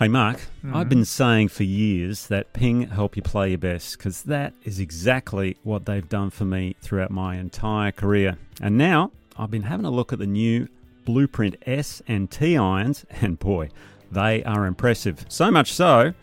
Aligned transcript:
Hey, 0.00 0.08
Mark, 0.08 0.40
mm. 0.64 0.74
I've 0.74 0.88
been 0.88 1.04
saying 1.04 1.48
for 1.48 1.64
years 1.64 2.28
that 2.28 2.54
Ping 2.54 2.88
help 2.88 3.16
you 3.16 3.22
play 3.22 3.50
your 3.50 3.58
best 3.58 3.98
because 3.98 4.22
that 4.22 4.54
is 4.64 4.80
exactly 4.80 5.58
what 5.62 5.84
they've 5.84 6.08
done 6.08 6.30
for 6.30 6.46
me 6.46 6.74
throughout 6.80 7.10
my 7.10 7.36
entire 7.36 7.92
career. 7.92 8.38
And 8.62 8.78
now 8.78 9.12
I've 9.36 9.50
been 9.50 9.64
having 9.64 9.84
a 9.84 9.90
look 9.90 10.10
at 10.10 10.18
the 10.18 10.26
new 10.26 10.68
Blueprint 11.04 11.56
S 11.66 12.00
and 12.08 12.30
T 12.30 12.56
irons, 12.56 13.04
and 13.10 13.38
boy, 13.38 13.68
they 14.10 14.42
are 14.44 14.64
impressive. 14.64 15.26
So 15.28 15.50
much 15.50 15.70
so 15.70 16.14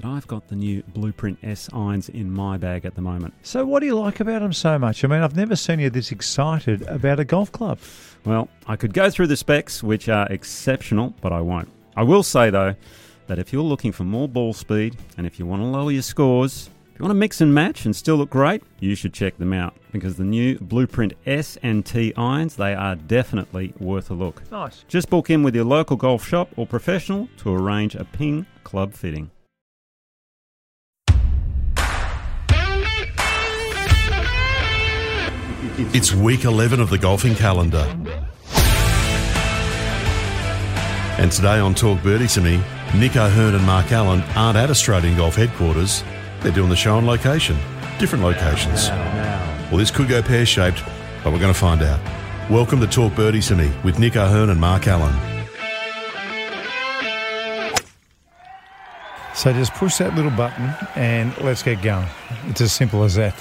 that 0.00 0.04
I've 0.04 0.26
got 0.26 0.48
the 0.48 0.56
new 0.56 0.82
Blueprint 0.88 1.38
S 1.44 1.70
irons 1.72 2.08
in 2.08 2.32
my 2.32 2.56
bag 2.56 2.84
at 2.84 2.96
the 2.96 3.00
moment. 3.00 3.34
So, 3.44 3.64
what 3.64 3.78
do 3.78 3.86
you 3.86 3.94
like 3.94 4.18
about 4.18 4.42
them 4.42 4.52
so 4.52 4.76
much? 4.76 5.04
I 5.04 5.06
mean, 5.06 5.22
I've 5.22 5.36
never 5.36 5.54
seen 5.54 5.78
you 5.78 5.88
this 5.88 6.10
excited 6.10 6.82
about 6.88 7.20
a 7.20 7.24
golf 7.24 7.52
club. 7.52 7.78
Well, 8.24 8.48
I 8.66 8.74
could 8.74 8.92
go 8.92 9.08
through 9.08 9.28
the 9.28 9.36
specs, 9.36 9.84
which 9.84 10.08
are 10.08 10.26
exceptional, 10.26 11.14
but 11.20 11.32
I 11.32 11.40
won't. 11.40 11.68
I 11.96 12.02
will 12.02 12.24
say, 12.24 12.50
though, 12.50 12.74
that 13.30 13.38
if 13.38 13.52
you're 13.52 13.62
looking 13.62 13.92
for 13.92 14.02
more 14.02 14.26
ball 14.26 14.52
speed 14.52 14.96
and 15.16 15.24
if 15.24 15.38
you 15.38 15.46
want 15.46 15.62
to 15.62 15.64
lower 15.64 15.92
your 15.92 16.02
scores, 16.02 16.68
if 16.92 16.98
you 16.98 17.04
want 17.04 17.12
to 17.12 17.14
mix 17.14 17.40
and 17.40 17.54
match 17.54 17.84
and 17.84 17.94
still 17.94 18.16
look 18.16 18.28
great, 18.28 18.60
you 18.80 18.96
should 18.96 19.14
check 19.14 19.38
them 19.38 19.52
out 19.52 19.76
because 19.92 20.16
the 20.16 20.24
new 20.24 20.58
Blueprint 20.58 21.12
S 21.24 21.56
and 21.62 21.86
T 21.86 22.12
irons, 22.16 22.56
they 22.56 22.74
are 22.74 22.96
definitely 22.96 23.72
worth 23.78 24.10
a 24.10 24.14
look. 24.14 24.42
Nice. 24.50 24.84
Just 24.88 25.08
book 25.10 25.30
in 25.30 25.44
with 25.44 25.54
your 25.54 25.64
local 25.64 25.96
golf 25.96 26.26
shop 26.26 26.48
or 26.56 26.66
professional 26.66 27.28
to 27.36 27.54
arrange 27.54 27.94
a 27.94 28.04
ping 28.04 28.46
club 28.64 28.94
fitting. 28.94 29.30
It's 35.94 36.12
week 36.12 36.42
11 36.42 36.80
of 36.80 36.90
the 36.90 36.98
golfing 36.98 37.36
calendar. 37.36 37.86
And 41.20 41.30
today 41.30 41.60
on 41.60 41.76
Talk 41.76 42.02
Birdie 42.02 42.26
to 42.26 42.40
Me, 42.40 42.60
Nick 42.94 43.14
O'Hern 43.14 43.54
and 43.54 43.64
Mark 43.64 43.92
Allen 43.92 44.20
aren't 44.34 44.58
at 44.58 44.68
Australian 44.68 45.16
Golf 45.16 45.36
headquarters. 45.36 46.02
They're 46.40 46.50
doing 46.50 46.68
the 46.68 46.76
show 46.76 46.96
on 46.96 47.06
location, 47.06 47.56
different 48.00 48.24
locations. 48.24 48.88
Well, 49.70 49.76
this 49.76 49.92
could 49.92 50.08
go 50.08 50.20
pear 50.20 50.44
shaped, 50.44 50.82
but 51.22 51.32
we're 51.32 51.38
going 51.38 51.52
to 51.52 51.58
find 51.58 51.82
out. 51.82 52.00
Welcome 52.50 52.80
to 52.80 52.88
Talk 52.88 53.14
Birdie 53.14 53.42
to 53.42 53.54
Me 53.54 53.70
with 53.84 54.00
Nick 54.00 54.16
O'Hern 54.16 54.50
and 54.50 54.60
Mark 54.60 54.88
Allen. 54.88 55.14
So, 59.34 59.52
just 59.52 59.72
push 59.74 59.98
that 59.98 60.16
little 60.16 60.32
button 60.32 60.74
and 60.96 61.34
let's 61.38 61.62
get 61.62 61.80
going. 61.82 62.08
It's 62.48 62.60
as 62.60 62.72
simple 62.72 63.04
as 63.04 63.14
that. 63.14 63.40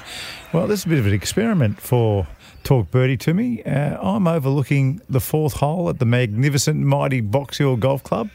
Well, 0.53 0.67
this 0.67 0.81
is 0.81 0.85
a 0.85 0.89
bit 0.89 0.99
of 0.99 1.07
an 1.07 1.13
experiment 1.13 1.81
for 1.81 2.27
Talk 2.63 2.91
Birdie 2.91 3.17
to 3.17 3.33
Me. 3.33 3.63
Uh, 3.63 3.97
I'm 4.01 4.27
overlooking 4.27 5.01
the 5.09 5.19
fourth 5.19 5.53
hole 5.53 5.89
at 5.89 5.99
the 5.99 6.05
magnificent, 6.05 6.79
mighty 6.79 7.21
Box 7.21 7.57
Hill 7.57 7.77
Golf 7.77 8.03
Club, 8.03 8.29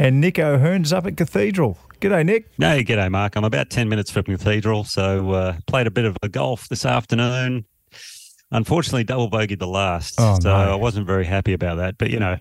and 0.00 0.18
Nick 0.18 0.38
O'Hern's 0.38 0.94
up 0.94 1.06
at 1.06 1.18
Cathedral. 1.18 1.76
G'day, 2.00 2.24
Nick. 2.24 2.50
Hey, 2.56 2.82
g'day, 2.82 3.10
Mark. 3.10 3.36
I'm 3.36 3.44
about 3.44 3.68
10 3.68 3.86
minutes 3.86 4.10
from 4.10 4.24
Cathedral, 4.24 4.84
so 4.84 5.30
uh, 5.32 5.56
played 5.66 5.86
a 5.86 5.90
bit 5.90 6.06
of 6.06 6.16
a 6.22 6.28
golf 6.28 6.68
this 6.70 6.86
afternoon. 6.86 7.66
Unfortunately, 8.50 9.04
double 9.04 9.30
bogeyed 9.30 9.58
the 9.58 9.66
last, 9.66 10.14
Oh, 10.18 10.38
so 10.40 10.48
no. 10.48 10.72
I 10.72 10.74
wasn't 10.74 11.06
very 11.06 11.26
happy 11.26 11.52
about 11.52 11.76
that. 11.76 11.98
But, 11.98 12.08
you 12.08 12.18
know, 12.18 12.38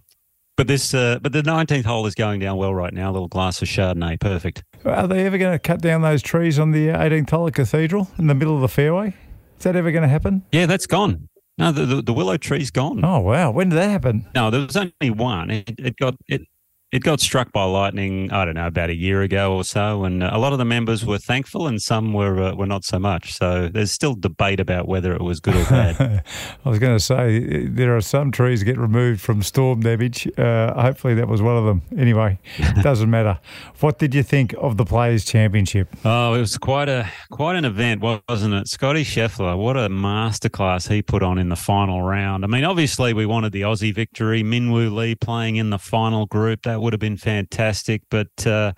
but 0.56 0.68
this, 0.68 0.94
uh, 0.94 1.20
but 1.22 1.34
the 1.34 1.42
19th 1.42 1.84
hole 1.84 2.06
is 2.08 2.16
going 2.16 2.40
down 2.40 2.56
well 2.56 2.74
right 2.74 2.94
now. 2.94 3.12
A 3.12 3.14
little 3.14 3.28
glass 3.28 3.62
of 3.62 3.68
Chardonnay, 3.68 4.22
perfect. 4.22 4.64
Are 4.86 5.06
they 5.08 5.26
ever 5.26 5.38
going 5.38 5.52
to 5.52 5.60
cut 5.60 5.82
down 5.82 6.02
those 6.02 6.22
trees 6.22 6.58
on 6.60 6.72
the 6.72 6.88
18th 6.88 7.30
hole 7.30 7.48
at 7.48 7.56
Cathedral 7.56 8.08
in 8.18 8.28
the 8.28 8.34
middle 8.36 8.56
of 8.56 8.62
the 8.62 8.70
fairway? 8.70 9.14
Is 9.58 9.66
that 9.66 9.76
ever 9.76 9.92
going 9.92 10.04
to 10.04 10.08
happen? 10.08 10.44
Yeah, 10.54 10.66
that's 10.66 10.88
gone. 10.88 11.28
No, 11.58 11.74
the, 11.74 11.86
the, 11.86 12.02
the 12.04 12.14
willow 12.14 12.38
tree's 12.38 12.72
gone. 12.72 13.04
Oh, 13.04 13.20
wow. 13.20 13.52
When 13.52 13.68
did 13.68 13.76
that 13.76 13.90
happen? 13.90 14.26
No, 14.34 14.50
there 14.50 14.62
was 14.62 14.78
only 14.78 15.10
one. 15.10 15.52
It, 15.52 15.76
it 15.78 15.98
got 15.98 16.16
it. 16.30 16.44
It 16.92 17.04
got 17.04 17.20
struck 17.20 17.52
by 17.52 17.66
lightning. 17.66 18.32
I 18.32 18.46
don't 18.46 18.56
know 18.56 18.66
about 18.66 18.90
a 18.90 18.96
year 18.96 19.22
ago 19.22 19.56
or 19.56 19.64
so, 19.64 20.06
and 20.06 20.24
a 20.24 20.40
lot 20.40 20.54
of 20.54 20.58
the 20.58 20.66
members 20.66 21.06
were 21.06 21.20
thankful, 21.20 21.68
and 21.68 21.80
some 21.80 22.14
were 22.14 22.42
uh, 22.42 22.56
were 22.56 22.66
not 22.66 22.84
so 22.84 22.98
much. 22.98 23.34
So 23.34 23.68
there's 23.68 23.92
still 23.92 24.16
debate 24.16 24.60
about 24.60 24.88
whether 24.88 25.14
it 25.14 25.22
was 25.22 25.40
good 25.40 25.56
or 25.56 25.66
bad. 25.66 26.24
I 26.66 26.70
was 26.70 26.80
going 26.80 26.98
to 26.98 27.00
say 27.00 27.68
there 27.68 27.96
are 27.96 28.02
some 28.02 28.32
trees 28.32 28.64
get 28.64 28.80
removed 28.80 29.22
from 29.22 29.44
storm 29.44 29.82
damage. 29.82 30.28
Uh, 30.36 30.74
hopefully, 30.82 31.14
that 31.14 31.28
was 31.28 31.44
one 31.44 31.58
of 31.58 31.66
them. 31.66 31.84
Anyway, 31.96 32.40
it 32.58 32.76
doesn't 32.84 33.10
matter. 33.10 33.40
What 33.82 34.00
did 34.00 34.16
you 34.16 34.24
think 34.24 34.56
of 34.58 34.78
the 34.78 34.86
Players 34.86 35.26
Championship? 35.26 35.96
oh, 36.06 36.34
it 36.34 36.40
was 36.40 36.58
quite 36.58 36.90
a 36.90 37.08
quite 37.30 37.56
an 37.56 37.66
event, 37.66 38.02
wasn't 38.02 38.56
it? 38.56 38.68
Scottie 38.68 39.04
Scheffler, 39.04 39.56
what 39.56 39.78
a 39.78 39.90
masterclass 39.90 40.90
he 40.90 41.04
put 41.04 41.22
on 41.22 41.38
in 41.38 41.50
the 41.50 41.56
final 41.56 42.02
round. 42.02 42.44
I 42.44 42.48
mean, 42.48 42.64
obviously 42.64 43.14
we 43.14 43.28
wanted 43.28 43.52
the 43.52 43.62
Aussie 43.62 43.94
victory. 43.94 44.42
Min 44.42 44.72
Woo 44.72 44.90
Lee 44.90 45.14
playing 45.14 45.58
in 45.58 45.70
the 45.70 45.78
final 45.78 46.26
group 46.26 46.64
that 46.64 46.79
would 46.80 46.94
have 46.94 47.00
been 47.00 47.18
fantastic, 47.18 48.04
but. 48.10 48.46
Uh, 48.46 48.74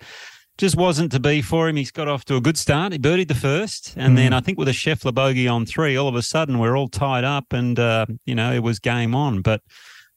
just 0.58 0.76
wasn't 0.76 1.10
to 1.12 1.18
be 1.18 1.42
for 1.42 1.68
him. 1.68 1.76
He's 1.76 1.90
got 1.90 2.08
off 2.08 2.24
to 2.26 2.36
a 2.36 2.40
good 2.40 2.58
start. 2.58 2.92
He 2.92 2.98
birdied 2.98 3.28
the 3.28 3.34
first, 3.34 3.94
and 3.96 4.16
then 4.16 4.32
I 4.32 4.40
think 4.40 4.58
with 4.58 4.68
a 4.68 4.72
Scheffler 4.72 5.12
bogey 5.12 5.48
on 5.48 5.64
three, 5.66 5.96
all 5.96 6.08
of 6.08 6.14
a 6.14 6.22
sudden 6.22 6.58
we're 6.58 6.76
all 6.76 6.88
tied 6.88 7.24
up, 7.24 7.52
and 7.52 7.78
uh, 7.78 8.06
you 8.26 8.34
know 8.34 8.52
it 8.52 8.62
was 8.62 8.78
game 8.78 9.14
on. 9.14 9.40
But 9.40 9.62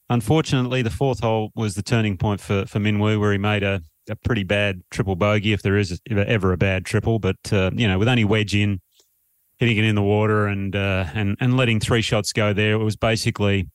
unfortunately, 0.10 0.82
the 0.82 0.90
fourth 0.90 1.22
hole 1.22 1.52
was 1.56 1.76
the 1.76 1.82
turning 1.82 2.18
point 2.18 2.42
for 2.42 2.66
for 2.66 2.80
Min 2.80 3.00
Woo, 3.00 3.20
where 3.20 3.32
he 3.32 3.38
made 3.38 3.64
a, 3.64 3.82
a 4.10 4.16
pretty 4.16 4.44
bad 4.44 4.82
triple 4.92 5.16
bogey, 5.16 5.54
if 5.54 5.62
there 5.62 5.78
is 5.78 6.00
ever 6.10 6.52
a 6.52 6.58
bad 6.58 6.86
triple. 6.86 7.18
But 7.18 7.38
uh, 7.52 7.72
you 7.74 7.88
know, 7.88 7.98
with 7.98 8.08
only 8.08 8.26
wedge 8.26 8.54
in, 8.54 8.82
hitting 9.58 9.78
it 9.78 9.86
in 9.86 9.96
the 9.96 10.04
water, 10.04 10.48
and 10.48 10.76
uh, 10.76 11.06
and 11.14 11.38
and 11.40 11.56
letting 11.58 11.80
three 11.80 12.02
shots 12.02 12.34
go 12.34 12.54
there, 12.54 12.74
it 12.74 12.84
was 12.84 12.98
basically 12.98 13.70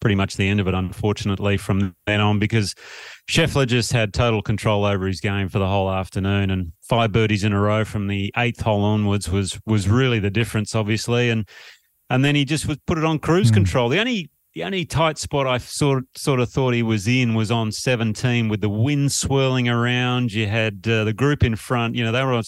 pretty 0.00 0.14
much 0.14 0.36
the 0.36 0.48
end 0.48 0.60
of 0.60 0.68
it, 0.68 0.74
unfortunately, 0.74 1.56
from 1.56 1.94
then 2.06 2.20
on, 2.20 2.38
because 2.38 2.74
Scheffler 3.28 3.66
just 3.66 3.92
had 3.92 4.12
total 4.12 4.42
control 4.42 4.84
over 4.84 5.06
his 5.06 5.20
game 5.20 5.48
for 5.48 5.58
the 5.58 5.66
whole 5.66 5.90
afternoon, 5.90 6.50
and 6.50 6.72
five 6.82 7.12
birdies 7.12 7.44
in 7.44 7.52
a 7.52 7.60
row 7.60 7.84
from 7.84 8.06
the 8.06 8.32
eighth 8.36 8.60
hole 8.60 8.84
onwards 8.84 9.30
was 9.30 9.58
was 9.66 9.88
really 9.88 10.18
the 10.18 10.30
difference, 10.30 10.74
obviously, 10.74 11.30
and 11.30 11.48
and 12.10 12.24
then 12.24 12.34
he 12.34 12.44
just 12.44 12.66
was 12.66 12.78
put 12.86 12.98
it 12.98 13.04
on 13.04 13.18
cruise 13.18 13.48
hmm. 13.48 13.54
control. 13.54 13.88
The 13.88 13.98
only 13.98 14.30
the 14.56 14.64
only 14.64 14.86
tight 14.86 15.18
spot 15.18 15.46
I 15.46 15.58
sort 15.58 16.04
sort 16.16 16.40
of 16.40 16.48
thought 16.48 16.72
he 16.72 16.82
was 16.82 17.06
in 17.06 17.34
was 17.34 17.50
on 17.50 17.70
17 17.70 18.48
with 18.48 18.62
the 18.62 18.70
wind 18.70 19.12
swirling 19.12 19.68
around. 19.68 20.32
You 20.32 20.46
had 20.46 20.88
uh, 20.88 21.04
the 21.04 21.12
group 21.12 21.44
in 21.44 21.56
front. 21.56 21.94
You 21.94 22.04
know 22.04 22.10
they 22.10 22.24
were 22.24 22.40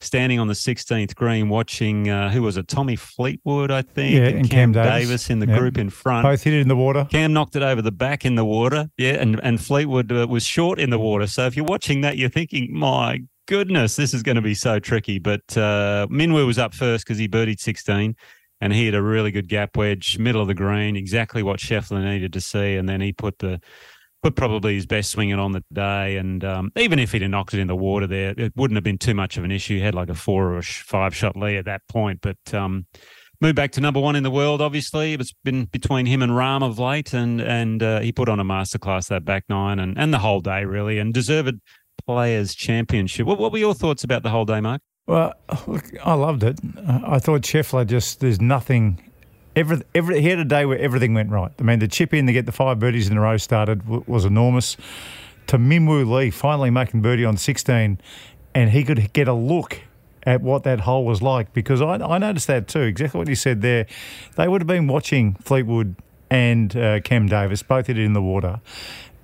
standing 0.00 0.40
on 0.40 0.48
the 0.48 0.54
16th 0.54 1.14
green 1.14 1.48
watching. 1.48 2.10
Uh, 2.10 2.30
who 2.30 2.42
was 2.42 2.56
it? 2.56 2.66
Tommy 2.66 2.96
Fleetwood, 2.96 3.70
I 3.70 3.82
think, 3.82 4.14
Yeah, 4.16 4.24
and 4.40 4.50
Cam 4.50 4.72
Davis. 4.72 5.30
in 5.30 5.38
the 5.38 5.46
Yep. 5.46 5.58
group 5.58 5.78
in 5.78 5.88
front. 5.88 6.24
Both 6.24 6.42
hit 6.42 6.52
it 6.52 6.62
in 6.62 6.66
the 6.68 6.74
water. 6.74 7.06
Cam 7.08 7.32
knocked 7.32 7.54
it 7.54 7.62
over 7.62 7.80
the 7.80 7.92
back 7.92 8.24
in 8.24 8.34
the 8.34 8.44
water. 8.44 8.88
Yeah, 8.98 9.12
and 9.22 9.38
and 9.44 9.60
Fleetwood 9.60 10.10
uh, 10.10 10.26
was 10.28 10.44
short 10.44 10.80
in 10.80 10.90
the 10.90 10.98
water. 10.98 11.28
So 11.28 11.46
if 11.46 11.56
you're 11.56 11.64
watching 11.64 12.00
that, 12.00 12.16
you're 12.16 12.28
thinking, 12.28 12.70
my 12.76 13.20
goodness, 13.46 13.94
this 13.94 14.12
is 14.14 14.24
going 14.24 14.34
to 14.36 14.42
be 14.42 14.54
so 14.54 14.80
tricky. 14.80 15.20
But 15.20 15.56
uh, 15.56 16.08
Min 16.10 16.32
Woo 16.32 16.44
was 16.44 16.58
up 16.58 16.74
first 16.74 17.04
because 17.06 17.18
he 17.18 17.28
birdied 17.28 17.60
16, 17.60 18.16
and 18.62 18.72
he 18.72 18.86
had 18.86 18.94
a 18.94 19.02
really 19.02 19.32
good 19.32 19.48
gap 19.48 19.76
wedge, 19.76 20.20
middle 20.20 20.40
of 20.40 20.46
the 20.46 20.54
green, 20.54 20.94
exactly 20.94 21.42
what 21.42 21.58
Scheffler 21.58 22.04
needed 22.04 22.32
to 22.32 22.40
see. 22.40 22.76
And 22.76 22.88
then 22.88 23.00
he 23.00 23.12
put 23.12 23.40
the 23.40 23.60
put 24.22 24.36
probably 24.36 24.76
his 24.76 24.86
best 24.86 25.10
swing 25.10 25.30
in 25.30 25.40
on 25.40 25.50
the 25.50 25.64
day. 25.72 26.16
And 26.16 26.44
um, 26.44 26.70
even 26.76 27.00
if 27.00 27.10
he'd 27.10 27.22
have 27.22 27.30
knocked 27.32 27.54
it 27.54 27.58
in 27.58 27.66
the 27.66 27.74
water 27.74 28.06
there, 28.06 28.34
it 28.38 28.52
wouldn't 28.54 28.76
have 28.76 28.84
been 28.84 28.98
too 28.98 29.14
much 29.14 29.36
of 29.36 29.42
an 29.42 29.50
issue. 29.50 29.78
He 29.78 29.80
had 29.80 29.96
like 29.96 30.08
a 30.08 30.14
four 30.14 30.54
or 30.54 30.62
five 30.62 31.12
shot 31.12 31.36
lead 31.36 31.56
at 31.56 31.64
that 31.64 31.82
point. 31.88 32.20
But 32.22 32.54
um, 32.54 32.86
moved 33.40 33.56
back 33.56 33.72
to 33.72 33.80
number 33.80 33.98
one 33.98 34.14
in 34.14 34.22
the 34.22 34.30
world. 34.30 34.60
Obviously, 34.60 35.14
it's 35.14 35.34
been 35.42 35.64
between 35.64 36.06
him 36.06 36.22
and 36.22 36.30
Rahm 36.30 36.62
of 36.62 36.78
late, 36.78 37.12
and 37.12 37.40
and 37.40 37.82
uh, 37.82 37.98
he 37.98 38.12
put 38.12 38.28
on 38.28 38.38
a 38.38 38.44
masterclass 38.44 39.08
that 39.08 39.24
back 39.24 39.42
nine 39.48 39.80
and, 39.80 39.98
and 39.98 40.14
the 40.14 40.20
whole 40.20 40.40
day 40.40 40.64
really, 40.64 41.00
and 41.00 41.12
deserved 41.12 41.58
Players 42.06 42.54
Championship. 42.54 43.26
What, 43.26 43.40
what 43.40 43.50
were 43.50 43.58
your 43.58 43.74
thoughts 43.74 44.04
about 44.04 44.22
the 44.22 44.30
whole 44.30 44.44
day, 44.44 44.60
Mark? 44.60 44.82
Well, 45.06 45.34
look, 45.66 45.84
I 46.04 46.14
loved 46.14 46.44
it. 46.44 46.60
I 46.86 47.18
thought 47.18 47.42
Scheffler 47.42 47.86
just, 47.86 48.20
there's 48.20 48.40
nothing. 48.40 49.02
Every, 49.56 49.82
every, 49.94 50.20
he 50.20 50.28
had 50.28 50.38
a 50.38 50.44
day 50.44 50.64
where 50.64 50.78
everything 50.78 51.12
went 51.12 51.30
right. 51.30 51.50
I 51.58 51.62
mean, 51.62 51.80
the 51.80 51.88
chip 51.88 52.14
in 52.14 52.26
to 52.26 52.32
get 52.32 52.46
the 52.46 52.52
five 52.52 52.78
birdies 52.78 53.08
in 53.08 53.16
a 53.16 53.20
row 53.20 53.36
started 53.36 53.86
was 54.06 54.24
enormous. 54.24 54.76
To 55.48 55.58
Min 55.58 55.86
Woo 55.86 56.04
Lee 56.04 56.30
finally 56.30 56.70
making 56.70 57.02
birdie 57.02 57.24
on 57.24 57.36
16, 57.36 57.98
and 58.54 58.70
he 58.70 58.84
could 58.84 59.12
get 59.12 59.26
a 59.26 59.34
look 59.34 59.80
at 60.22 60.40
what 60.40 60.62
that 60.62 60.80
hole 60.80 61.04
was 61.04 61.20
like 61.20 61.52
because 61.52 61.82
I, 61.82 61.94
I 61.94 62.18
noticed 62.18 62.46
that 62.46 62.68
too. 62.68 62.82
Exactly 62.82 63.18
what 63.18 63.28
you 63.28 63.34
said 63.34 63.60
there. 63.60 63.86
They 64.36 64.46
would 64.46 64.60
have 64.60 64.68
been 64.68 64.86
watching 64.86 65.34
Fleetwood 65.34 65.96
and 66.30 66.74
uh, 66.76 67.00
Cam 67.00 67.26
Davis 67.26 67.62
both 67.64 67.88
hit 67.88 67.98
it 67.98 68.04
in 68.04 68.12
the 68.12 68.22
water. 68.22 68.60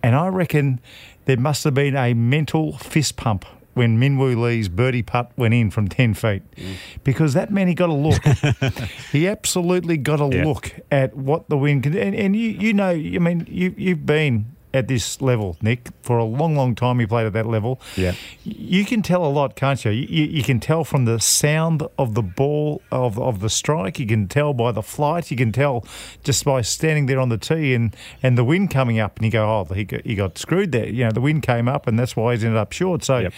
And 0.02 0.16
I 0.16 0.26
reckon 0.26 0.80
there 1.26 1.36
must 1.36 1.62
have 1.62 1.74
been 1.74 1.96
a 1.96 2.14
mental 2.14 2.76
fist 2.78 3.16
pump 3.16 3.44
when 3.78 3.98
Min 3.98 4.18
Woo 4.18 4.34
Lee's 4.34 4.68
birdie 4.68 5.02
putt 5.02 5.30
went 5.36 5.54
in 5.54 5.70
from 5.70 5.88
10 5.88 6.14
feet 6.14 6.42
mm. 6.56 6.74
because 7.04 7.32
that 7.34 7.52
meant 7.52 7.68
he 7.68 7.74
got 7.74 7.88
a 7.88 7.94
look. 7.94 8.20
he 9.12 9.28
absolutely 9.28 9.96
got 9.96 10.20
a 10.20 10.36
yeah. 10.36 10.44
look 10.44 10.74
at 10.90 11.16
what 11.16 11.48
the 11.48 11.56
wind 11.56 11.84
can 11.84 11.96
And, 11.96 12.14
and 12.14 12.34
you, 12.34 12.48
you 12.48 12.72
know, 12.74 12.90
I 12.90 13.18
mean, 13.18 13.46
you, 13.48 13.72
you've 13.78 14.04
been 14.04 14.56
at 14.74 14.86
this 14.86 15.20
level, 15.20 15.56
Nick, 15.62 15.88
for 16.02 16.18
a 16.18 16.24
long, 16.24 16.54
long 16.54 16.74
time. 16.74 17.00
You 17.00 17.06
played 17.06 17.26
at 17.26 17.32
that 17.32 17.46
level. 17.46 17.80
Yeah, 17.96 18.14
you 18.44 18.84
can 18.84 19.02
tell 19.02 19.24
a 19.24 19.28
lot, 19.28 19.56
can't 19.56 19.82
you? 19.84 19.90
You, 19.92 20.24
you 20.24 20.42
can 20.42 20.60
tell 20.60 20.84
from 20.84 21.04
the 21.04 21.18
sound 21.20 21.82
of 21.98 22.14
the 22.14 22.22
ball 22.22 22.82
of 22.92 23.18
of 23.18 23.40
the 23.40 23.48
strike. 23.48 23.98
You 23.98 24.06
can 24.06 24.28
tell 24.28 24.52
by 24.52 24.72
the 24.72 24.82
flight. 24.82 25.30
You 25.30 25.36
can 25.36 25.52
tell 25.52 25.86
just 26.22 26.44
by 26.44 26.60
standing 26.60 27.06
there 27.06 27.18
on 27.18 27.28
the 27.28 27.38
tee 27.38 27.74
and, 27.74 27.96
and 28.22 28.36
the 28.36 28.44
wind 28.44 28.70
coming 28.70 28.98
up, 28.98 29.16
and 29.16 29.24
you 29.24 29.30
go, 29.30 29.44
oh, 29.44 29.72
he 29.72 29.84
got, 29.84 30.04
he 30.04 30.14
got 30.14 30.36
screwed 30.36 30.72
there. 30.72 30.88
You 30.88 31.04
know, 31.04 31.12
the 31.12 31.20
wind 31.20 31.42
came 31.42 31.68
up, 31.68 31.86
and 31.86 31.98
that's 31.98 32.14
why 32.14 32.34
he's 32.34 32.44
ended 32.44 32.58
up 32.58 32.72
short. 32.72 33.04
So. 33.04 33.18
Yep. 33.18 33.32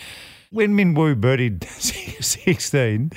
When 0.51 0.75
Min 0.75 0.95
Woo 0.95 1.15
birdied 1.15 1.65
16, 2.21 3.13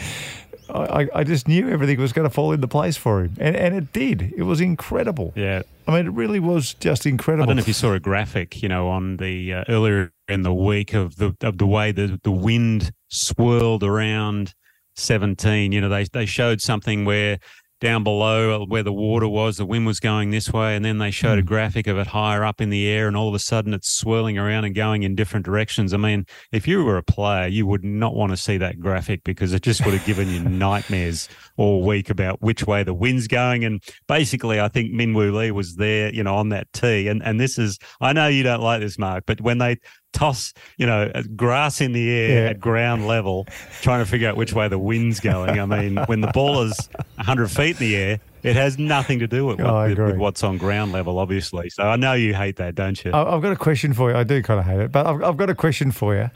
I, 0.70 1.08
I 1.16 1.24
just 1.24 1.48
knew 1.48 1.68
everything 1.68 2.00
was 2.00 2.14
going 2.14 2.28
to 2.28 2.34
fall 2.34 2.52
into 2.52 2.68
place 2.68 2.96
for 2.96 3.24
him, 3.24 3.36
and, 3.40 3.56
and 3.56 3.76
it 3.76 3.92
did. 3.92 4.34
It 4.38 4.44
was 4.44 4.62
incredible. 4.62 5.34
Yeah, 5.36 5.64
I 5.88 5.96
mean, 5.96 6.08
it 6.08 6.14
really 6.14 6.40
was 6.40 6.76
just 6.76 7.08
incredible. 7.08 7.44
I 7.44 7.48
don't 7.48 7.56
know 7.58 7.62
if 7.62 7.68
you 7.68 7.74
saw 7.74 7.94
a 7.94 8.00
graphic, 8.00 8.62
you 8.62 8.70
know, 8.70 8.88
on 8.88 9.18
the 9.18 9.54
uh, 9.54 9.64
earlier 9.68 10.12
in 10.28 10.44
the 10.44 10.54
week 10.54 10.94
of 10.94 11.16
the 11.16 11.36
of 11.42 11.58
the 11.58 11.66
way 11.66 11.92
the 11.92 12.20
the 12.24 12.32
wind 12.32 12.92
swirled 13.10 13.84
around 13.84 14.54
17. 14.96 15.72
You 15.72 15.82
know, 15.82 15.90
they 15.90 16.04
they 16.06 16.28
showed 16.28 16.62
something 16.62 17.04
where 17.04 17.40
down 17.84 18.04
below 18.04 18.66
where 18.66 18.82
the 18.82 18.94
water 18.94 19.28
was, 19.28 19.58
the 19.58 19.66
wind 19.66 19.86
was 19.86 20.00
going 20.00 20.32
this 20.32 20.52
way, 20.52 20.76
and 20.76 20.86
then 20.86 20.98
they 20.98 21.12
showed 21.12 21.36
mm. 21.36 21.40
a 21.40 21.42
hmm. 21.42 21.48
graphic 21.48 21.86
of 21.86 21.98
it 21.98 22.08
higher 22.08 22.44
up 22.44 22.62
in 22.62 22.70
the 22.70 22.88
air, 22.88 23.08
and 23.08 23.18
all 23.18 23.28
of 23.28 23.36
a 23.36 23.40
sudden 23.40 23.74
it's 23.74 23.92
swirling 23.92 24.38
around 24.38 24.64
and 24.64 24.74
going 24.74 25.04
in 25.04 25.16
different 25.16 25.46
directions. 25.46 25.94
I 25.94 25.98
mean, 25.98 26.26
if 26.52 26.68
you 26.68 26.84
were 26.84 26.98
a 26.98 27.04
player, 27.04 27.48
you 27.48 27.68
would 27.68 27.84
not 27.84 28.16
want 28.16 28.32
to 28.32 28.38
see 28.38 28.58
that 28.58 28.80
graphic 28.80 29.24
because 29.24 29.54
it 29.54 29.62
just 29.62 29.86
would 29.86 29.94
have 29.94 30.06
given 30.06 30.30
you 30.30 30.40
nightmares 30.50 31.28
all 31.58 31.84
week 31.84 32.10
about 32.10 32.42
which 32.42 32.66
way 32.66 32.84
the 32.84 32.94
wind's 32.94 33.28
going. 33.28 33.66
And 33.66 33.84
basically, 34.08 34.60
I 34.60 34.70
think 34.70 34.92
Min 34.92 35.14
Minwoo 35.14 35.34
Lee 35.34 35.52
was 35.52 35.76
there, 35.76 36.14
you 36.14 36.24
know, 36.24 36.36
on 36.36 36.50
that 36.50 36.72
tee, 36.74 37.10
and 37.10 37.22
and 37.22 37.40
this 37.40 37.60
is 37.60 37.78
I 38.00 38.14
know 38.14 38.28
you 38.28 38.44
don't 38.44 38.62
like 38.62 38.80
this, 38.80 38.98
Mark, 38.98 39.26
but 39.28 39.42
when 39.42 39.58
they 39.58 39.78
toss, 40.14 40.54
you 40.78 40.86
know, 40.86 41.12
grass 41.36 41.82
in 41.82 41.92
the 41.92 42.10
air 42.10 42.44
yeah. 42.44 42.50
at 42.52 42.60
ground 42.60 43.08
level, 43.08 43.48
trying 43.82 44.04
to 44.04 44.10
figure 44.10 44.30
out 44.30 44.38
which 44.38 44.54
way 44.54 44.68
the 44.68 44.80
wind's 44.80 45.20
going. 45.20 45.60
I 45.60 45.66
mean, 45.66 45.98
when 46.06 46.22
the 46.22 46.32
ball 46.34 46.62
is 46.62 46.90
100 47.16 47.50
feet 47.50 47.82
in 47.82 47.88
the 47.88 47.96
air, 47.96 48.20
it 48.44 48.56
has 48.58 48.78
nothing 48.78 49.20
to 49.20 49.28
do 49.28 49.46
with, 49.46 49.62
oh, 49.62 49.88
with, 49.88 49.98
with, 49.98 50.18
what's 50.18 50.44
on 50.44 50.58
ground 50.58 50.92
level, 50.92 51.18
obviously. 51.18 51.70
So 51.70 51.84
I 51.84 51.96
know 51.96 52.14
you 52.14 52.34
hate 52.34 52.58
that, 52.58 52.76
don't 52.76 53.04
you? 53.04 53.12
I've 53.14 53.42
got 53.42 53.54
a 53.54 53.58
question 53.58 53.94
for 53.94 54.12
you. 54.12 54.18
I 54.18 54.24
do 54.24 54.44
kind 54.44 54.60
of 54.60 54.66
hate 54.66 54.80
it, 54.80 54.92
but 54.92 55.08
I've, 55.08 55.24
I've 55.24 55.38
got 55.38 55.50
a 55.50 55.56
question 55.56 55.92
for 55.92 56.16
you. 56.16 56.30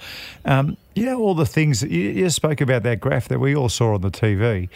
Um, 0.45 0.77
you 0.95 1.05
know, 1.05 1.19
all 1.19 1.35
the 1.35 1.45
things 1.45 1.81
that 1.81 1.91
you, 1.91 2.09
you 2.09 2.29
spoke 2.29 2.61
about 2.61 2.83
that 2.83 3.01
graph 3.01 3.27
that 3.27 3.39
we 3.39 3.55
all 3.55 3.69
saw 3.69 3.93
on 3.93 4.01
the 4.01 4.09
TV. 4.11 4.69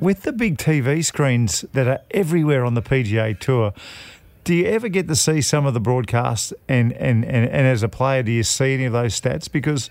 With 0.00 0.22
the 0.22 0.32
big 0.32 0.58
TV 0.58 1.04
screens 1.04 1.64
that 1.72 1.86
are 1.86 2.00
everywhere 2.10 2.64
on 2.64 2.74
the 2.74 2.82
PGA 2.82 3.38
Tour, 3.38 3.72
do 4.44 4.54
you 4.54 4.66
ever 4.66 4.88
get 4.88 5.08
to 5.08 5.16
see 5.16 5.40
some 5.40 5.66
of 5.66 5.74
the 5.74 5.80
broadcasts 5.80 6.52
and, 6.68 6.92
and, 6.94 7.24
and, 7.24 7.48
and 7.48 7.66
as 7.66 7.82
a 7.82 7.88
player, 7.88 8.22
do 8.22 8.32
you 8.32 8.42
see 8.42 8.74
any 8.74 8.84
of 8.84 8.92
those 8.92 9.18
stats? 9.20 9.50
Because 9.50 9.88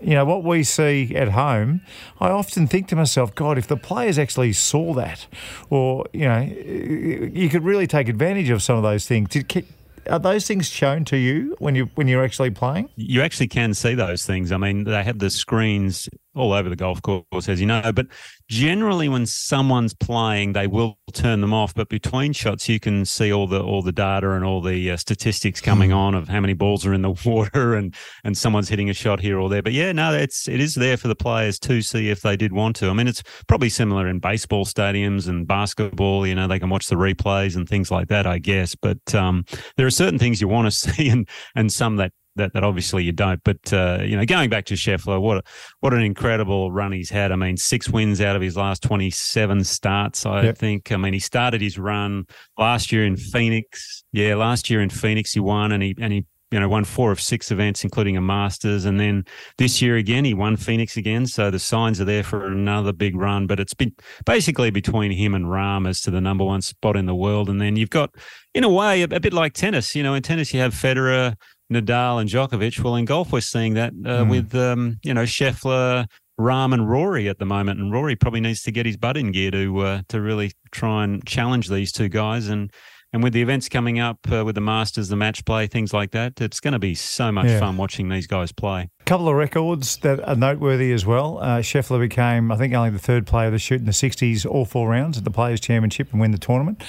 you 0.00 0.14
know, 0.14 0.24
what 0.24 0.44
we 0.44 0.62
see 0.64 1.14
at 1.16 1.30
home, 1.30 1.80
I 2.20 2.28
often 2.28 2.66
think 2.66 2.88
to 2.88 2.96
myself, 2.96 3.34
God, 3.34 3.56
if 3.56 3.66
the 3.66 3.76
players 3.76 4.18
actually 4.18 4.52
saw 4.52 4.92
that, 4.94 5.26
or, 5.70 6.04
you 6.12 6.26
know, 6.26 6.40
you 6.40 7.48
could 7.48 7.64
really 7.64 7.86
take 7.86 8.08
advantage 8.08 8.50
of 8.50 8.62
some 8.62 8.76
of 8.76 8.82
those 8.82 9.06
things. 9.06 9.30
Did, 9.30 9.66
are 10.10 10.18
those 10.18 10.46
things 10.46 10.68
shown 10.68 11.06
to 11.06 11.16
you 11.16 11.56
when 11.58 11.74
you 11.74 11.88
when 11.94 12.08
you're 12.08 12.24
actually 12.24 12.50
playing? 12.50 12.90
You 12.96 13.22
actually 13.22 13.48
can 13.48 13.72
see 13.72 13.94
those 13.94 14.26
things. 14.26 14.52
I 14.52 14.58
mean, 14.58 14.84
they 14.84 15.02
have 15.02 15.18
the 15.18 15.30
screens 15.30 16.10
all 16.34 16.52
over 16.52 16.68
the 16.68 16.76
golf 16.76 17.00
course, 17.02 17.48
as 17.48 17.60
you 17.60 17.66
know. 17.66 17.92
But 17.92 18.06
generally, 18.48 19.08
when 19.08 19.26
someone's 19.26 19.94
playing, 19.94 20.52
they 20.52 20.66
will 20.66 20.98
turn 21.12 21.40
them 21.40 21.54
off. 21.54 21.74
But 21.74 21.88
between 21.88 22.32
shots, 22.32 22.68
you 22.68 22.80
can 22.80 23.04
see 23.04 23.32
all 23.32 23.46
the 23.46 23.62
all 23.62 23.82
the 23.82 23.92
data 23.92 24.30
and 24.32 24.44
all 24.44 24.60
the 24.60 24.90
uh, 24.90 24.96
statistics 24.96 25.60
coming 25.60 25.90
hmm. 25.90 25.96
on 25.96 26.14
of 26.14 26.28
how 26.28 26.40
many 26.40 26.54
balls 26.54 26.84
are 26.84 26.94
in 26.94 27.02
the 27.02 27.10
water 27.24 27.74
and 27.74 27.94
and 28.24 28.36
someone's 28.36 28.68
hitting 28.68 28.90
a 28.90 28.94
shot 28.94 29.20
here 29.20 29.38
or 29.38 29.48
there. 29.48 29.62
But 29.62 29.72
yeah, 29.72 29.92
no, 29.92 30.12
it's 30.12 30.48
it 30.48 30.60
is 30.60 30.74
there 30.74 30.96
for 30.96 31.08
the 31.08 31.14
players 31.14 31.58
to 31.60 31.82
see 31.82 32.10
if 32.10 32.22
they 32.22 32.36
did 32.36 32.52
want 32.52 32.76
to. 32.76 32.88
I 32.88 32.92
mean, 32.92 33.08
it's 33.08 33.22
probably 33.46 33.68
similar 33.68 34.08
in 34.08 34.18
baseball 34.18 34.64
stadiums 34.64 35.28
and 35.28 35.46
basketball. 35.46 36.26
You 36.26 36.34
know, 36.34 36.48
they 36.48 36.58
can 36.58 36.70
watch 36.70 36.88
the 36.88 36.96
replays 36.96 37.56
and 37.56 37.68
things 37.68 37.90
like 37.90 38.08
that, 38.08 38.26
I 38.26 38.38
guess. 38.38 38.74
But 38.74 39.14
um, 39.14 39.44
there 39.76 39.86
are 39.86 39.90
certain 39.90 40.18
things 40.18 40.40
you 40.40 40.48
want 40.48 40.66
to 40.66 40.70
see 40.94 41.08
and 41.08 41.28
and 41.54 41.72
some 41.72 41.96
that 41.96 42.12
that, 42.36 42.52
that 42.52 42.64
obviously 42.64 43.04
you 43.04 43.12
don't. 43.12 43.42
But 43.44 43.72
uh, 43.72 44.00
you 44.02 44.16
know, 44.16 44.24
going 44.24 44.50
back 44.50 44.64
to 44.66 44.74
Scheffler, 44.74 45.20
what 45.20 45.46
what 45.80 45.94
an 45.94 46.02
incredible 46.02 46.72
run 46.72 46.92
he's 46.92 47.10
had. 47.10 47.32
I 47.32 47.36
mean, 47.36 47.56
six 47.56 47.88
wins 47.88 48.20
out 48.20 48.36
of 48.36 48.42
his 48.42 48.56
last 48.56 48.82
twenty 48.82 49.10
seven 49.10 49.64
starts. 49.64 50.26
I 50.26 50.42
yep. 50.42 50.58
think. 50.58 50.92
I 50.92 50.96
mean, 50.96 51.12
he 51.12 51.20
started 51.20 51.60
his 51.60 51.78
run 51.78 52.26
last 52.58 52.92
year 52.92 53.04
in 53.04 53.16
Phoenix. 53.16 54.04
Yeah, 54.12 54.34
last 54.36 54.70
year 54.70 54.80
in 54.80 54.90
Phoenix 54.90 55.32
he 55.32 55.40
won, 55.40 55.72
and 55.72 55.82
he 55.82 55.94
and 56.00 56.12
he 56.12 56.24
you 56.54 56.60
know 56.60 56.68
won 56.68 56.84
four 56.84 57.10
of 57.10 57.20
six 57.20 57.50
events, 57.50 57.82
including 57.82 58.16
a 58.16 58.20
Masters, 58.20 58.84
and 58.84 59.00
then 59.00 59.24
this 59.58 59.82
year 59.82 59.96
again 59.96 60.24
he 60.24 60.34
won 60.34 60.56
Phoenix 60.56 60.96
again. 60.96 61.26
So 61.26 61.50
the 61.50 61.58
signs 61.58 62.00
are 62.00 62.04
there 62.04 62.22
for 62.22 62.46
another 62.46 62.92
big 62.92 63.16
run. 63.16 63.48
But 63.48 63.58
it's 63.58 63.74
been 63.74 63.92
basically 64.24 64.70
between 64.70 65.10
him 65.10 65.34
and 65.34 65.46
Rahm 65.46 65.88
as 65.88 66.00
to 66.02 66.12
the 66.12 66.20
number 66.20 66.44
one 66.44 66.62
spot 66.62 66.96
in 66.96 67.06
the 67.06 67.14
world, 67.14 67.48
and 67.48 67.60
then 67.60 67.74
you've 67.74 67.90
got, 67.90 68.14
in 68.54 68.62
a 68.62 68.68
way, 68.68 69.02
a, 69.02 69.06
a 69.06 69.18
bit 69.20 69.32
like 69.32 69.54
tennis. 69.54 69.96
You 69.96 70.04
know, 70.04 70.14
in 70.14 70.22
tennis 70.22 70.54
you 70.54 70.60
have 70.60 70.74
Federer. 70.74 71.34
Nadal 71.72 72.20
and 72.20 72.28
Djokovic. 72.28 72.82
Well, 72.82 72.96
in 72.96 73.04
golf, 73.04 73.32
we're 73.32 73.40
seeing 73.40 73.74
that 73.74 73.92
uh, 73.92 74.24
mm. 74.24 74.30
with 74.30 74.54
um, 74.54 74.98
you 75.02 75.14
know 75.14 75.22
Scheffler, 75.22 76.06
Rahm, 76.38 76.74
and 76.74 76.88
Rory 76.88 77.28
at 77.28 77.38
the 77.38 77.46
moment. 77.46 77.80
And 77.80 77.92
Rory 77.92 78.16
probably 78.16 78.40
needs 78.40 78.62
to 78.62 78.72
get 78.72 78.86
his 78.86 78.96
butt 78.96 79.16
in 79.16 79.32
gear 79.32 79.50
to 79.50 79.78
uh, 79.80 80.02
to 80.08 80.20
really 80.20 80.52
try 80.70 81.04
and 81.04 81.24
challenge 81.26 81.68
these 81.68 81.92
two 81.92 82.08
guys. 82.08 82.48
And 82.48 82.72
and 83.12 83.22
with 83.22 83.32
the 83.32 83.42
events 83.42 83.68
coming 83.68 84.00
up 84.00 84.18
uh, 84.30 84.44
with 84.44 84.56
the 84.56 84.60
Masters, 84.60 85.08
the 85.08 85.16
match 85.16 85.44
play, 85.44 85.66
things 85.66 85.92
like 85.92 86.10
that, 86.10 86.40
it's 86.40 86.60
going 86.60 86.72
to 86.72 86.80
be 86.80 86.94
so 86.94 87.30
much 87.30 87.46
yeah. 87.46 87.60
fun 87.60 87.76
watching 87.76 88.08
these 88.08 88.26
guys 88.26 88.50
play. 88.52 88.90
Couple 89.06 89.28
of 89.28 89.34
records 89.34 89.98
that 89.98 90.26
are 90.26 90.34
noteworthy 90.34 90.90
as 90.90 91.04
well. 91.04 91.36
Uh, 91.38 91.58
Scheffler 91.58 92.00
became, 92.00 92.50
I 92.50 92.56
think, 92.56 92.72
only 92.72 92.88
the 92.88 92.98
third 92.98 93.26
player 93.26 93.50
to 93.50 93.58
shoot 93.58 93.80
in 93.80 93.84
the 93.84 93.92
60s 93.92 94.46
all 94.46 94.64
four 94.64 94.88
rounds 94.88 95.18
at 95.18 95.24
the 95.24 95.30
Players' 95.30 95.60
Championship 95.60 96.10
and 96.12 96.22
win 96.22 96.30
the 96.30 96.38
tournament. 96.38 96.82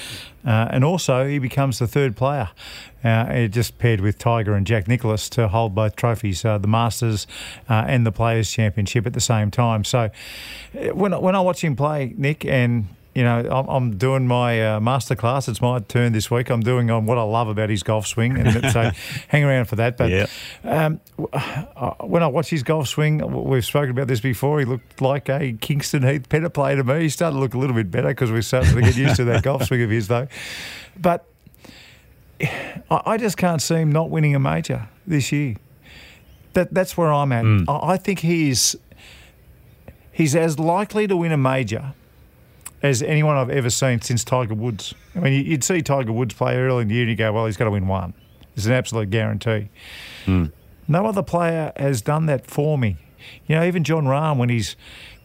Uh, 0.45 0.69
and 0.71 0.85
also, 0.85 1.27
he 1.27 1.39
becomes 1.39 1.79
the 1.79 1.87
third 1.87 2.15
player, 2.15 2.47
uh, 3.03 3.47
just 3.47 3.77
paired 3.79 3.99
with 3.99 4.17
Tiger 4.17 4.53
and 4.53 4.65
Jack 4.65 4.87
Nicklaus, 4.87 5.27
to 5.31 5.49
hold 5.49 5.75
both 5.75 5.97
trophies, 5.97 6.45
uh, 6.45 6.57
the 6.57 6.69
Masters 6.69 7.27
uh, 7.69 7.83
and 7.85 8.05
the 8.05 8.13
Players' 8.13 8.49
Championship 8.49 9.05
at 9.05 9.11
the 9.11 9.19
same 9.19 9.51
time. 9.51 9.83
So 9.83 10.09
uh, 10.79 10.95
when, 10.95 11.11
when 11.19 11.35
I 11.35 11.41
watch 11.41 11.65
him 11.65 11.75
play, 11.75 12.13
Nick, 12.15 12.45
and 12.45 12.87
you 13.15 13.23
know, 13.23 13.39
I'm, 13.49 13.67
I'm 13.69 13.97
doing 13.97 14.27
my 14.27 14.61
uh, 14.61 14.79
masterclass. 14.81 15.47
It's 15.47 15.61
my 15.61 15.79
turn 15.79 16.11
this 16.11 16.29
week. 16.29 16.49
I'm 16.49 16.59
doing 16.59 16.91
on 16.91 17.05
what 17.05 17.17
I 17.17 17.23
love 17.23 17.47
about 17.47 17.69
his 17.69 17.81
golf 17.81 18.05
swing, 18.05 18.37
and 18.37 18.71
so 18.73 18.91
hang 19.29 19.45
around 19.45 19.65
for 19.65 19.77
that. 19.77 19.95
But 19.95 20.11
yeah. 20.11 20.27
um, 20.65 20.99
uh, 21.31 21.91
when 22.01 22.23
I 22.23 22.27
watch 22.27 22.49
his 22.49 22.61
golf 22.61 22.89
swing, 22.89 23.19
we've 23.45 23.65
spoken 23.65 23.91
about 23.91 24.09
this 24.09 24.19
before. 24.19 24.59
He 24.59 24.65
looked 24.65 24.99
like 24.99 25.29
a 25.29 25.53
Kingston 25.53 26.03
Heath 26.03 26.27
Pettit 26.27 26.53
player 26.53 26.75
to 26.75 26.83
me. 26.83 27.03
He 27.03 27.09
started 27.09 27.35
to 27.35 27.39
look 27.39 27.53
a 27.53 27.57
little 27.57 27.75
bit 27.75 27.89
better 27.89 28.09
because 28.09 28.33
we're 28.33 28.41
starting 28.41 28.75
to 28.75 28.81
get 28.81 28.97
used 28.97 29.15
to 29.15 29.23
that 29.23 29.43
golf 29.43 29.63
swing 29.63 29.81
of 29.81 29.89
his, 29.89 30.09
though. 30.09 30.27
But 30.99 31.25
I 32.91 33.15
just 33.17 33.37
can't 33.37 33.61
see 33.61 33.75
him 33.75 33.93
not 33.93 34.09
winning 34.09 34.35
a 34.35 34.39
major 34.39 34.89
this 35.07 35.31
year. 35.31 35.55
That 36.51 36.73
that's 36.73 36.97
where 36.97 37.13
I'm 37.13 37.31
at. 37.31 37.45
Mm. 37.45 37.65
I 37.69 37.95
think 37.95 38.19
he's 38.19 38.75
he's 40.11 40.35
as 40.35 40.59
likely 40.59 41.07
to 41.07 41.15
win 41.15 41.31
a 41.31 41.37
major 41.37 41.93
as 42.81 43.01
anyone 43.01 43.37
I've 43.37 43.49
ever 43.49 43.69
seen 43.69 44.01
since 44.01 44.23
Tiger 44.23 44.53
Woods. 44.53 44.93
I 45.15 45.19
mean, 45.19 45.45
you'd 45.45 45.63
see 45.63 45.81
Tiger 45.81 46.11
Woods 46.11 46.33
play 46.33 46.57
early 46.57 46.83
in 46.83 46.87
the 46.87 46.95
year 46.95 47.03
and 47.03 47.09
you 47.09 47.15
go, 47.15 47.31
well, 47.33 47.45
he's 47.45 47.57
got 47.57 47.65
to 47.65 47.71
win 47.71 47.87
one. 47.87 48.13
It's 48.55 48.65
an 48.65 48.73
absolute 48.73 49.09
guarantee. 49.09 49.69
Mm. 50.25 50.51
No 50.87 51.05
other 51.05 51.23
player 51.23 51.73
has 51.77 52.01
done 52.01 52.27
that 52.27 52.45
for 52.45 52.77
me. 52.77 52.97
You 53.47 53.55
know, 53.55 53.65
even 53.65 53.83
Jon 53.83 54.05
Rahm, 54.05 54.37
when 54.37 54.49
he's 54.49 54.75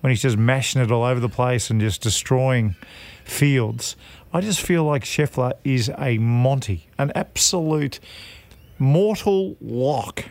when 0.01 0.11
he's 0.11 0.23
just 0.23 0.39
mashing 0.39 0.81
it 0.81 0.91
all 0.91 1.05
over 1.05 1.21
the 1.21 1.29
place 1.29 1.69
and 1.69 1.81
just 1.81 2.01
destroying 2.01 2.75
fields, 3.25 3.97
I 4.33 4.41
just 4.41 4.61
feel 4.61 4.85
like 4.85 5.05
Scheffler 5.05 5.53
is 5.65 5.91
a 5.99 6.17
Monty, 6.19 6.89
an 6.99 7.13
absolute 7.15 8.01
mortal 8.79 9.57
lock 9.61 10.25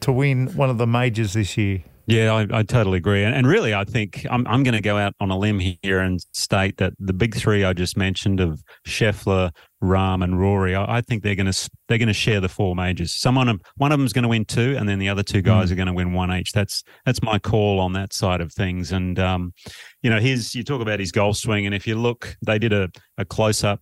to 0.00 0.12
win 0.12 0.48
one 0.56 0.70
of 0.70 0.78
the 0.78 0.86
majors 0.86 1.34
this 1.34 1.56
year. 1.58 1.82
Yeah, 2.12 2.34
I, 2.34 2.58
I, 2.58 2.62
totally 2.62 2.98
agree. 2.98 3.24
And, 3.24 3.34
and 3.34 3.46
really, 3.46 3.72
I 3.72 3.84
think 3.84 4.26
I'm, 4.30 4.46
I'm 4.46 4.62
going 4.62 4.74
to 4.74 4.82
go 4.82 4.98
out 4.98 5.14
on 5.18 5.30
a 5.30 5.38
limb 5.38 5.58
here 5.58 6.00
and 6.00 6.20
state 6.32 6.76
that 6.76 6.92
the 6.98 7.14
big 7.14 7.34
three 7.34 7.64
I 7.64 7.72
just 7.72 7.96
mentioned 7.96 8.38
of 8.38 8.62
Scheffler, 8.86 9.50
Rahm, 9.82 10.22
and 10.22 10.38
Rory, 10.38 10.74
I, 10.74 10.98
I 10.98 11.00
think 11.00 11.22
they're 11.22 11.34
going 11.34 11.50
to 11.50 11.70
they're 11.88 11.96
going 11.96 12.08
to 12.08 12.12
share 12.12 12.40
the 12.40 12.50
four 12.50 12.76
majors. 12.76 13.14
Someone, 13.14 13.58
one 13.76 13.92
of 13.92 13.98
them 13.98 14.04
is 14.04 14.12
going 14.12 14.24
to 14.24 14.28
win 14.28 14.44
two, 14.44 14.76
and 14.78 14.86
then 14.86 14.98
the 14.98 15.08
other 15.08 15.22
two 15.22 15.40
guys 15.40 15.70
mm. 15.70 15.72
are 15.72 15.76
going 15.76 15.86
to 15.86 15.94
win 15.94 16.12
one 16.12 16.30
each. 16.32 16.52
That's 16.52 16.82
that's 17.06 17.22
my 17.22 17.38
call 17.38 17.80
on 17.80 17.94
that 17.94 18.12
side 18.12 18.42
of 18.42 18.52
things. 18.52 18.92
And 18.92 19.18
um, 19.18 19.54
you 20.02 20.10
know, 20.10 20.20
his 20.20 20.54
you 20.54 20.64
talk 20.64 20.82
about 20.82 21.00
his 21.00 21.12
golf 21.12 21.38
swing, 21.38 21.64
and 21.64 21.74
if 21.74 21.86
you 21.86 21.96
look, 21.96 22.36
they 22.44 22.58
did 22.58 22.74
a, 22.74 22.90
a 23.16 23.24
close 23.24 23.64
up 23.64 23.80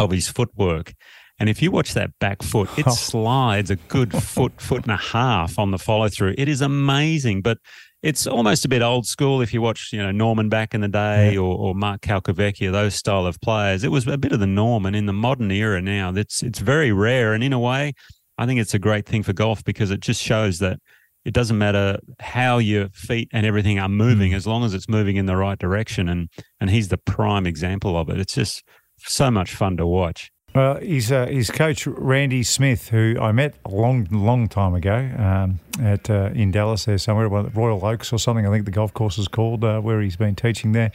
of 0.00 0.10
his 0.10 0.28
footwork 0.28 0.92
And 1.38 1.48
if 1.48 1.62
you 1.62 1.70
watch 1.70 1.94
that 1.94 2.10
back 2.18 2.42
foot, 2.42 2.68
it 2.76 2.90
slides 2.90 3.70
a 3.70 3.76
good 3.76 4.12
foot, 4.12 4.60
foot 4.60 4.82
and 4.82 4.92
a 4.92 4.96
half 4.96 5.58
on 5.58 5.70
the 5.70 5.78
follow 5.78 6.08
through. 6.08 6.34
It 6.36 6.48
is 6.48 6.60
amazing, 6.60 7.42
but 7.42 7.58
it's 8.02 8.26
almost 8.26 8.64
a 8.64 8.68
bit 8.68 8.82
old 8.82 9.06
school 9.06 9.40
if 9.40 9.52
you 9.52 9.60
watch, 9.60 9.90
you 9.92 10.00
know, 10.00 10.12
Norman 10.12 10.48
back 10.48 10.74
in 10.74 10.80
the 10.80 10.88
day 10.88 11.32
yeah. 11.32 11.40
or, 11.40 11.56
or 11.56 11.74
Mark 11.74 12.00
Calcavecchia, 12.00 12.70
those 12.70 12.94
style 12.94 13.26
of 13.26 13.40
players. 13.40 13.82
It 13.82 13.90
was 13.90 14.06
a 14.06 14.18
bit 14.18 14.32
of 14.32 14.40
the 14.40 14.46
norm. 14.46 14.86
And 14.86 14.94
in 14.94 15.06
the 15.06 15.12
modern 15.12 15.50
era 15.50 15.80
now, 15.82 16.12
it's 16.14 16.42
it's 16.42 16.60
very 16.60 16.92
rare. 16.92 17.34
And 17.34 17.42
in 17.42 17.52
a 17.52 17.58
way, 17.58 17.94
I 18.36 18.46
think 18.46 18.60
it's 18.60 18.74
a 18.74 18.78
great 18.78 19.06
thing 19.06 19.22
for 19.22 19.32
golf 19.32 19.64
because 19.64 19.90
it 19.90 20.00
just 20.00 20.22
shows 20.22 20.60
that 20.60 20.78
it 21.24 21.34
doesn't 21.34 21.58
matter 21.58 21.98
how 22.20 22.58
your 22.58 22.88
feet 22.90 23.28
and 23.32 23.44
everything 23.44 23.78
are 23.78 23.88
moving 23.88 24.30
mm. 24.30 24.36
as 24.36 24.46
long 24.46 24.64
as 24.64 24.74
it's 24.74 24.88
moving 24.88 25.16
in 25.16 25.26
the 25.26 25.36
right 25.36 25.58
direction. 25.58 26.08
And 26.08 26.28
and 26.60 26.70
he's 26.70 26.88
the 26.88 26.98
prime 26.98 27.46
example 27.46 27.98
of 27.98 28.08
it. 28.10 28.20
It's 28.20 28.34
just 28.34 28.62
so 28.98 29.30
much 29.30 29.54
fun 29.54 29.76
to 29.76 29.86
watch. 29.86 30.30
Well, 30.54 30.76
he's 30.76 31.12
uh, 31.12 31.26
his 31.26 31.50
coach 31.50 31.86
Randy 31.86 32.42
Smith, 32.42 32.88
who 32.88 33.16
I 33.20 33.32
met 33.32 33.54
a 33.66 33.68
long, 33.68 34.08
long 34.10 34.48
time 34.48 34.74
ago 34.74 35.10
um, 35.18 35.60
at 35.80 36.08
uh, 36.08 36.30
in 36.34 36.50
Dallas 36.50 36.86
there 36.86 36.96
somewhere, 36.96 37.28
Royal 37.28 37.84
Oaks 37.84 38.12
or 38.12 38.18
something. 38.18 38.46
I 38.46 38.50
think 38.50 38.64
the 38.64 38.70
golf 38.70 38.94
course 38.94 39.18
is 39.18 39.28
called 39.28 39.62
uh, 39.62 39.80
where 39.80 40.00
he's 40.00 40.16
been 40.16 40.34
teaching 40.34 40.72
there. 40.72 40.90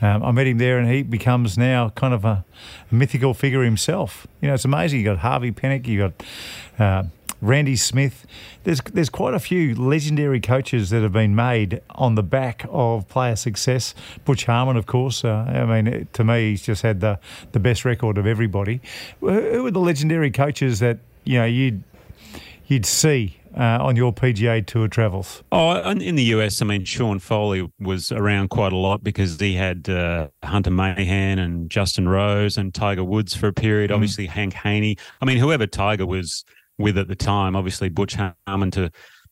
Um, 0.00 0.24
I 0.24 0.30
met 0.30 0.46
him 0.46 0.56
there, 0.56 0.78
and 0.78 0.90
he 0.90 1.02
becomes 1.02 1.58
now 1.58 1.90
kind 1.90 2.14
of 2.14 2.24
a, 2.24 2.44
mythical 2.90 3.34
figure 3.34 3.62
himself. 3.62 4.26
You 4.40 4.48
know, 4.48 4.54
it's 4.54 4.64
amazing. 4.64 5.00
You 5.00 5.04
got 5.04 5.18
Harvey 5.18 5.52
Penick, 5.52 5.86
you 5.86 5.98
got 5.98 6.22
uh, 6.78 7.04
Randy 7.44 7.76
Smith. 7.76 8.26
There's 8.64 8.80
there's 8.80 9.10
quite 9.10 9.34
a 9.34 9.38
few 9.38 9.74
legendary 9.74 10.40
coaches 10.40 10.90
that 10.90 11.02
have 11.02 11.12
been 11.12 11.34
made 11.34 11.80
on 11.90 12.14
the 12.14 12.22
back 12.22 12.66
of 12.70 13.06
player 13.08 13.36
success. 13.36 13.94
Butch 14.24 14.46
Harmon, 14.46 14.76
of 14.76 14.86
course. 14.86 15.24
Uh, 15.24 15.44
I 15.48 15.82
mean, 15.82 16.08
to 16.12 16.24
me, 16.24 16.50
he's 16.50 16.62
just 16.62 16.82
had 16.82 17.00
the 17.00 17.18
the 17.52 17.60
best 17.60 17.84
record 17.84 18.18
of 18.18 18.26
everybody. 18.26 18.80
Who 19.20 19.66
are 19.66 19.70
the 19.70 19.80
legendary 19.80 20.30
coaches 20.30 20.80
that 20.80 20.98
you 21.24 21.38
know 21.38 21.44
you'd 21.44 21.82
you'd 22.66 22.86
see 22.86 23.36
uh, 23.56 23.78
on 23.80 23.96
your 23.96 24.12
PGA 24.12 24.64
Tour 24.64 24.88
travels? 24.88 25.42
Oh, 25.52 25.90
in 25.90 26.16
the 26.16 26.24
US, 26.24 26.62
I 26.62 26.64
mean, 26.64 26.84
Sean 26.84 27.18
Foley 27.18 27.70
was 27.78 28.10
around 28.10 28.48
quite 28.48 28.72
a 28.72 28.76
lot 28.76 29.04
because 29.04 29.38
he 29.38 29.54
had 29.54 29.88
uh, 29.88 30.28
Hunter 30.42 30.70
Mahan 30.70 31.38
and 31.38 31.70
Justin 31.70 32.08
Rose 32.08 32.56
and 32.56 32.72
Tiger 32.74 33.04
Woods 33.04 33.34
for 33.34 33.48
a 33.48 33.52
period. 33.52 33.90
Mm. 33.90 33.94
Obviously, 33.94 34.26
Hank 34.26 34.54
Haney. 34.54 34.96
I 35.20 35.24
mean, 35.24 35.38
whoever 35.38 35.66
Tiger 35.66 36.06
was 36.06 36.44
with 36.78 36.98
at 36.98 37.08
the 37.08 37.16
time. 37.16 37.56
Obviously, 37.56 37.88
Butch 37.88 38.16
Harmon 38.46 38.70
to 38.72 38.90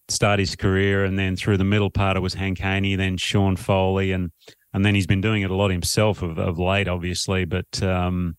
start 0.09 0.39
his 0.39 0.57
career, 0.57 1.05
and 1.05 1.19
then 1.19 1.37
through 1.37 1.57
the 1.57 1.65
middle 1.65 1.91
part, 1.91 2.17
it 2.17 2.21
was 2.21 2.35
Hank 2.35 2.59
Haney, 2.59 2.97
then 2.97 3.17
Sean 3.17 3.57
Foley, 3.57 4.13
and 4.13 4.31
and 4.75 4.85
then 4.85 4.95
he's 4.95 5.07
been 5.07 5.21
doing 5.21 5.43
it 5.43 5.51
a 5.51 5.55
lot 5.55 5.71
himself 5.71 6.23
of, 6.23 6.39
of 6.39 6.59
late, 6.59 6.89
obviously. 6.89 7.45
But 7.45 7.83
um, 7.83 8.37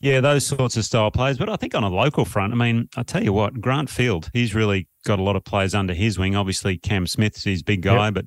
yeah, 0.00 0.20
those 0.20 0.46
sorts 0.46 0.76
of 0.76 0.84
style 0.84 1.10
players. 1.10 1.38
But 1.38 1.48
I 1.48 1.56
think 1.56 1.74
on 1.74 1.84
a 1.84 1.88
local 1.88 2.24
front, 2.24 2.52
I 2.52 2.56
mean, 2.56 2.88
I 2.96 3.02
tell 3.02 3.22
you 3.22 3.32
what, 3.32 3.60
Grant 3.60 3.88
Field, 3.88 4.28
he's 4.32 4.54
really 4.54 4.88
got 5.06 5.18
a 5.18 5.22
lot 5.22 5.36
of 5.36 5.44
players 5.44 5.74
under 5.74 5.94
his 5.94 6.18
wing. 6.18 6.36
Obviously, 6.36 6.76
Cam 6.76 7.06
Smith's 7.06 7.44
his 7.44 7.62
big 7.62 7.82
guy, 7.82 8.06
yep. 8.06 8.14
but 8.14 8.24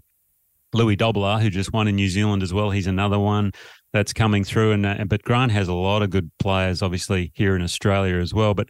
Louis 0.74 0.98
Dobbelaar, 0.98 1.41
who 1.41 1.50
just 1.50 1.74
won 1.74 1.88
in 1.88 1.95
New 1.95 2.10
Zealand 2.10 2.43
as 2.43 2.53
well, 2.53 2.72
he's 2.72 2.88
another 2.88 3.19
one 3.19 3.51
that's 3.93 4.13
coming 4.13 4.43
through. 4.43 4.72
And 4.72 4.86
uh, 4.86 5.05
but 5.05 5.24
Grant 5.24 5.51
has 5.51 5.67
a 5.67 5.74
lot 5.74 6.01
of 6.01 6.10
good 6.10 6.31
players, 6.39 6.81
obviously 6.81 7.31
here 7.36 7.55
in 7.55 7.62
Australia 7.62 8.17
as 8.17 8.34
well. 8.34 8.53
But 8.53 8.69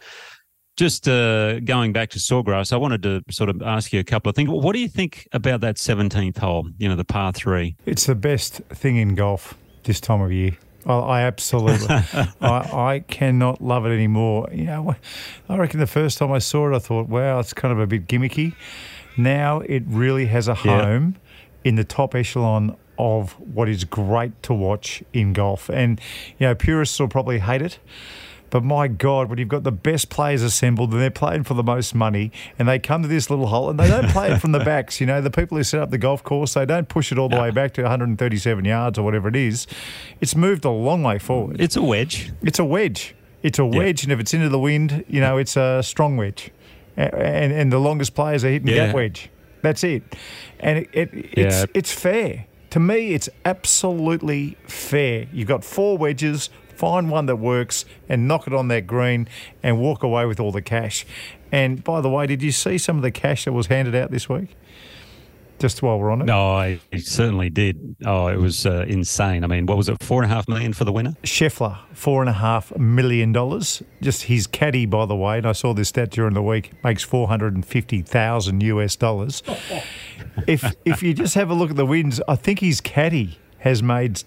just 0.75 1.07
uh, 1.07 1.59
going 1.61 1.93
back 1.93 2.09
to 2.11 2.19
Sawgrass, 2.19 2.73
I 2.73 2.77
wanted 2.77 3.03
to 3.03 3.23
sort 3.29 3.49
of 3.49 3.61
ask 3.61 3.93
you 3.93 3.99
a 3.99 4.03
couple 4.03 4.29
of 4.29 4.35
things. 4.35 4.49
What 4.49 4.73
do 4.73 4.79
you 4.79 4.89
think 4.89 5.27
about 5.31 5.61
that 5.61 5.75
17th 5.75 6.37
hole, 6.37 6.67
you 6.77 6.89
know, 6.89 6.95
the 6.95 7.05
par 7.05 7.31
three? 7.31 7.75
It's 7.85 8.05
the 8.05 8.15
best 8.15 8.55
thing 8.69 8.97
in 8.97 9.15
golf 9.15 9.57
this 9.83 9.99
time 9.99 10.21
of 10.21 10.31
year. 10.31 10.57
I, 10.85 10.93
I 10.93 11.21
absolutely, 11.21 11.87
I, 11.89 12.25
I 12.41 13.03
cannot 13.07 13.61
love 13.61 13.85
it 13.85 13.89
anymore. 13.89 14.49
You 14.51 14.65
know, 14.65 14.95
I 15.49 15.57
reckon 15.57 15.79
the 15.79 15.87
first 15.87 16.17
time 16.17 16.31
I 16.31 16.39
saw 16.39 16.71
it, 16.71 16.75
I 16.75 16.79
thought, 16.79 17.07
wow, 17.07 17.39
it's 17.39 17.53
kind 17.53 17.71
of 17.71 17.79
a 17.79 17.87
bit 17.87 18.07
gimmicky. 18.07 18.53
Now 19.17 19.61
it 19.61 19.83
really 19.87 20.25
has 20.25 20.47
a 20.47 20.55
home 20.55 21.15
yeah. 21.15 21.69
in 21.69 21.75
the 21.75 21.85
top 21.85 22.15
echelon 22.15 22.75
of 22.97 23.33
what 23.39 23.69
is 23.69 23.83
great 23.83 24.41
to 24.43 24.53
watch 24.53 25.03
in 25.13 25.33
golf. 25.33 25.69
And, 25.69 25.99
you 26.37 26.47
know, 26.47 26.55
purists 26.55 26.99
will 26.99 27.07
probably 27.07 27.39
hate 27.39 27.61
it. 27.61 27.79
But 28.49 28.63
my 28.63 28.87
God, 28.87 29.29
when 29.29 29.39
you've 29.39 29.49
got 29.49 29.63
the 29.63 29.71
best 29.71 30.09
players 30.09 30.41
assembled 30.41 30.91
and 30.93 31.01
they're 31.01 31.09
playing 31.09 31.43
for 31.43 31.53
the 31.53 31.63
most 31.63 31.95
money 31.95 32.31
and 32.57 32.67
they 32.67 32.79
come 32.79 33.01
to 33.01 33.07
this 33.07 33.29
little 33.29 33.47
hole 33.47 33.69
and 33.69 33.79
they 33.79 33.87
don't 33.87 34.09
play 34.09 34.31
it 34.31 34.39
from 34.39 34.51
the 34.51 34.59
backs, 34.65 35.01
you 35.01 35.07
know, 35.07 35.21
the 35.21 35.31
people 35.31 35.57
who 35.57 35.63
set 35.63 35.81
up 35.81 35.91
the 35.91 35.97
golf 35.97 36.23
course, 36.23 36.53
they 36.53 36.65
don't 36.65 36.87
push 36.87 37.11
it 37.11 37.17
all 37.17 37.29
the 37.29 37.35
no. 37.35 37.41
way 37.41 37.51
back 37.51 37.73
to 37.73 37.81
137 37.81 38.65
yards 38.65 38.97
or 38.97 39.03
whatever 39.03 39.27
it 39.27 39.35
is. 39.35 39.67
It's 40.21 40.35
moved 40.35 40.65
a 40.65 40.69
long 40.69 41.03
way 41.03 41.19
forward. 41.19 41.59
It's 41.59 41.75
a 41.75 41.81
wedge. 41.81 42.31
It's 42.41 42.59
a 42.59 42.65
wedge. 42.65 43.15
It's 43.43 43.59
a 43.59 43.65
wedge. 43.65 44.03
And 44.03 44.11
if 44.11 44.19
it's 44.19 44.33
into 44.33 44.49
the 44.49 44.59
wind, 44.59 45.05
you 45.07 45.21
know, 45.21 45.37
it's 45.37 45.57
a 45.57 45.81
strong 45.83 46.17
wedge. 46.17 46.51
And, 46.97 47.51
and 47.51 47.71
the 47.71 47.79
longest 47.79 48.15
players 48.15 48.43
are 48.45 48.49
hitting 48.49 48.69
yeah. 48.69 48.87
that 48.87 48.95
wedge. 48.95 49.29
That's 49.61 49.83
it. 49.83 50.03
And 50.59 50.79
it, 50.79 50.89
it, 50.93 51.09
it's, 51.13 51.59
yeah. 51.59 51.65
it's 51.73 51.91
fair. 51.91 52.45
To 52.71 52.79
me, 52.79 53.13
it's 53.13 53.29
absolutely 53.45 54.57
fair. 54.67 55.27
You've 55.31 55.47
got 55.47 55.63
four 55.63 55.97
wedges, 55.97 56.49
find 56.75 57.09
one 57.09 57.25
that 57.27 57.37
works 57.37 57.85
and 58.09 58.27
knock 58.27 58.47
it 58.47 58.53
on 58.53 58.67
that 58.69 58.87
green 58.87 59.27
and 59.63 59.79
walk 59.79 60.03
away 60.03 60.25
with 60.25 60.39
all 60.39 60.51
the 60.51 60.61
cash. 60.61 61.05
And 61.51 61.83
by 61.83 62.01
the 62.01 62.09
way, 62.09 62.27
did 62.27 62.41
you 62.41 62.51
see 62.51 62.77
some 62.77 62.97
of 62.97 63.03
the 63.03 63.11
cash 63.11 63.45
that 63.45 63.53
was 63.53 63.67
handed 63.67 63.95
out 63.95 64.11
this 64.11 64.27
week? 64.27 64.55
Just 65.57 65.81
while 65.81 65.97
we're 65.97 66.11
on 66.11 66.21
it. 66.21 66.25
No, 66.25 66.53
I 66.53 66.81
certainly 66.97 67.49
did. 67.49 67.95
Oh, 68.05 68.27
it 68.27 68.37
was 68.37 68.65
uh, 68.65 68.83
insane. 68.89 69.45
I 69.45 69.47
mean, 69.47 69.65
what 69.65 69.77
was 69.77 69.87
it? 69.87 70.03
Four 70.03 70.21
and 70.21 70.29
a 70.29 70.35
half 70.35 70.49
million 70.49 70.73
for 70.73 70.83
the 70.83 70.91
winner. 70.91 71.15
Scheffler, 71.23 71.77
four 71.93 72.21
and 72.21 72.29
a 72.29 72.33
half 72.33 72.75
million 72.77 73.31
dollars. 73.31 73.81
Just 74.01 74.23
his 74.23 74.47
caddy, 74.47 74.85
by 74.85 75.05
the 75.05 75.15
way, 75.15 75.37
and 75.37 75.47
I 75.47 75.53
saw 75.53 75.73
this 75.73 75.89
stat 75.89 76.11
during 76.11 76.33
the 76.33 76.43
week, 76.43 76.71
makes 76.83 77.03
four 77.03 77.29
hundred 77.29 77.55
and 77.55 77.65
fifty 77.65 78.01
thousand 78.01 78.63
US 78.63 78.97
dollars. 78.97 79.43
if 80.47 80.73
if 80.83 81.01
you 81.01 81.13
just 81.13 81.35
have 81.35 81.49
a 81.49 81.53
look 81.53 81.69
at 81.69 81.77
the 81.77 81.85
wins, 81.85 82.19
I 82.27 82.35
think 82.35 82.59
his 82.59 82.81
caddy 82.81 83.39
has 83.59 83.81
made 83.81 84.23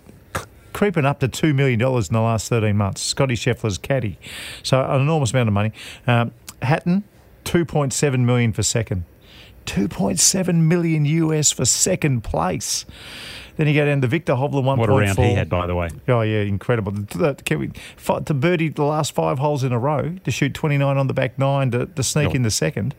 creeping 0.78 1.04
up 1.04 1.18
to 1.18 1.26
$2 1.26 1.56
million 1.56 1.80
in 1.82 2.12
the 2.12 2.20
last 2.20 2.48
13 2.48 2.76
months. 2.76 3.00
Scottie 3.00 3.34
Scheffler's 3.34 3.78
caddy. 3.78 4.16
So 4.62 4.80
an 4.80 5.00
enormous 5.00 5.32
amount 5.32 5.48
of 5.48 5.52
money. 5.52 5.72
Um, 6.06 6.30
Hatton, 6.62 7.02
2.7 7.46 8.20
million 8.20 8.52
for 8.52 8.62
second. 8.62 9.04
2.7 9.66 10.54
million 10.54 11.04
US 11.04 11.50
for 11.50 11.64
second 11.64 12.22
place. 12.22 12.86
Then 13.56 13.66
you 13.66 13.74
go 13.74 13.86
down 13.86 14.02
to 14.02 14.06
Viktor 14.06 14.34
Hovland, 14.34 14.62
1.4. 14.62 14.78
What 14.78 14.88
a 14.88 14.92
round 14.92 15.18
he 15.18 15.34
had, 15.34 15.48
by 15.48 15.66
the 15.66 15.74
way. 15.74 15.88
Oh, 16.06 16.20
yeah, 16.20 16.42
incredible. 16.42 16.92
Can 17.44 17.58
we, 17.58 17.72
to 18.26 18.34
birdie 18.34 18.68
the 18.68 18.84
last 18.84 19.10
five 19.10 19.40
holes 19.40 19.64
in 19.64 19.72
a 19.72 19.80
row, 19.80 20.14
to 20.22 20.30
shoot 20.30 20.54
29 20.54 20.96
on 20.96 21.08
the 21.08 21.12
back 21.12 21.40
nine, 21.40 21.72
to, 21.72 21.86
to 21.86 22.02
sneak 22.04 22.28
oh. 22.28 22.34
in 22.34 22.42
the 22.42 22.52
second. 22.52 22.94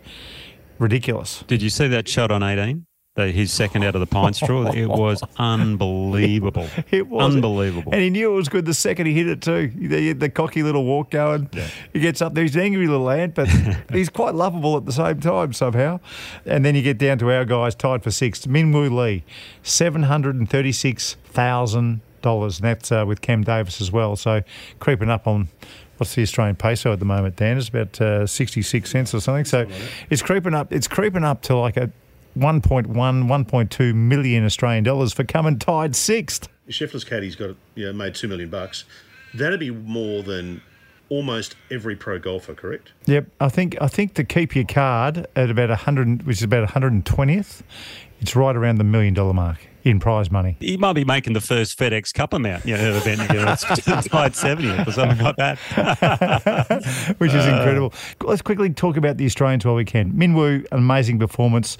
Ridiculous. 0.79 1.45
Did 1.47 1.61
you 1.61 1.69
see 1.69 1.87
that 1.87 2.09
shot 2.09 2.29
on 2.29 2.43
18? 2.43 2.87
The, 3.19 3.31
his 3.31 3.51
second 3.51 3.83
out 3.83 3.95
of 3.95 3.99
the 3.99 4.07
pine 4.07 4.31
straw. 4.31 4.71
It 4.71 4.85
was 4.85 5.21
unbelievable. 5.37 6.69
It 6.89 7.05
was 7.07 7.35
unbelievable, 7.35 7.91
and 7.91 8.01
he 8.01 8.09
knew 8.09 8.31
it 8.31 8.35
was 8.35 8.47
good 8.47 8.65
the 8.65 8.73
second 8.73 9.07
he 9.07 9.13
hit 9.13 9.27
it 9.27 9.41
too. 9.41 9.71
The, 9.75 10.13
the 10.13 10.29
cocky 10.29 10.63
little 10.63 10.85
walk 10.85 11.11
going. 11.11 11.49
Yeah. 11.51 11.67
He 11.91 11.99
gets 11.99 12.21
up 12.21 12.33
there. 12.33 12.45
He's 12.45 12.55
an 12.55 12.61
angry 12.61 12.87
little 12.87 13.09
ant, 13.09 13.35
but 13.35 13.49
he's 13.91 14.07
quite 14.07 14.35
lovable 14.35 14.77
at 14.77 14.85
the 14.85 14.93
same 14.93 15.19
time 15.19 15.51
somehow. 15.51 15.99
And 16.45 16.63
then 16.63 16.75
you 16.75 16.81
get 16.81 16.97
down 16.97 17.17
to 17.17 17.29
our 17.29 17.43
guys 17.43 17.75
tied 17.75 18.03
for 18.03 18.11
sixth. 18.11 18.47
Min 18.47 18.71
Woo 18.71 18.89
Lee, 18.89 19.25
seven 19.63 20.03
hundred 20.03 20.35
and 20.35 20.49
thirty-six 20.49 21.17
thousand 21.25 21.99
dollars, 22.21 22.59
and 22.59 22.67
that's 22.67 22.89
uh, 22.89 23.03
with 23.05 23.19
Cam 23.19 23.43
Davis 23.43 23.81
as 23.81 23.91
well. 23.91 24.15
So 24.15 24.43
creeping 24.79 25.09
up 25.09 25.27
on 25.27 25.49
what's 25.97 26.15
the 26.15 26.21
Australian 26.21 26.55
peso 26.55 26.93
at 26.93 26.99
the 26.99 27.05
moment, 27.05 27.35
Dan? 27.35 27.57
It's 27.57 27.67
about 27.67 27.99
uh, 27.99 28.25
66 28.25 28.89
cents 28.89 29.13
or 29.13 29.19
something. 29.19 29.43
So 29.43 29.67
it's 30.09 30.21
creeping 30.21 30.53
up. 30.53 30.71
It's 30.71 30.87
creeping 30.87 31.25
up 31.25 31.41
to 31.43 31.57
like 31.57 31.75
a 31.75 31.91
1.1, 32.37 32.87
1.2 32.87 33.95
million 33.95 34.45
Australian 34.45 34.83
dollars 34.83 35.13
for 35.13 35.23
coming 35.23 35.59
tied 35.59 35.95
sixth. 35.95 36.47
Scheffler's 36.69 37.03
caddy's 37.03 37.35
got 37.35 37.55
you 37.75 37.85
know, 37.85 37.93
made 37.93 38.15
two 38.15 38.27
million 38.27 38.49
bucks. 38.49 38.85
That'd 39.33 39.59
be 39.59 39.71
more 39.71 40.23
than 40.23 40.61
almost 41.09 41.55
every 41.71 41.95
pro 41.95 42.19
golfer, 42.19 42.53
correct? 42.53 42.91
Yep, 43.05 43.27
I 43.39 43.49
think 43.49 43.77
I 43.81 43.87
think 43.87 44.13
to 44.15 44.23
keep 44.23 44.55
your 44.55 44.65
card 44.65 45.27
at 45.35 45.49
about 45.49 45.69
100, 45.69 46.23
which 46.25 46.37
is 46.37 46.43
about 46.43 46.69
120th, 46.69 47.61
it's 48.19 48.35
right 48.35 48.55
around 48.55 48.77
the 48.77 48.83
million 48.83 49.13
dollar 49.13 49.33
mark 49.33 49.68
in 49.83 49.99
prize 49.99 50.31
money. 50.31 50.57
He 50.59 50.77
might 50.77 50.93
be 50.93 51.05
making 51.05 51.33
the 51.33 51.41
first 51.41 51.77
FedEx 51.77 52.13
Cup 52.13 52.33
amount, 52.33 52.65
you 52.65 52.75
know, 52.75 52.95
event, 52.95 53.21
you 53.31 53.39
know, 53.39 53.45
tied 53.45 54.33
70th 54.33 54.87
or 54.87 54.91
something 54.91 55.23
like 55.23 55.35
that. 55.37 55.57
Which 57.17 57.33
is 57.33 57.45
incredible. 57.45 57.93
Let's 58.21 58.41
quickly 58.41 58.69
talk 58.69 58.97
about 58.97 59.17
the 59.17 59.25
Australians 59.25 59.65
while 59.65 59.75
we 59.75 59.85
can. 59.85 60.17
Min 60.17 60.33
Woo, 60.33 60.63
amazing 60.71 61.19
performance. 61.19 61.77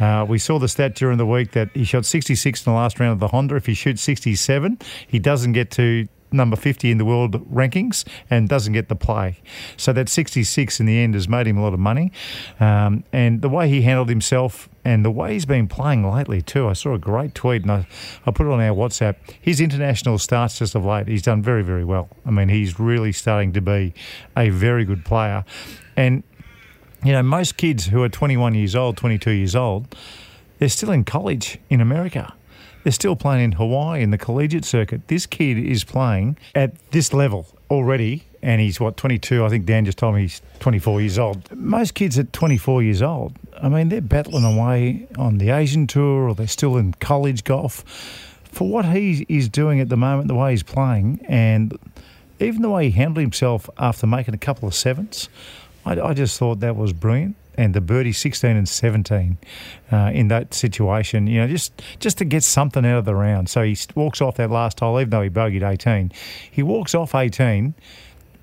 Uh, 0.00 0.24
we 0.28 0.38
saw 0.38 0.58
the 0.58 0.68
stat 0.68 0.94
during 0.94 1.18
the 1.18 1.26
week 1.26 1.52
that 1.52 1.70
he 1.74 1.84
shot 1.84 2.04
66 2.04 2.66
in 2.66 2.72
the 2.72 2.76
last 2.76 2.98
round 2.98 3.12
of 3.12 3.20
the 3.20 3.28
Honda. 3.28 3.56
If 3.56 3.66
he 3.66 3.74
shoots 3.74 4.02
67, 4.02 4.78
he 5.06 5.18
doesn't 5.18 5.52
get 5.52 5.70
to 5.72 6.08
number 6.32 6.56
50 6.56 6.90
in 6.90 6.98
the 6.98 7.04
world 7.04 7.48
rankings 7.52 8.04
and 8.30 8.48
doesn't 8.48 8.72
get 8.72 8.88
the 8.88 8.96
play. 8.96 9.38
So 9.76 9.92
that 9.92 10.08
66 10.08 10.80
in 10.80 10.86
the 10.86 10.98
end 10.98 11.14
has 11.14 11.28
made 11.28 11.46
him 11.46 11.58
a 11.58 11.62
lot 11.62 11.74
of 11.74 11.80
money. 11.80 12.12
Um, 12.60 13.04
and 13.12 13.42
the 13.42 13.48
way 13.48 13.68
he 13.68 13.82
handled 13.82 14.08
himself 14.08 14.68
and 14.84 15.04
the 15.04 15.10
way 15.10 15.34
he's 15.34 15.44
been 15.44 15.68
playing 15.68 16.08
lately 16.08 16.42
too. 16.42 16.68
I 16.68 16.72
saw 16.72 16.94
a 16.94 16.98
great 16.98 17.34
tweet 17.34 17.62
and 17.62 17.70
I, 17.70 17.86
I 18.26 18.30
put 18.30 18.46
it 18.46 18.50
on 18.50 18.60
our 18.60 18.74
WhatsApp. 18.74 19.16
His 19.40 19.60
international 19.60 20.18
starts 20.18 20.58
just 20.58 20.74
of 20.74 20.84
late, 20.84 21.08
he's 21.08 21.22
done 21.22 21.42
very, 21.42 21.62
very 21.62 21.84
well. 21.84 22.08
I 22.26 22.30
mean, 22.30 22.48
he's 22.48 22.80
really 22.80 23.12
starting 23.12 23.52
to 23.52 23.60
be 23.60 23.94
a 24.36 24.50
very 24.50 24.84
good 24.84 25.04
player. 25.04 25.44
And, 25.96 26.22
you 27.04 27.12
know, 27.12 27.22
most 27.22 27.56
kids 27.56 27.86
who 27.86 28.02
are 28.02 28.08
21 28.08 28.54
years 28.54 28.74
old, 28.74 28.96
22 28.96 29.30
years 29.30 29.54
old, 29.54 29.94
they're 30.58 30.68
still 30.68 30.90
in 30.90 31.04
college 31.04 31.58
in 31.70 31.80
America. 31.80 32.34
They're 32.82 32.92
still 32.92 33.16
playing 33.16 33.44
in 33.44 33.52
Hawaii 33.52 34.02
in 34.02 34.10
the 34.10 34.18
collegiate 34.18 34.64
circuit. 34.64 35.08
This 35.08 35.26
kid 35.26 35.58
is 35.58 35.84
playing 35.84 36.36
at 36.54 36.74
this 36.90 37.12
level 37.12 37.46
already, 37.70 38.24
and 38.42 38.60
he's 38.60 38.80
what 38.80 38.96
22. 38.96 39.44
I 39.44 39.48
think 39.48 39.66
Dan 39.66 39.84
just 39.84 39.98
told 39.98 40.16
me 40.16 40.22
he's 40.22 40.42
24 40.60 41.00
years 41.00 41.18
old. 41.18 41.50
Most 41.56 41.94
kids 41.94 42.18
at 42.18 42.32
24 42.32 42.82
years 42.82 43.02
old, 43.02 43.34
I 43.62 43.68
mean, 43.68 43.88
they're 43.88 44.00
battling 44.00 44.44
away 44.44 45.06
on 45.16 45.38
the 45.38 45.50
Asian 45.50 45.86
tour, 45.86 46.28
or 46.28 46.34
they're 46.34 46.46
still 46.48 46.76
in 46.76 46.94
college 46.94 47.44
golf. 47.44 47.84
For 48.44 48.68
what 48.68 48.84
he 48.84 49.24
is 49.28 49.48
doing 49.48 49.80
at 49.80 49.88
the 49.88 49.96
moment, 49.96 50.28
the 50.28 50.34
way 50.34 50.50
he's 50.50 50.62
playing, 50.62 51.24
and 51.28 51.78
even 52.40 52.62
the 52.62 52.70
way 52.70 52.86
he 52.86 52.90
handled 52.90 53.22
himself 53.22 53.70
after 53.78 54.06
making 54.06 54.34
a 54.34 54.38
couple 54.38 54.68
of 54.68 54.74
sevens, 54.74 55.28
I, 55.86 56.00
I 56.00 56.14
just 56.14 56.38
thought 56.38 56.60
that 56.60 56.76
was 56.76 56.92
brilliant 56.92 57.36
and 57.56 57.74
the 57.74 57.80
birdie 57.80 58.12
16 58.12 58.56
and 58.56 58.68
17 58.68 59.38
uh, 59.90 60.10
in 60.14 60.28
that 60.28 60.54
situation, 60.54 61.26
you 61.26 61.40
know, 61.40 61.48
just 61.48 61.82
just 61.98 62.18
to 62.18 62.24
get 62.24 62.42
something 62.42 62.84
out 62.84 62.98
of 62.98 63.04
the 63.04 63.14
round. 63.14 63.48
So 63.48 63.62
he 63.62 63.76
walks 63.94 64.20
off 64.20 64.36
that 64.36 64.50
last 64.50 64.80
hole, 64.80 65.00
even 65.00 65.10
though 65.10 65.22
he 65.22 65.30
bogeyed 65.30 65.68
18. 65.68 66.12
He 66.50 66.62
walks 66.62 66.94
off 66.94 67.14
18 67.14 67.74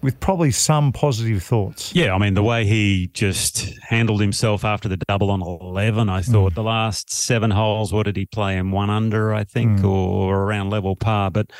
with 0.01 0.19
probably 0.19 0.51
some 0.51 0.93
positive 0.93 1.43
thoughts. 1.43 1.93
Yeah, 1.93 2.13
I 2.13 2.17
mean, 2.17 2.33
the 2.33 2.43
way 2.43 2.65
he 2.65 3.09
just 3.13 3.77
handled 3.81 4.21
himself 4.21 4.63
after 4.63 4.87
the 4.87 4.97
double 5.07 5.29
on 5.29 5.41
11, 5.41 6.07
I 6.07 6.21
thought 6.21 6.53
mm. 6.53 6.55
the 6.55 6.63
last 6.63 7.11
seven 7.11 7.51
holes, 7.51 7.91
what 7.91 8.03
did 8.03 8.15
he 8.15 8.25
play 8.25 8.57
in? 8.57 8.71
One 8.71 8.89
under, 8.89 9.33
I 9.33 9.43
think, 9.43 9.79
mm. 9.79 9.83
or, 9.83 10.29
or 10.31 10.43
around 10.43 10.69
level 10.69 10.95
par. 10.95 11.31
But 11.31 11.51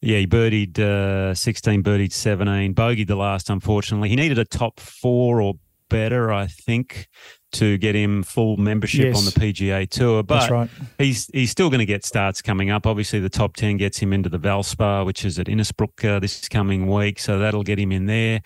yeah, 0.00 0.18
he 0.18 0.26
birdied 0.26 0.78
uh, 0.78 1.34
16, 1.34 1.82
birdied 1.82 2.12
17, 2.12 2.74
bogeyed 2.74 3.06
the 3.06 3.16
last, 3.16 3.50
unfortunately. 3.50 4.08
He 4.08 4.16
needed 4.16 4.38
a 4.38 4.44
top 4.44 4.80
four 4.80 5.40
or 5.40 5.54
better, 5.88 6.32
I 6.32 6.46
think, 6.46 7.08
to 7.52 7.78
get 7.78 7.94
him 7.94 8.22
full 8.22 8.56
membership 8.56 9.06
yes. 9.06 9.18
on 9.18 9.24
the 9.24 9.30
PGA 9.30 9.88
Tour. 9.88 10.22
But 10.22 10.50
right. 10.50 10.70
he's 10.98 11.26
he's 11.32 11.50
still 11.50 11.70
going 11.70 11.80
to 11.80 11.86
get 11.86 12.04
starts 12.04 12.42
coming 12.42 12.70
up. 12.70 12.86
Obviously, 12.86 13.20
the 13.20 13.28
top 13.28 13.56
ten 13.56 13.76
gets 13.76 13.98
him 13.98 14.12
into 14.12 14.28
the 14.28 14.38
Valspar, 14.38 15.06
which 15.06 15.24
is 15.24 15.38
at 15.38 15.46
Innisbrook 15.46 16.04
uh, 16.04 16.18
this 16.18 16.48
coming 16.48 16.86
week, 16.86 17.18
so 17.18 17.38
that'll 17.38 17.62
get 17.62 17.78
him 17.78 17.92
in 17.92 18.06
there. 18.06 18.40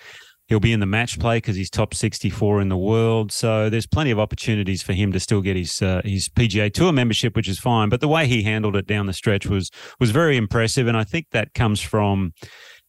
He'll 0.48 0.58
be 0.58 0.72
in 0.72 0.80
the 0.80 0.86
match 0.86 1.20
play 1.20 1.36
because 1.36 1.54
he's 1.54 1.70
top 1.70 1.94
64 1.94 2.60
in 2.60 2.70
the 2.70 2.76
world. 2.76 3.30
So 3.30 3.70
there's 3.70 3.86
plenty 3.86 4.10
of 4.10 4.18
opportunities 4.18 4.82
for 4.82 4.92
him 4.92 5.12
to 5.12 5.20
still 5.20 5.42
get 5.42 5.54
his 5.54 5.80
uh, 5.80 6.02
his 6.04 6.28
PGA 6.28 6.74
Tour 6.74 6.90
membership, 6.90 7.36
which 7.36 7.48
is 7.48 7.60
fine. 7.60 7.88
But 7.88 8.00
the 8.00 8.08
way 8.08 8.26
he 8.26 8.42
handled 8.42 8.74
it 8.74 8.86
down 8.86 9.06
the 9.06 9.12
stretch 9.12 9.46
was 9.46 9.70
was 10.00 10.10
very 10.10 10.36
impressive, 10.36 10.88
and 10.88 10.96
I 10.96 11.04
think 11.04 11.26
that 11.30 11.54
comes 11.54 11.80
from 11.80 12.32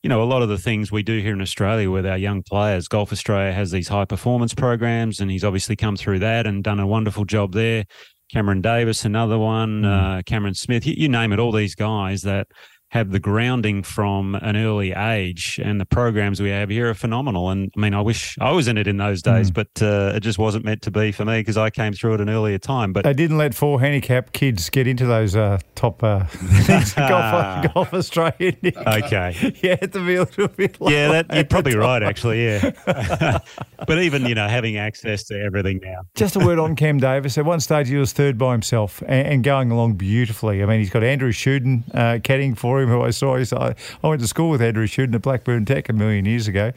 you 0.03 0.09
know, 0.09 0.23
a 0.23 0.25
lot 0.25 0.41
of 0.41 0.49
the 0.49 0.57
things 0.57 0.91
we 0.91 1.03
do 1.03 1.19
here 1.19 1.33
in 1.33 1.41
Australia 1.41 1.91
with 1.91 2.07
our 2.07 2.17
young 2.17 2.41
players, 2.41 2.87
Golf 2.87 3.11
Australia 3.11 3.53
has 3.53 3.69
these 3.69 3.87
high 3.87 4.05
performance 4.05 4.53
programs, 4.53 5.19
and 5.19 5.29
he's 5.29 5.43
obviously 5.43 5.75
come 5.75 5.95
through 5.95 6.19
that 6.19 6.47
and 6.47 6.63
done 6.63 6.79
a 6.79 6.87
wonderful 6.87 7.23
job 7.23 7.53
there. 7.53 7.85
Cameron 8.31 8.61
Davis, 8.61 9.05
another 9.05 9.37
one, 9.37 9.81
mm. 9.83 10.19
uh, 10.19 10.21
Cameron 10.23 10.53
Smith, 10.53 10.87
you, 10.87 10.95
you, 10.97 11.09
name 11.09 11.33
it, 11.33 11.39
all 11.39 11.51
these 11.51 11.75
guys 11.75 12.21
that 12.21 12.47
have 12.91 13.11
the 13.11 13.19
grounding 13.19 13.83
from 13.83 14.35
an 14.35 14.57
early 14.57 14.91
age, 14.91 15.59
and 15.63 15.79
the 15.79 15.85
programs 15.85 16.41
we 16.41 16.49
have 16.49 16.69
here 16.69 16.89
are 16.89 16.93
phenomenal. 16.93 17.49
And 17.49 17.71
I 17.77 17.79
mean, 17.79 17.93
I 17.93 18.01
wish 18.01 18.37
I 18.41 18.51
was 18.51 18.67
in 18.67 18.77
it 18.77 18.85
in 18.85 18.97
those 18.97 19.21
days, 19.21 19.49
mm. 19.49 19.53
but 19.53 19.81
uh, 19.81 20.15
it 20.15 20.19
just 20.19 20.37
wasn't 20.37 20.65
meant 20.65 20.81
to 20.81 20.91
be 20.91 21.13
for 21.13 21.23
me 21.23 21.39
because 21.39 21.55
I 21.55 21.69
came 21.69 21.93
through 21.93 22.15
at 22.15 22.21
an 22.21 22.29
earlier 22.29 22.57
time. 22.57 22.91
But 22.91 23.05
they 23.05 23.13
didn't 23.13 23.37
let 23.37 23.55
four 23.55 23.79
handicap 23.79 24.33
kids 24.33 24.69
get 24.69 24.87
into 24.87 25.05
those 25.05 25.37
uh, 25.37 25.59
top 25.73 26.03
uh, 26.03 26.25
golf, 26.97 27.73
golf 27.73 27.93
Australia. 27.93 28.57
Okay, 28.65 29.55
yeah, 29.63 29.77
to 29.77 30.05
be 30.05 30.15
a 30.15 30.23
little 30.23 30.49
bit. 30.49 30.75
Yeah, 30.81 31.21
that, 31.21 31.33
you're 31.33 31.45
probably 31.45 31.77
right, 31.77 32.03
actually. 32.03 32.43
Yeah, 32.43 33.39
but 33.87 33.99
even 33.99 34.25
you 34.25 34.35
know 34.35 34.49
having 34.49 34.75
access 34.75 35.23
to 35.27 35.41
everything 35.41 35.79
now. 35.81 36.01
Just 36.15 36.35
a 36.35 36.39
word 36.39 36.59
on 36.59 36.75
Cam 36.75 36.99
Davis. 36.99 37.37
At 37.37 37.45
one 37.45 37.61
stage, 37.61 37.87
he 37.87 37.95
was 37.95 38.11
third 38.11 38.37
by 38.37 38.51
himself 38.51 39.01
and, 39.03 39.27
and 39.27 39.43
going 39.45 39.71
along 39.71 39.93
beautifully. 39.93 40.61
I 40.61 40.65
mean, 40.65 40.79
he's 40.79 40.89
got 40.89 41.05
Andrew 41.05 41.31
Shuden 41.31 41.83
uh, 41.95 42.19
caddying 42.19 42.57
for 42.57 42.80
him, 42.80 42.80
who 42.87 43.01
I 43.01 43.11
saw. 43.11 43.37
I, 43.37 43.75
I 44.03 44.07
went 44.07 44.21
to 44.21 44.27
school 44.27 44.49
with 44.49 44.61
Andrew 44.61 44.87
Shuden 44.87 45.15
at 45.15 45.21
Blackburn 45.21 45.65
Tech 45.65 45.89
a 45.89 45.93
million 45.93 46.25
years 46.25 46.47
ago. 46.47 46.71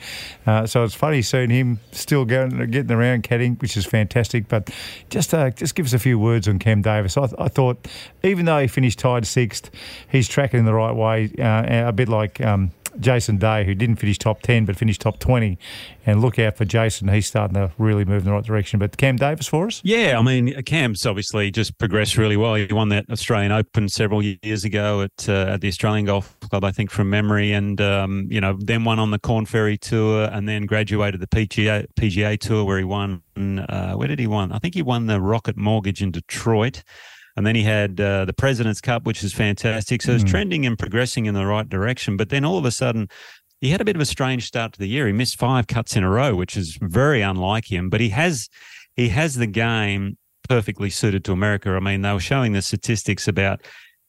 Uh, 0.47 0.67
so 0.67 0.85
it's 0.85 0.95
funny 0.95 1.23
seeing 1.23 1.51
him 1.51 1.81
still 1.93 2.25
going, 2.25 2.71
getting 2.71 2.93
around 2.93 3.23
caddying, 3.25 3.61
which 3.61 3.77
is 3.77 3.87
fantastic. 3.87 4.49
But 4.49 4.71
just 5.11 5.35
uh, 5.35 5.51
just 5.51 5.75
give 5.75 5.87
us 5.87 5.93
a 5.93 5.99
few 5.99 6.19
words 6.19 6.49
on 6.49 6.59
Cam 6.59 6.83
Davis. 6.83 7.17
I, 7.17 7.29
I, 7.39 7.49
thought, 7.49 7.89
even 8.23 8.45
though 8.45 8.61
he 8.61 8.69
finished 8.69 8.99
tied 8.99 9.27
sixth, 9.27 9.71
he's 10.11 10.29
tracking 10.29 10.65
the 10.65 10.75
right 10.75 10.95
way, 10.95 11.31
uh, 11.39 11.89
a 11.89 11.93
bit 11.93 12.09
like. 12.09 12.41
Um, 12.41 12.73
Jason 13.01 13.39
Day, 13.39 13.65
who 13.65 13.75
didn't 13.75 13.97
finish 13.97 14.19
top 14.19 14.43
10 14.43 14.65
but 14.65 14.77
finished 14.77 15.01
top 15.01 15.19
20. 15.19 15.59
And 16.07 16.21
look 16.21 16.39
out 16.39 16.57
for 16.57 16.65
Jason. 16.65 17.09
He's 17.09 17.27
starting 17.27 17.55
to 17.55 17.73
really 17.79 18.05
move 18.05 18.19
in 18.19 18.25
the 18.27 18.33
right 18.33 18.45
direction. 18.45 18.79
But 18.79 18.97
Cam 18.97 19.17
Davis 19.17 19.47
for 19.47 19.67
us? 19.67 19.81
Yeah, 19.85 20.19
I 20.19 20.23
mean, 20.23 20.63
Cam's 20.65 21.07
obviously 21.07 21.51
just 21.51 21.79
progressed 21.79 22.17
really 22.17 22.37
well. 22.37 22.55
He 22.55 22.67
won 22.73 22.91
that 22.91 23.07
Australian 23.11 23.53
Open 23.53 23.89
several 23.89 24.23
years 24.23 24.65
ago 24.65 25.03
at, 25.03 25.29
uh, 25.29 25.53
at 25.55 25.61
the 25.61 25.69
Australian 25.69 25.94
Golf 26.03 26.39
Club, 26.41 26.65
I 26.65 26.73
think, 26.73 26.91
from 26.91 27.09
memory. 27.09 27.53
And, 27.53 27.81
um, 27.81 28.27
you 28.31 28.41
know, 28.41 28.59
then 28.59 28.85
won 28.85 28.99
on 28.99 29.11
the 29.11 29.19
Corn 29.19 29.47
Ferry 29.47 29.79
Tour 29.79 30.29
and 30.33 30.49
then 30.49 30.67
graduated 30.67 31.21
the 31.21 31.27
PGA, 31.27 31.87
PGA 31.97 32.39
Tour 32.39 32.65
where 32.65 32.79
he 32.79 32.85
won. 32.85 33.23
Uh, 33.37 33.95
where 33.95 34.09
did 34.09 34.19
he 34.19 34.27
win? 34.27 34.53
I 34.53 34.59
think 34.59 34.75
he 34.75 34.83
won 34.83 35.07
the 35.07 35.21
Rocket 35.21 35.57
Mortgage 35.57 36.03
in 36.03 36.11
Detroit. 36.11 36.83
And 37.37 37.47
then 37.47 37.55
he 37.55 37.63
had 37.63 38.01
uh, 38.01 38.25
the 38.25 38.33
President's 38.33 38.81
Cup, 38.81 39.07
which 39.07 39.25
is 39.25 39.33
fantastic. 39.33 40.03
So 40.03 40.13
mm. 40.13 40.15
it's 40.15 40.31
trending 40.31 40.67
and 40.67 40.79
progressing 40.79 41.27
in 41.27 41.35
the 41.35 41.47
right 41.47 41.69
direction. 41.69 42.17
But 42.17 42.29
then 42.29 42.45
all 42.45 42.59
of 42.59 42.65
a 42.65 42.71
sudden, 42.71 43.09
he 43.61 43.71
had 43.71 43.81
a 43.81 43.85
bit 43.85 43.97
of 43.97 44.03
a 44.03 44.07
strange 44.07 44.47
start 44.47 44.73
to 44.75 44.79
the 44.79 44.87
year. 44.87 45.07
He 45.07 45.13
missed 45.13 45.39
five 45.39 45.67
cuts 45.67 45.97
in 45.97 46.05
a 46.05 46.11
row, 46.11 46.35
which 46.35 46.57
is 46.57 46.79
very 46.81 47.23
unlike 47.23 47.73
him. 47.73 47.89
But 47.89 48.01
he 48.01 48.11
has 48.11 48.49
he 48.95 49.09
has 49.09 49.35
the 49.35 49.47
game 49.47 50.17
perfectly 50.49 50.91
suited 50.91 51.25
to 51.25 51.33
America. 51.33 51.71
I 51.71 51.81
mean, 51.81 52.03
they 52.03 52.13
were 52.13 52.21
showing 52.21 52.53
the 52.53 52.63
statistics 52.63 53.27
about 53.27 53.63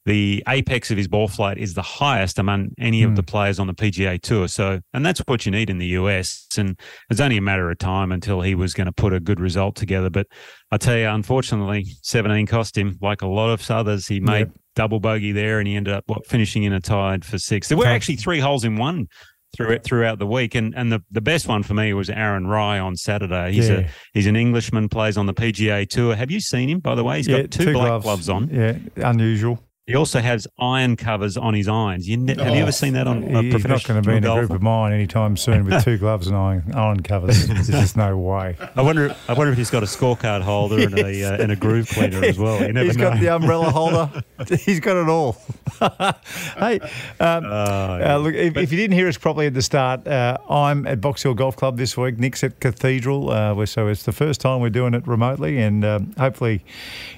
the 0.06 0.42
apex 0.48 0.92
of 0.92 0.96
his 0.96 1.08
ball 1.08 1.26
flight 1.26 1.58
is 1.58 1.74
the 1.74 1.82
highest 1.82 2.38
among 2.38 2.70
any 2.78 3.02
mm. 3.02 3.06
of 3.06 3.16
the 3.16 3.22
hmm. 3.22 3.26
players 3.26 3.58
on 3.58 3.66
the 3.66 3.74
PGA 3.74 4.20
Tour. 4.20 4.46
So, 4.46 4.80
and 4.94 5.04
that's 5.04 5.20
what 5.26 5.44
you 5.44 5.50
need 5.50 5.68
in 5.68 5.78
the 5.78 5.88
US. 5.88 6.46
And 6.56 6.78
it's 7.10 7.20
only 7.20 7.36
a 7.36 7.42
matter 7.42 7.68
of 7.68 7.78
time 7.78 8.12
until 8.12 8.40
he 8.40 8.54
was 8.54 8.72
going 8.72 8.86
to 8.86 8.92
put 8.92 9.12
a 9.12 9.18
good 9.18 9.40
result 9.40 9.74
together. 9.74 10.08
But 10.08 10.28
I 10.70 10.76
tell 10.76 10.96
you, 10.96 11.08
unfortunately, 11.08 11.86
17 12.02 12.46
cost 12.46 12.78
him. 12.78 12.96
Like 13.02 13.22
a 13.22 13.26
lot 13.26 13.50
of 13.50 13.68
others, 13.68 14.06
he 14.06 14.20
made 14.20 14.38
yep. 14.38 14.50
double 14.76 15.00
bogey 15.00 15.32
there, 15.32 15.58
and 15.58 15.66
he 15.66 15.74
ended 15.74 15.92
up 15.92 16.04
what 16.06 16.24
finishing 16.24 16.62
in 16.62 16.72
a 16.72 16.80
tied 16.80 17.24
for 17.24 17.38
six. 17.38 17.68
There 17.68 17.76
were 17.76 17.86
actually 17.86 18.16
three 18.16 18.38
holes 18.38 18.64
in 18.64 18.76
one 18.76 19.08
through 19.56 19.78
throughout 19.80 20.20
the 20.20 20.26
week. 20.26 20.54
And 20.54 20.72
and 20.76 20.92
the, 20.92 21.02
the 21.10 21.20
best 21.20 21.48
one 21.48 21.62
for 21.62 21.74
me 21.74 21.92
was 21.94 22.10
Aaron 22.10 22.46
Rai 22.46 22.78
on 22.78 22.94
Saturday. 22.94 23.52
He's 23.52 23.68
yeah. 23.68 23.78
a 23.78 23.88
he's 24.12 24.26
an 24.26 24.36
Englishman, 24.36 24.88
plays 24.88 25.16
on 25.16 25.26
the 25.26 25.34
PGA 25.34 25.88
Tour. 25.88 26.14
Have 26.14 26.30
you 26.30 26.40
seen 26.40 26.68
him 26.68 26.78
by 26.78 26.94
the 26.94 27.02
way? 27.02 27.16
He's 27.16 27.28
yeah, 27.28 27.42
got 27.42 27.50
two, 27.50 27.64
two 27.64 27.72
black 27.72 27.86
gloves. 27.88 28.04
gloves 28.04 28.28
on. 28.28 28.48
Yeah, 28.50 28.78
unusual. 28.96 29.58
He 29.86 29.94
also 29.94 30.18
has 30.18 30.48
iron 30.58 30.96
covers 30.96 31.36
on 31.36 31.54
his 31.54 31.68
irons. 31.68 32.08
You 32.08 32.16
ne- 32.16 32.34
have 32.34 32.56
you 32.56 32.60
ever 32.60 32.72
seen 32.72 32.94
that 32.94 33.06
on 33.06 33.22
a 33.22 33.42
He's 33.42 33.64
not 33.64 33.84
going 33.84 34.02
to 34.02 34.08
be 34.08 34.16
in 34.16 34.24
a 34.24 34.34
group 34.34 34.50
of 34.50 34.60
mine 34.60 34.92
anytime 34.92 35.36
soon 35.36 35.64
with 35.64 35.84
two 35.84 35.96
gloves 35.98 36.26
and 36.26 36.36
iron, 36.36 36.64
iron 36.74 37.02
covers. 37.04 37.46
There's 37.46 37.68
just 37.68 37.96
no 37.96 38.18
way. 38.18 38.56
I 38.74 38.82
wonder. 38.82 39.14
I 39.28 39.34
wonder 39.34 39.52
if 39.52 39.56
he's 39.56 39.70
got 39.70 39.84
a 39.84 39.86
scorecard 39.86 40.42
holder 40.42 40.80
yes. 40.80 40.86
and 40.86 40.98
a 40.98 41.24
uh, 41.24 41.40
and 41.40 41.52
a 41.52 41.56
groove 41.56 41.88
cleaner 41.88 42.24
as 42.24 42.36
well. 42.36 42.60
You 42.62 42.72
never 42.72 42.86
he's 42.86 42.96
know. 42.96 43.10
got 43.10 43.20
the 43.20 43.28
umbrella 43.28 43.70
holder. 43.70 44.24
he's 44.64 44.80
got 44.80 44.96
it 44.96 45.08
all. 45.08 45.34
hey, 45.78 46.80
um, 46.80 47.44
uh, 47.44 47.98
yeah. 48.00 48.16
uh, 48.16 48.18
look. 48.20 48.34
If, 48.34 48.56
if, 48.56 48.72
you 48.72 48.78
didn't 48.78 48.96
hear 48.96 49.06
us 49.06 49.16
properly 49.16 49.46
at 49.46 49.54
the 49.54 49.62
start, 49.62 50.04
uh, 50.08 50.36
I'm 50.50 50.84
at 50.88 51.00
Box 51.00 51.22
Hill 51.22 51.34
Golf 51.34 51.54
Club 51.54 51.76
this 51.76 51.96
week. 51.96 52.18
Nick's 52.18 52.42
at 52.42 52.58
Cathedral. 52.58 53.30
Uh, 53.30 53.64
so 53.66 53.86
it's 53.86 54.02
the 54.02 54.10
first 54.10 54.40
time 54.40 54.60
we're 54.60 54.68
doing 54.68 54.94
it 54.94 55.06
remotely, 55.06 55.58
and 55.58 55.84
um, 55.84 56.12
hopefully 56.18 56.64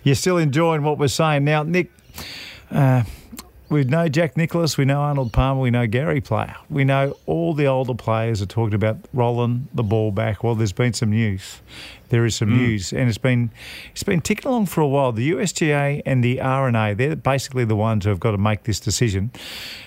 you're 0.02 0.14
still 0.14 0.36
enjoying 0.36 0.82
what 0.82 0.98
we're 0.98 1.08
saying. 1.08 1.44
Now, 1.44 1.62
Nick. 1.62 1.90
Uh, 2.70 3.02
we 3.68 3.84
know 3.84 4.08
Jack 4.08 4.36
Nicklaus, 4.36 4.78
we 4.78 4.84
know 4.84 5.00
Arnold 5.00 5.32
Palmer, 5.32 5.60
we 5.60 5.70
know 5.70 5.86
Gary 5.86 6.20
Player. 6.20 6.56
We 6.70 6.84
know 6.84 7.16
all 7.26 7.52
the 7.52 7.66
older 7.66 7.94
players 7.94 8.40
are 8.40 8.46
talking 8.46 8.74
about 8.74 8.96
rolling 9.12 9.68
the 9.74 9.82
ball 9.82 10.10
back. 10.10 10.42
Well, 10.42 10.54
there's 10.54 10.72
been 10.72 10.94
some 10.94 11.10
news. 11.10 11.60
There 12.08 12.24
is 12.24 12.36
some 12.36 12.50
mm. 12.50 12.56
news, 12.56 12.92
and 12.92 13.08
it's 13.08 13.18
been 13.18 13.50
it's 13.92 14.02
been 14.02 14.20
ticking 14.20 14.48
along 14.48 14.66
for 14.66 14.80
a 14.80 14.88
while. 14.88 15.12
The 15.12 15.32
USGA 15.32 16.02
and 16.06 16.22
the 16.22 16.40
R&A, 16.40 16.94
they're 16.94 17.16
basically 17.16 17.64
the 17.64 17.76
ones 17.76 18.04
who 18.04 18.10
have 18.10 18.20
got 18.20 18.32
to 18.32 18.38
make 18.38 18.64
this 18.64 18.80
decision. 18.80 19.30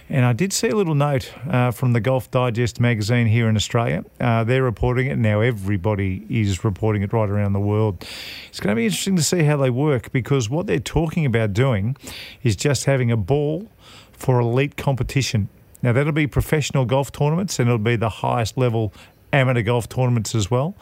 And 0.09 0.25
I 0.25 0.33
did 0.33 0.51
see 0.51 0.67
a 0.67 0.75
little 0.75 0.95
note 0.95 1.33
uh, 1.49 1.71
from 1.71 1.93
the 1.93 2.01
Golf 2.01 2.29
Digest 2.31 2.79
magazine 2.79 3.27
here 3.27 3.47
in 3.47 3.55
Australia. 3.55 4.03
Uh, 4.19 4.43
they're 4.43 4.63
reporting 4.63 5.07
it 5.07 5.17
now. 5.17 5.39
Everybody 5.39 6.25
is 6.29 6.63
reporting 6.63 7.01
it 7.01 7.13
right 7.13 7.29
around 7.29 7.53
the 7.53 7.59
world. 7.59 8.05
It's 8.49 8.59
going 8.59 8.75
to 8.75 8.75
be 8.75 8.85
interesting 8.85 9.15
to 9.15 9.23
see 9.23 9.43
how 9.43 9.57
they 9.57 9.69
work 9.69 10.11
because 10.11 10.49
what 10.49 10.67
they're 10.67 10.79
talking 10.79 11.25
about 11.25 11.53
doing 11.53 11.95
is 12.43 12.55
just 12.55 12.85
having 12.85 13.09
a 13.09 13.17
ball 13.17 13.69
for 14.11 14.39
elite 14.39 14.77
competition 14.77 15.49
Now, 15.81 15.93
that'll 15.93 16.11
be 16.11 16.27
professional 16.27 16.85
golf 16.85 17.11
tournaments 17.11 17.57
and 17.59 17.67
it'll 17.67 17.79
be 17.79 17.95
the 17.95 18.09
highest 18.09 18.57
level 18.57 18.93
amateur 19.33 19.61
golf 19.61 19.87
tournaments 19.89 20.35
as 20.35 20.51
well. 20.51 20.75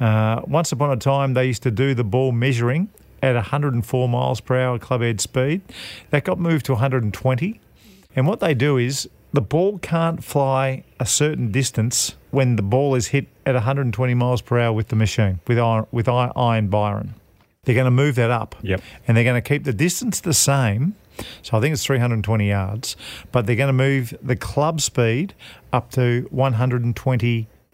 Uh, 0.00 0.40
once 0.46 0.72
upon 0.72 0.90
a 0.90 0.96
time, 0.96 1.34
they 1.34 1.46
used 1.46 1.62
to 1.62 1.70
do 1.70 1.94
the 1.94 2.04
ball 2.04 2.32
measuring 2.32 2.88
at 3.22 3.34
104 3.34 4.08
miles 4.08 4.40
per 4.40 4.60
hour 4.60 4.78
club 4.78 5.00
head 5.00 5.20
speed. 5.20 5.62
That 6.10 6.24
got 6.24 6.38
moved 6.38 6.66
to 6.66 6.72
120. 6.72 7.60
And 8.16 8.26
what 8.26 8.40
they 8.40 8.54
do 8.54 8.76
is 8.76 9.08
the 9.32 9.40
ball 9.40 9.78
can't 9.78 10.22
fly 10.22 10.84
a 11.00 11.06
certain 11.06 11.50
distance 11.50 12.14
when 12.30 12.56
the 12.56 12.62
ball 12.62 12.94
is 12.94 13.08
hit 13.08 13.26
at 13.46 13.54
120 13.54 14.14
miles 14.14 14.42
per 14.42 14.58
hour 14.58 14.72
with 14.72 14.88
the 14.88 14.96
machine, 14.96 15.40
with 15.46 15.58
iron, 15.58 15.86
with 15.90 16.08
iron 16.08 16.68
Byron. 16.68 17.14
They're 17.64 17.74
going 17.74 17.86
to 17.86 17.90
move 17.90 18.14
that 18.16 18.30
up. 18.30 18.54
Yep. 18.62 18.82
And 19.08 19.16
they're 19.16 19.24
going 19.24 19.40
to 19.42 19.48
keep 19.48 19.64
the 19.64 19.72
distance 19.72 20.20
the 20.20 20.34
same. 20.34 20.94
So 21.42 21.56
I 21.56 21.60
think 21.60 21.72
it's 21.72 21.84
320 21.84 22.48
yards, 22.48 22.96
but 23.32 23.46
they're 23.46 23.56
going 23.56 23.68
to 23.68 23.72
move 23.72 24.14
the 24.22 24.36
club 24.36 24.80
speed 24.80 25.34
up 25.72 25.90
to 25.92 26.28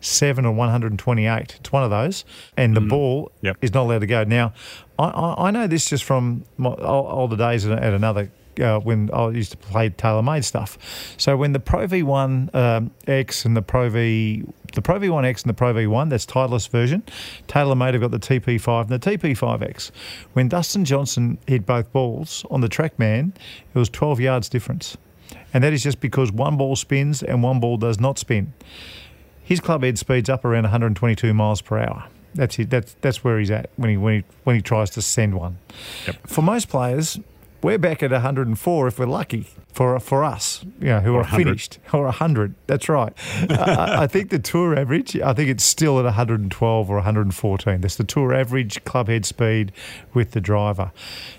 127 0.01 0.45
or 0.47 0.53
128. 0.53 1.57
It's 1.61 1.73
one 1.73 1.83
of 1.85 1.91
those. 1.91 2.25
And 2.57 2.77
the 2.77 2.81
ball 2.81 3.33
Yep. 3.43 3.59
is 3.63 3.75
not 3.75 3.83
allowed 3.83 4.01
to 4.01 4.07
go. 4.07 4.25
Now, 4.25 4.53
I, 4.99 5.05
I, 5.05 5.49
I 5.49 5.51
know 5.51 5.67
this 5.67 5.89
just 5.89 6.05
from 6.05 6.45
my 6.57 6.71
ol- 6.71 7.09
older 7.11 7.37
days 7.37 7.67
at 7.67 7.79
at 7.83 7.93
another. 7.95 8.31
Uh, 8.61 8.79
when 8.81 9.09
I 9.15 9.29
used 9.31 9.53
to 9.53 9.57
play 9.57 9.89
TaylorMade 9.89 10.45
stuff, 10.45 10.77
so 11.17 11.35
when 11.37 11.53
the 11.53 11.61
Pro 11.61 11.87
V1 11.87 12.55
um, 12.55 12.91
X 13.07 13.47
and 13.47 13.57
the 13.57 13.63
Pro 13.63 13.89
V, 13.89 14.45
the 14.75 14.83
Pro 14.83 14.99
V1 14.99 15.25
X 15.25 15.43
and 15.45 15.49
the 15.51 15.55
Pro 15.55 15.73
V1, 15.73 16.11
that's 16.11 16.27
Titleist 16.27 16.69
version. 16.69 17.03
TaylorMade 17.49 17.93
have 17.93 18.03
got 18.03 18.11
the 18.11 18.19
TP5 18.19 18.91
and 18.91 18.91
the 18.91 18.99
TP5X. 18.99 19.93
When 20.35 20.49
Dustin 20.49 20.85
Johnson 20.85 21.39
hit 21.47 21.65
both 21.65 21.91
balls 21.93 22.45
on 22.51 22.61
the 22.61 22.69
TrackMan, 22.69 23.35
it 23.37 23.79
was 23.79 23.89
12 23.89 24.21
yards 24.21 24.49
difference, 24.51 24.97
and 25.55 25.65
that 25.65 25.73
is 25.73 25.83
just 25.83 26.01
because 26.01 26.31
one 26.31 26.59
ball 26.59 26.77
spins 26.77 27.23
and 27.23 27.43
one 27.43 27.61
ball 27.61 27.79
does 27.79 27.99
not 27.99 28.19
spin. 28.19 28.53
His 29.51 29.59
club 29.59 29.83
head 29.83 29.99
speeds 29.99 30.31
up 30.31 30.45
around 30.45 30.63
122 30.63 31.35
miles 31.35 31.61
per 31.61 31.77
hour. 31.77 32.05
That's 32.37 32.57
it. 32.61 32.71
That's 32.71 32.95
that's 33.01 33.25
where 33.25 33.37
he's 33.37 33.51
at 33.51 33.69
when 33.75 33.91
he 33.91 33.97
when 33.97 34.19
he 34.19 34.25
when 34.45 34.55
he 34.55 34.63
tries 34.63 34.91
to 34.91 35.03
send 35.03 35.35
one. 35.35 35.59
For 36.25 36.41
most 36.41 36.69
players, 36.69 37.19
we're 37.61 37.77
back 37.77 38.01
at 38.05 38.13
104 38.13 38.87
if 38.87 38.99
we're 39.01 39.07
lucky. 39.07 39.49
For 39.73 39.99
for 39.99 40.23
us, 40.23 40.65
you 40.79 40.87
know, 40.87 41.01
who 41.01 41.15
are 41.15 41.23
100. 41.23 41.45
finished 41.45 41.79
or 41.93 42.05
100. 42.05 42.55
That's 42.69 42.89
right. 42.89 43.13
I, 43.51 44.05
I 44.05 44.07
think 44.07 44.31
the 44.31 44.39
tour 44.39 44.79
average. 44.79 45.17
I 45.17 45.33
think 45.33 45.51
it's 45.51 45.65
still 45.65 45.99
at 45.99 46.05
112 46.05 46.89
or 46.89 46.95
114. 46.95 47.81
That's 47.81 47.97
the 47.97 48.05
tour 48.05 48.33
average 48.33 48.85
club 48.85 49.09
head 49.09 49.27
speed 49.27 49.73
with 50.15 50.31
the 50.31 50.41
driver. 50.41 50.93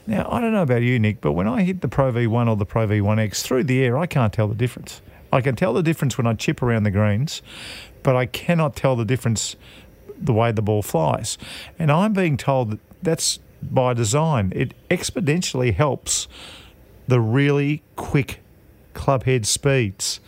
Now 0.06 0.30
I 0.30 0.41
don't 0.41 0.52
know 0.52 0.63
about 0.63 0.82
you, 0.82 1.00
Nick, 1.00 1.21
but 1.21 1.32
when 1.32 1.47
I 1.47 1.63
hit 1.63 1.80
the 1.80 1.88
Pro 1.88 2.12
V1 2.12 2.50
or 2.50 2.58
the 2.58 2.65
Pro 2.65 2.86
V1X 2.88 3.41
through 3.41 3.63
the 3.63 3.82
air, 3.82 3.97
I 3.97 4.06
can't 4.06 4.34
tell 4.34 4.50
the 4.50 4.56
difference. 4.56 5.02
I 5.34 5.41
can 5.41 5.56
tell 5.56 5.74
the 5.74 5.84
difference 5.84 6.17
when 6.17 6.28
I 6.28 6.34
chip 6.34 6.62
around 6.62 6.84
the 6.84 6.91
greens, 6.91 7.41
but 8.04 8.16
I 8.16 8.26
cannot 8.26 8.76
tell 8.76 8.96
the 8.96 9.06
difference 9.06 9.56
the 10.18 10.34
way 10.34 10.52
the 10.52 10.62
ball 10.62 10.82
flies. 10.82 11.38
And 11.80 11.92
I'm 11.92 12.14
being 12.14 12.38
told 12.38 12.72
that 12.72 12.80
that's 13.02 13.40
by 13.62 13.94
design. 13.94 14.52
It 14.56 14.74
exponentially 14.90 15.74
helps 15.74 16.28
the 17.08 17.20
really 17.20 17.84
quick 17.96 18.40
club 18.94 19.24
head 19.24 19.46
speeds. 19.46 20.20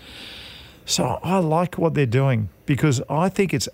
So 0.86 1.20
I 1.24 1.40
like 1.40 1.78
what 1.78 1.94
they're 1.94 2.06
doing 2.06 2.50
because 2.66 3.02
I 3.10 3.30
think 3.30 3.54
it's 3.54 3.70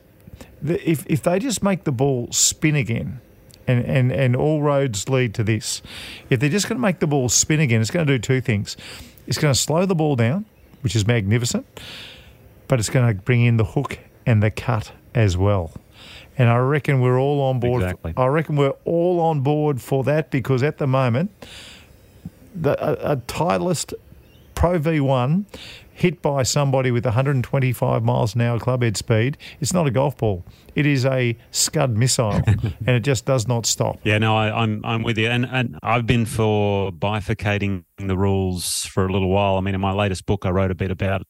if 0.64 1.06
if 1.08 1.24
they 1.24 1.40
just 1.40 1.64
make 1.64 1.84
the 1.84 1.92
ball 1.92 2.28
spin 2.32 2.76
again. 2.76 3.22
And, 3.68 3.86
and, 3.86 4.12
and 4.12 4.36
all 4.36 4.64
roads 4.64 5.10
lead 5.10 5.36
to 5.36 5.44
this. 5.44 5.84
If 6.32 6.40
they're 6.40 6.50
just 6.50 6.68
going 6.68 6.78
to 6.78 6.82
make 6.82 6.98
the 6.98 7.06
ball 7.06 7.30
spin 7.30 7.60
again, 7.60 7.82
it's 7.82 7.92
going 7.92 8.08
to 8.08 8.14
do 8.14 8.18
two 8.18 8.42
things. 8.42 8.76
It's 9.28 9.38
going 9.38 9.54
to 9.54 9.60
slow 9.60 9.86
the 9.86 9.94
ball 9.94 10.16
down, 10.16 10.46
which 10.82 10.96
is 10.96 11.06
magnificent, 11.06 11.68
but 12.70 12.80
it's 12.80 12.90
going 12.90 13.06
to 13.14 13.22
bring 13.22 13.44
in 13.44 13.58
the 13.58 13.66
hook 13.66 14.00
and 14.26 14.42
the 14.42 14.52
cut 14.52 14.94
as 15.14 15.36
well. 15.36 15.74
And 16.38 16.48
I 16.48 16.58
reckon 16.58 17.02
we're 17.02 17.20
all 17.20 17.42
on 17.42 17.60
board. 17.60 17.84
Exactly. 17.84 18.14
I 18.16 18.28
reckon 18.28 18.56
we're 18.56 18.76
all 18.86 19.20
on 19.20 19.42
board 19.42 19.82
for 19.82 20.06
that 20.06 20.32
because 20.32 20.64
at 20.64 20.78
the 20.78 20.88
moment, 20.88 21.32
the, 22.56 22.82
a, 22.82 23.14
a 23.14 23.18
Titleist 23.18 23.94
Pro 24.56 24.80
V1 24.80 25.46
hit 25.92 26.22
by 26.22 26.44
somebody 26.44 26.92
with 26.92 27.04
125 27.04 28.04
miles 28.04 28.36
an 28.36 28.42
hour 28.42 28.58
club 28.58 28.84
head 28.84 28.96
speed, 28.96 29.38
it's 29.60 29.74
not 29.74 29.86
a 29.86 29.92
golf 29.92 30.18
ball. 30.18 30.46
It 30.76 30.86
is 30.86 31.06
a 31.06 31.36
Scud 31.52 31.98
missile, 31.98 32.32
and 32.46 32.90
it 32.90 33.02
just 33.02 33.26
does 33.26 33.48
not 33.48 33.66
stop. 33.66 34.00
Yeah, 34.04 34.18
no, 34.18 34.38
I, 34.38 34.64
I'm 34.64 34.86
I'm 34.86 35.04
with 35.04 35.18
you, 35.18 35.28
and 35.28 35.46
and 35.46 35.78
I've 35.84 36.08
been 36.08 36.26
for 36.26 36.92
bifurcating 36.92 37.84
the 37.98 38.18
rules 38.18 38.86
for 38.86 39.06
a 39.08 39.12
little 39.12 39.30
while. 39.30 39.58
I 39.58 39.62
mean, 39.62 39.76
in 39.76 39.82
my 39.82 39.92
latest 39.92 40.26
book, 40.26 40.46
I 40.46 40.52
wrote 40.52 40.72
a 40.72 40.76
bit 40.76 40.92
about 40.92 41.24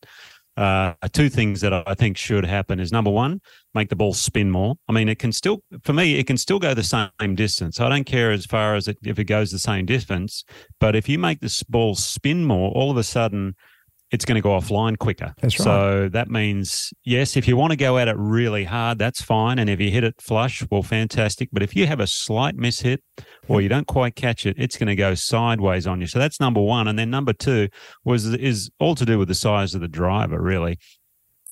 uh, 0.60 0.94
two 1.14 1.30
things 1.30 1.62
that 1.62 1.74
I 1.74 1.94
think 1.94 2.18
should 2.18 2.46
happen. 2.46 2.80
Is 2.80 2.92
number 2.92 3.10
one, 3.10 3.40
make 3.74 3.90
the 3.90 3.96
ball 3.96 4.14
spin 4.14 4.52
more. 4.52 4.76
I 4.88 4.92
mean, 4.92 5.08
it 5.08 5.18
can 5.18 5.32
still, 5.32 5.64
for 5.84 5.94
me, 5.94 6.20
it 6.20 6.28
can 6.28 6.38
still 6.38 6.60
go 6.60 6.74
the 6.74 6.84
same 6.84 7.36
distance. 7.36 7.80
I 7.80 7.88
don't 7.88 8.04
care 8.04 8.32
as 8.32 8.46
far 8.46 8.76
as 8.76 8.88
it, 8.88 8.98
if 9.04 9.18
it 9.20 9.26
goes 9.26 9.52
the 9.52 9.60
same 9.60 9.86
distance, 9.86 10.44
but 10.80 10.96
if 10.96 11.08
you 11.08 11.18
make 11.18 11.40
this 11.40 11.64
ball 11.64 11.96
spin 11.96 12.46
more, 12.46 12.72
all 12.72 12.92
of 12.92 12.98
a 12.98 13.04
sudden. 13.04 13.56
It's 14.12 14.26
going 14.26 14.36
to 14.36 14.42
go 14.42 14.50
offline 14.50 14.98
quicker. 14.98 15.36
That's 15.40 15.60
right. 15.60 15.64
So 15.64 16.10
that 16.10 16.30
means, 16.30 16.92
yes, 17.04 17.38
if 17.38 17.48
you 17.48 17.56
want 17.56 17.72
to 17.72 17.78
go 17.78 18.00
at 18.00 18.08
it 18.08 18.16
really 18.18 18.64
hard, 18.64 18.98
that's 18.98 19.22
fine. 19.22 19.60
And 19.60 19.70
if 19.70 19.80
you 19.80 19.92
hit 19.92 20.04
it 20.04 20.20
flush, 20.20 20.66
well, 20.72 20.82
fantastic. 20.82 21.50
But 21.52 21.62
if 21.62 21.76
you 21.76 21.86
have 21.86 22.00
a 22.00 22.08
slight 22.08 22.58
mishit 22.58 23.00
or 23.48 23.62
you 23.62 23.70
don't 23.70 23.86
quite 23.86 24.16
catch 24.16 24.48
it, 24.48 24.56
it's 24.58 24.78
going 24.78 24.88
to 24.88 24.96
go 24.96 25.14
sideways 25.14 25.86
on 25.86 26.02
you. 26.02 26.08
So 26.08 26.18
that's 26.18 26.40
number 26.40 26.62
one. 26.62 26.88
And 26.88 26.98
then 26.98 27.12
number 27.12 27.34
two 27.34 27.70
was 28.04 28.26
is 28.26 28.72
all 28.80 28.96
to 28.96 29.06
do 29.06 29.20
with 29.20 29.28
the 29.28 29.36
size 29.36 29.76
of 29.76 29.82
the 29.82 29.88
driver, 29.88 30.42
really. 30.42 30.80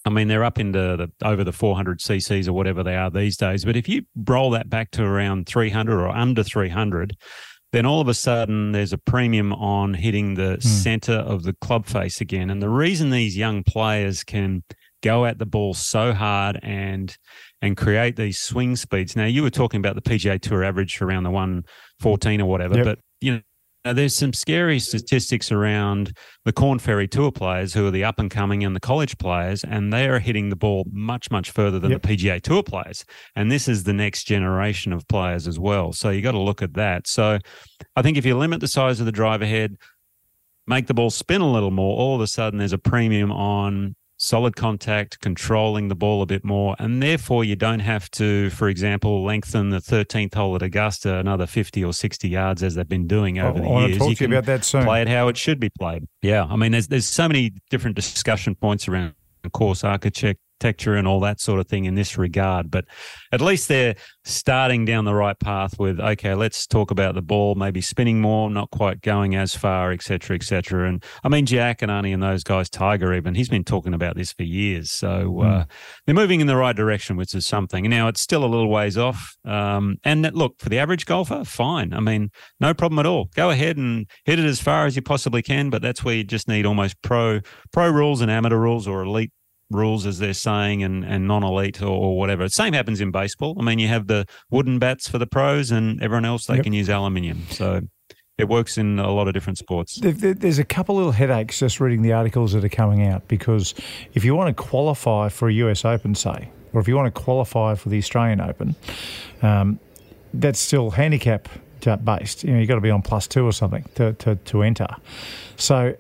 I 0.08 0.10
mean, 0.10 0.28
they're 0.30 0.44
up 0.44 0.58
into 0.58 0.80
the 0.80 1.12
over 1.22 1.44
the 1.44 1.52
400 1.52 2.00
cc's 2.00 2.48
or 2.48 2.54
whatever 2.54 2.82
they 2.82 2.96
are 2.96 3.12
these 3.12 3.36
days. 3.36 3.66
But 3.66 3.76
if 3.76 3.90
you 3.90 4.04
roll 4.16 4.52
that 4.52 4.70
back 4.70 4.90
to 4.92 5.04
around 5.04 5.48
300 5.48 6.00
or 6.00 6.08
under 6.08 6.44
300, 6.44 7.18
then 7.74 7.86
all 7.86 8.02
of 8.02 8.08
a 8.08 8.14
sudden 8.14 8.72
there's 8.72 8.94
a 8.94 8.98
premium 8.98 9.54
on 9.54 9.94
hitting 9.94 10.36
the 10.36 10.56
hmm. 10.56 10.60
center 10.60 11.14
of 11.14 11.44
the 11.44 11.54
club 11.54 11.86
face 11.86 12.22
again. 12.22 12.50
And 12.50 12.62
the 12.62 12.70
reason 12.70 13.10
these 13.10 13.38
young 13.38 13.64
players 13.64 14.24
can 14.24 14.64
go 15.04 15.26
at 15.26 15.38
the 15.38 15.46
ball 15.46 15.74
so 15.74 16.14
hard 16.14 16.60
and 16.64 17.16
and 17.62 17.76
create 17.76 18.16
these 18.16 18.40
swing 18.40 18.76
speeds. 18.76 19.16
Now 19.16 19.26
you 19.26 19.44
were 19.44 19.50
talking 19.50 19.80
about 19.80 19.96
the 19.96 20.02
PGA 20.02 20.40
Tour 20.40 20.64
average 20.64 21.02
around 21.02 21.24
the 21.24 21.32
114 21.32 22.42
or 22.42 22.50
whatever, 22.50 22.76
Yep. 22.78 22.86
but 22.86 23.00
you 23.20 23.34
know 23.34 23.42
now, 23.88 23.94
there's 23.94 24.14
some 24.16 24.34
scary 24.34 24.80
statistics 24.80 25.50
around 25.50 26.12
the 26.44 26.52
Corn 26.52 26.78
Ferry 26.78 27.08
Tour 27.08 27.32
players 27.32 27.74
who 27.74 27.88
are 27.88 27.92
the 27.92 28.04
up 28.04 28.20
and 28.20 28.30
coming 28.30 28.66
and 28.66 28.76
the 28.76 28.82
college 28.82 29.18
players, 29.18 29.64
and 29.64 29.94
they 29.94 30.10
are 30.10 30.20
hitting 30.20 30.50
the 30.50 30.58
ball 30.58 30.86
much, 30.92 31.32
much 31.32 31.52
further 31.52 31.80
than 31.80 31.92
Yep. 31.92 32.02
the 32.02 32.08
PGA 32.10 32.42
Tour 32.42 32.64
players. 32.64 33.06
And 33.38 33.50
this 33.50 33.70
is 33.70 33.86
the 33.86 33.94
next 33.94 34.26
generation 34.26 34.92
of 34.92 35.08
players 35.08 35.48
as 35.48 35.58
well. 35.58 35.94
So 35.94 36.10
you 36.10 36.22
got 36.22 36.34
to 36.34 36.38
look 36.40 36.62
at 36.62 36.74
that. 36.74 37.08
So 37.08 37.40
I 37.96 38.02
think 38.02 38.18
if 38.18 38.26
you 38.26 38.38
limit 38.38 38.60
the 38.60 38.68
size 38.68 39.00
of 39.00 39.06
the 39.06 39.12
driver 39.14 39.46
head, 39.46 39.78
make 40.68 40.88
the 40.88 40.94
ball 40.94 41.10
spin 41.10 41.40
a 41.40 41.50
little 41.50 41.72
more, 41.72 41.98
all 41.98 42.14
of 42.16 42.20
a 42.20 42.28
sudden 42.28 42.60
there's 42.60 42.74
a 42.74 42.78
premium 42.78 43.32
on 43.32 43.96
solid 44.28 44.56
contact, 44.56 45.20
controlling 45.22 45.88
the 45.88 45.96
ball 45.96 46.22
a 46.22 46.26
bit 46.26 46.44
more, 46.44 46.76
and 46.80 47.02
therefore 47.02 47.44
you 47.44 47.56
don't 47.56 47.80
have 47.80 48.10
to, 48.12 48.50
for 48.52 48.70
example, 48.70 49.24
lengthen 49.24 49.70
the 49.70 49.80
13th 49.80 50.36
hole 50.36 50.56
at 50.56 50.62
Augusta 50.62 51.18
another 51.18 51.48
50 51.48 51.84
or 51.84 51.94
60 51.94 52.28
yards 52.28 52.64
as 52.64 52.76
they've 52.76 52.88
been 52.88 53.08
doing 53.08 53.40
over 53.40 53.60
I 53.60 53.62
the 53.62 53.68
want 53.68 53.84
to 53.86 53.90
years. 53.90 54.00
talk 54.00 54.18
to 54.18 54.24
you 54.24 54.28
about 54.28 54.46
that 54.46 54.66
soon. 54.66 54.84
play 54.84 55.02
it 55.02 55.08
how 55.08 55.28
it 55.28 55.38
should 55.38 55.60
be 55.60 55.70
played. 55.70 56.08
Yeah, 56.22 56.46
I 56.46 56.56
mean, 56.56 56.72
there's 56.74 56.88
there's 56.88 57.08
so 57.08 57.28
many 57.28 57.54
different 57.70 57.96
discussion 57.96 58.56
points 58.56 58.88
around 58.88 59.14
course 59.54 59.84
architecture 60.58 60.96
and 60.96 61.08
all 61.08 61.20
that 61.20 61.40
sort 61.40 61.60
of 61.60 61.68
thing 61.68 61.86
in 61.86 61.96
this 61.96 62.18
regard. 62.18 62.72
But 62.72 62.86
at 63.32 63.42
least 63.42 63.68
they're 63.68 63.96
starting 64.24 64.86
down 64.86 65.06
the 65.06 65.14
right 65.14 65.38
path 65.40 65.80
with 65.80 66.00
okay, 66.00 66.34
let's 66.34 66.66
talk 66.66 66.92
about 66.92 67.16
the 67.16 67.22
ball 67.22 67.56
maybe 67.56 67.82
spinning 67.82 68.20
more, 68.20 68.50
not 68.50 68.72
quite 68.72 69.02
going 69.02 69.36
as 69.36 69.56
far, 69.56 69.92
etc., 69.92 70.18
cetera, 70.18 70.36
et 70.36 70.44
cetera. 70.44 70.90
And 70.90 71.04
I 71.24 71.30
mean, 71.30 71.46
Jack 71.46 71.82
and 71.82 71.92
Arnie 71.92 72.14
and 72.14 72.24
those 72.24 72.44
guys, 72.44 72.70
Tiger 72.70 73.14
even, 73.14 73.36
he's 73.36 73.50
been 73.50 73.64
talking 73.64 73.94
about 73.94 74.16
this 74.16 74.34
for 74.34 74.44
years. 74.44 74.92
So 74.92 75.42
uh, 75.42 75.66
they're 76.06 76.16
moving 76.16 76.42
in 76.42 76.48
the 76.48 76.56
right 76.56 76.76
direction, 76.76 77.18
which 77.18 77.36
is 77.36 77.46
something. 77.46 77.88
Now 77.90 78.08
it's 78.08 78.22
still 78.22 78.44
a 78.44 78.48
little 78.48 78.70
ways 78.70 78.98
off. 78.98 79.36
Um, 79.46 79.98
and 80.04 80.26
that, 80.26 80.34
look, 80.34 80.60
for 80.60 80.70
the 80.70 80.80
average 80.80 81.06
golfer, 81.06 81.44
fine. 81.44 81.94
I 81.94 82.00
mean, 82.00 82.30
no 82.60 82.74
problem 82.74 83.00
at 83.00 83.06
all. 83.06 83.30
Go 83.36 83.50
ahead 83.50 83.78
and 83.78 84.08
hit 84.26 84.40
it 84.40 84.46
as 84.46 84.60
far 84.60 84.86
as 84.86 84.96
you 84.96 85.02
possibly 85.02 85.42
can, 85.42 85.70
but 85.70 85.82
that's 85.82 86.04
where 86.04 86.16
you 86.16 86.24
just 86.24 86.48
need 86.48 86.66
almost 86.66 87.02
pro 87.02 87.42
pro 87.72 87.90
rules 87.90 88.22
and 88.22 88.32
amateur 88.32 88.58
rules 88.58 88.88
or 88.88 89.04
elite 89.04 89.32
rules 89.70 90.06
as 90.06 90.20
they're 90.20 90.34
saying 90.34 90.84
and, 90.84 91.04
and 91.04 91.28
non-elite 91.28 91.82
or, 91.82 91.88
or 91.88 92.18
whatever. 92.18 92.48
Same 92.50 92.74
happens 92.74 93.02
in 93.02 93.12
baseball. 93.12 93.56
I 93.60 93.64
mean, 93.64 93.80
you 93.80 93.88
have 93.90 94.08
the 94.08 94.26
wooden 94.50 94.80
bats 94.80 95.08
for 95.10 95.18
the 95.18 95.28
pros 95.28 95.72
and 95.72 96.02
everyone 96.02 96.26
else 96.26 96.46
they 96.46 96.56
Yep. 96.56 96.64
can 96.64 96.74
use 96.74 96.90
aluminium. 96.90 97.44
So 97.50 97.82
it 98.38 98.48
works 98.48 98.78
in 98.78 99.00
a 99.00 99.12
lot 99.12 99.28
of 99.28 99.34
different 99.34 99.58
sports. 99.58 99.98
There- 100.00 100.12
there- 100.12 100.34
There's 100.34 100.60
a 100.60 100.64
couple 100.64 100.96
little 100.96 101.12
headaches 101.12 101.60
just 101.60 101.80
reading 101.80 102.02
the 102.02 102.14
articles 102.14 102.54
that 102.54 102.64
are 102.64 102.70
coming 102.70 103.06
out 103.06 103.28
because 103.28 103.74
if 104.14 104.24
you 104.24 104.36
want 104.36 104.56
to 104.56 104.64
qualify 104.64 105.30
for 105.30 105.50
a 105.50 105.54
US 105.54 105.84
Open, 105.84 106.16
say, 106.16 106.50
or 106.74 106.80
if 106.82 106.88
you 106.88 106.96
want 106.96 107.14
to 107.14 107.22
qualify 107.22 107.76
for 107.76 107.90
the 107.90 107.98
Australian 107.98 108.40
Open, 108.40 108.76
um, 109.42 109.80
that's 110.34 110.60
still 110.60 110.92
handicap 110.92 111.50
based. 112.04 112.44
You 112.44 112.52
know, 112.54 112.60
you've 112.60 112.68
got 112.68 112.76
to 112.76 112.82
be 112.82 112.90
on 112.92 113.02
plus 113.02 113.28
two 113.28 113.46
or 113.46 113.54
something 113.54 113.86
to, 113.96 114.12
to, 114.14 114.36
to 114.36 114.62
enter. 114.62 114.88
So 115.56 115.96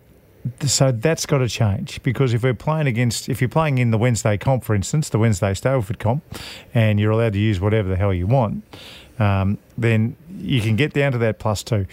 so 0.61 0.91
that's 0.91 1.25
got 1.25 1.39
to 1.39 1.49
change 1.49 2.01
because 2.03 2.33
if 2.33 2.43
we're 2.43 2.53
playing 2.53 2.87
against, 2.87 3.29
if 3.29 3.41
you're 3.41 3.49
playing 3.49 3.77
in 3.77 3.91
the 3.91 3.97
Wednesday 3.97 4.37
comp, 4.37 4.63
for 4.63 4.75
instance, 4.75 5.09
the 5.09 5.19
Wednesday 5.19 5.51
Stableford 5.51 5.99
comp, 5.99 6.23
and 6.73 6.99
you're 6.99 7.11
allowed 7.11 7.33
to 7.33 7.39
use 7.39 7.59
whatever 7.59 7.89
the 7.89 7.95
hell 7.95 8.13
you 8.13 8.27
want, 8.27 8.63
um, 9.19 9.57
then 9.77 10.15
you 10.37 10.61
can 10.61 10.75
get 10.75 10.93
down 10.93 11.11
to 11.11 11.17
that 11.17 11.39
plus 11.39 11.63
two. 11.63 11.85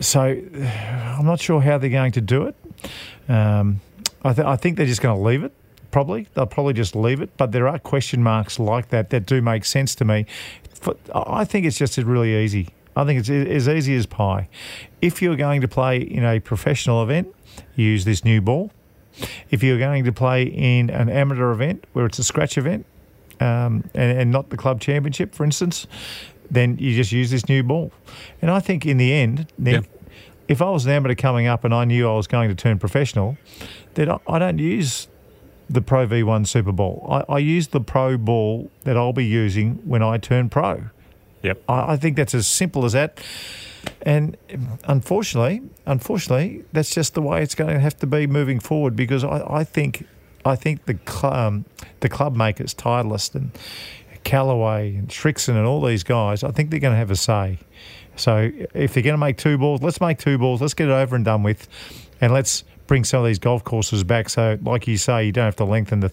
So 0.00 0.20
I'm 0.54 1.24
not 1.24 1.40
sure 1.40 1.60
how 1.60 1.78
they're 1.78 1.90
going 1.90 2.12
to 2.12 2.20
do 2.20 2.44
it. 2.44 2.56
Um, 3.28 3.80
I, 4.22 4.32
th- 4.32 4.46
I 4.46 4.56
think 4.56 4.76
they're 4.76 4.86
just 4.86 5.02
going 5.02 5.16
to 5.16 5.22
leave 5.22 5.44
it. 5.44 5.52
Probably 5.90 6.28
they'll 6.34 6.46
probably 6.46 6.74
just 6.74 6.94
leave 6.94 7.22
it, 7.22 7.30
but 7.36 7.52
there 7.52 7.66
are 7.66 7.78
question 7.78 8.22
marks 8.22 8.58
like 8.58 8.90
that 8.90 9.10
that 9.10 9.24
do 9.26 9.40
make 9.40 9.64
sense 9.64 9.94
to 9.96 10.04
me. 10.04 10.26
I 11.14 11.44
think 11.44 11.66
it's 11.66 11.78
just 11.78 11.96
really 11.98 12.36
easy. 12.36 12.68
I 12.94 13.04
think 13.04 13.20
it's 13.20 13.30
as 13.30 13.68
easy 13.68 13.94
as 13.94 14.06
pie. 14.06 14.48
If 15.00 15.22
you're 15.22 15.36
going 15.36 15.60
to 15.60 15.68
play 15.68 15.98
in 15.98 16.24
a 16.24 16.40
professional 16.40 17.02
event, 17.02 17.32
use 17.74 18.04
this 18.04 18.24
new 18.24 18.40
ball. 18.40 18.70
If 19.50 19.62
you're 19.62 19.78
going 19.78 20.04
to 20.04 20.12
play 20.12 20.44
in 20.44 20.90
an 20.90 21.08
amateur 21.08 21.50
event 21.50 21.84
where 21.92 22.06
it's 22.06 22.18
a 22.18 22.24
scratch 22.24 22.56
event 22.56 22.86
um, 23.40 23.84
and, 23.94 24.18
and 24.18 24.30
not 24.30 24.50
the 24.50 24.56
club 24.56 24.80
championship, 24.80 25.34
for 25.34 25.44
instance, 25.44 25.86
then 26.50 26.78
you 26.78 26.94
just 26.94 27.12
use 27.12 27.30
this 27.30 27.48
new 27.48 27.62
ball. 27.62 27.92
And 28.40 28.50
I 28.50 28.60
think 28.60 28.86
in 28.86 28.96
the 28.96 29.12
end, 29.12 29.52
Nick, 29.58 29.90
if 30.46 30.62
I 30.62 30.70
was 30.70 30.86
an 30.86 30.92
amateur 30.92 31.14
coming 31.14 31.46
up 31.46 31.64
and 31.64 31.74
I 31.74 31.84
knew 31.84 32.08
I 32.08 32.14
was 32.14 32.26
going 32.26 32.48
to 32.48 32.54
turn 32.54 32.78
professional, 32.78 33.36
then 33.94 34.10
I 34.26 34.38
don't 34.38 34.58
use 34.58 35.08
the 35.68 35.82
Pro 35.82 36.06
V1 36.06 36.46
Super 36.46 36.72
Ball. 36.72 37.06
I, 37.28 37.34
I 37.34 37.38
use 37.38 37.68
the 37.68 37.80
Pro 37.80 38.16
ball 38.16 38.70
that 38.84 38.96
I'll 38.96 39.12
be 39.12 39.26
using 39.26 39.74
when 39.84 40.02
I 40.02 40.16
turn 40.16 40.48
pro. 40.48 40.84
Yep. 41.42 41.62
I, 41.68 41.92
I 41.92 41.96
think 41.96 42.16
that's 42.16 42.34
as 42.34 42.46
simple 42.46 42.84
as 42.84 42.92
that. 42.92 43.20
And 44.02 44.36
unfortunately, 44.84 45.62
unfortunately, 45.86 46.64
that's 46.72 46.94
just 46.94 47.14
the 47.14 47.22
way 47.22 47.42
it's 47.42 47.54
going 47.54 47.74
to 47.74 47.80
have 47.80 47.96
to 47.98 48.06
be 48.06 48.26
moving 48.26 48.60
forward 48.60 48.96
because 48.96 49.24
I, 49.24 49.44
I 49.48 49.64
think 49.64 50.06
I 50.44 50.56
think 50.56 50.86
the 50.86 50.98
cl- 51.06 51.34
um, 51.34 51.64
the 52.00 52.08
club 52.08 52.36
makers, 52.36 52.74
Titleist 52.74 53.34
and 53.34 53.50
Callaway 54.24 54.94
and 54.94 55.08
Srixon 55.08 55.56
and 55.56 55.66
all 55.66 55.84
these 55.84 56.02
guys, 56.02 56.42
I 56.42 56.50
think 56.50 56.70
they're 56.70 56.80
going 56.80 56.94
to 56.94 56.98
have 56.98 57.10
a 57.10 57.16
say. 57.16 57.58
So 58.16 58.50
if 58.74 58.94
they're 58.94 59.02
going 59.02 59.14
to 59.14 59.18
make 59.18 59.36
two 59.36 59.58
balls, 59.58 59.82
let's 59.82 60.00
make 60.00 60.18
two 60.18 60.38
balls. 60.38 60.60
Let's 60.60 60.74
get 60.74 60.88
it 60.88 60.92
over 60.92 61.14
and 61.16 61.24
done 61.24 61.42
with, 61.42 61.68
and 62.20 62.32
let's 62.32 62.64
bring 62.88 63.04
some 63.04 63.20
of 63.20 63.26
these 63.26 63.38
golf 63.38 63.62
courses 63.62 64.02
back. 64.02 64.28
So, 64.28 64.58
like 64.62 64.88
you 64.88 64.96
say, 64.96 65.26
you 65.26 65.32
don't 65.32 65.44
have 65.44 65.56
to 65.56 65.64
lengthen 65.64 66.00
the 66.00 66.10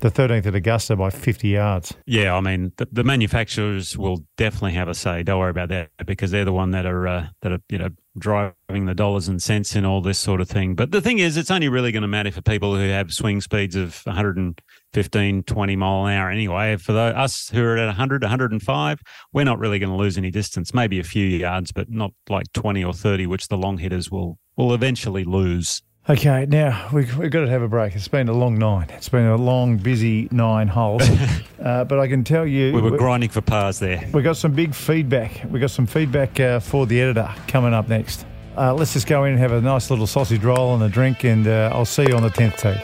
the 0.00 0.10
13th 0.10 0.46
at 0.46 0.54
Augusta 0.54 0.96
by 0.96 1.10
50 1.10 1.48
yards. 1.48 1.94
Yeah, 2.04 2.34
I 2.34 2.40
mean, 2.40 2.72
the, 2.76 2.86
the 2.92 3.04
manufacturers 3.04 3.96
will 3.96 4.24
definitely 4.36 4.72
have 4.72 4.88
a 4.88 4.94
say. 4.94 5.22
Don't 5.22 5.38
worry 5.38 5.50
about 5.50 5.68
that 5.70 5.90
because 6.04 6.32
they're 6.32 6.44
the 6.44 6.52
one 6.52 6.72
that 6.72 6.84
are 6.84 7.06
uh, 7.06 7.26
that 7.42 7.52
are 7.52 7.60
you 7.68 7.78
know 7.78 7.90
driving 8.18 8.86
the 8.86 8.94
dollars 8.94 9.28
and 9.28 9.42
cents 9.42 9.76
in 9.76 9.84
all 9.84 10.00
this 10.00 10.18
sort 10.18 10.40
of 10.40 10.48
thing. 10.48 10.74
But 10.74 10.90
the 10.90 11.00
thing 11.00 11.18
is, 11.18 11.36
it's 11.36 11.50
only 11.50 11.68
really 11.68 11.92
going 11.92 12.02
to 12.02 12.08
matter 12.08 12.30
for 12.30 12.40
people 12.40 12.74
who 12.74 12.88
have 12.88 13.12
swing 13.12 13.40
speeds 13.40 13.76
of 13.76 14.00
115, 14.04 15.42
20 15.42 15.76
mile 15.76 16.06
an 16.06 16.14
hour 16.14 16.30
anyway. 16.30 16.76
For 16.76 16.92
the, 16.92 17.00
us 17.00 17.50
who 17.50 17.62
are 17.62 17.76
at 17.76 17.86
100, 17.86 18.22
105, 18.22 19.00
we're 19.32 19.44
not 19.44 19.58
really 19.58 19.78
going 19.78 19.92
to 19.92 19.96
lose 19.96 20.16
any 20.16 20.30
distance, 20.30 20.72
maybe 20.72 20.98
a 20.98 21.04
few 21.04 21.26
yards, 21.26 21.72
but 21.72 21.90
not 21.90 22.12
like 22.28 22.50
20 22.54 22.82
or 22.84 22.94
30, 22.94 23.26
which 23.26 23.48
the 23.48 23.58
long 23.58 23.78
hitters 23.78 24.10
will 24.10 24.38
will 24.56 24.72
eventually 24.72 25.24
lose. 25.24 25.82
Okay, 26.08 26.46
now 26.46 26.88
we, 26.92 27.04
we've 27.18 27.32
got 27.32 27.40
to 27.40 27.48
have 27.48 27.62
a 27.62 27.68
break. 27.68 27.96
It's 27.96 28.06
been 28.06 28.28
a 28.28 28.32
long 28.32 28.56
night. 28.56 28.92
It's 28.92 29.08
been 29.08 29.26
a 29.26 29.34
long, 29.34 29.76
busy 29.76 30.28
nine 30.30 30.68
holes. 30.68 31.02
uh, 31.60 31.82
but 31.82 31.98
I 31.98 32.06
can 32.06 32.22
tell 32.22 32.46
you. 32.46 32.72
We 32.72 32.80
were 32.80 32.92
we, 32.92 32.98
grinding 32.98 33.30
for 33.30 33.40
pars 33.40 33.80
there. 33.80 34.08
We 34.14 34.22
got 34.22 34.36
some 34.36 34.52
big 34.52 34.72
feedback. 34.72 35.42
We 35.50 35.58
got 35.58 35.72
some 35.72 35.84
feedback 35.84 36.38
uh, 36.38 36.60
for 36.60 36.86
the 36.86 37.00
editor 37.00 37.28
coming 37.48 37.74
up 37.74 37.88
next. 37.88 38.24
Uh, 38.56 38.72
let's 38.72 38.92
just 38.92 39.08
go 39.08 39.24
in 39.24 39.32
and 39.32 39.40
have 39.40 39.50
a 39.50 39.60
nice 39.60 39.90
little 39.90 40.06
sausage 40.06 40.44
roll 40.44 40.74
and 40.74 40.82
a 40.84 40.88
drink, 40.88 41.24
and 41.24 41.48
uh, 41.48 41.70
I'll 41.72 41.84
see 41.84 42.04
you 42.04 42.14
on 42.14 42.22
the 42.22 42.30
10th 42.30 42.56
tee. 42.62 42.80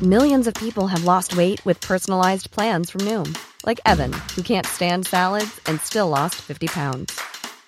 Millions 0.00 0.46
of 0.46 0.54
people 0.54 0.86
have 0.86 1.04
lost 1.04 1.36
weight 1.36 1.62
with 1.66 1.78
personalized 1.82 2.50
plans 2.50 2.88
from 2.88 3.02
Noom, 3.02 3.36
like 3.66 3.80
Evan, 3.84 4.14
who 4.34 4.42
can't 4.42 4.66
stand 4.66 5.06
salads 5.06 5.60
and 5.66 5.78
still 5.82 6.08
lost 6.08 6.36
50 6.36 6.68
pounds. 6.68 7.20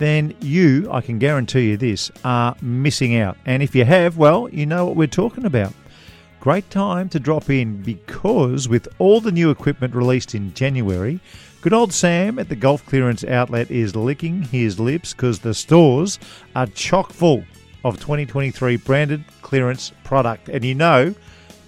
then 0.00 0.34
you, 0.40 0.90
I 0.90 1.02
can 1.02 1.18
guarantee 1.18 1.68
you 1.68 1.76
this, 1.76 2.10
are 2.24 2.56
missing 2.62 3.16
out. 3.16 3.36
And 3.44 3.62
if 3.62 3.74
you 3.74 3.84
have, 3.84 4.16
well, 4.16 4.48
you 4.48 4.64
know 4.64 4.86
what 4.86 4.96
we're 4.96 5.06
talking 5.06 5.44
about. 5.44 5.74
Great 6.40 6.68
time 6.70 7.10
to 7.10 7.20
drop 7.20 7.50
in 7.50 7.82
because 7.82 8.66
with 8.66 8.88
all 8.98 9.20
the 9.20 9.30
new 9.30 9.50
equipment 9.50 9.94
released 9.94 10.34
in 10.34 10.54
January, 10.54 11.20
good 11.60 11.74
old 11.74 11.92
Sam 11.92 12.38
at 12.38 12.48
the 12.48 12.56
Golf 12.56 12.84
Clearance 12.86 13.24
Outlet 13.24 13.70
is 13.70 13.94
licking 13.94 14.40
his 14.44 14.80
lips 14.80 15.12
because 15.12 15.40
the 15.40 15.52
stores 15.52 16.18
are 16.56 16.66
chock 16.68 17.12
full 17.12 17.44
of 17.84 18.00
2023 18.00 18.76
branded 18.78 19.22
clearance 19.42 19.92
product. 20.02 20.48
And 20.48 20.64
you 20.64 20.74
know 20.74 21.14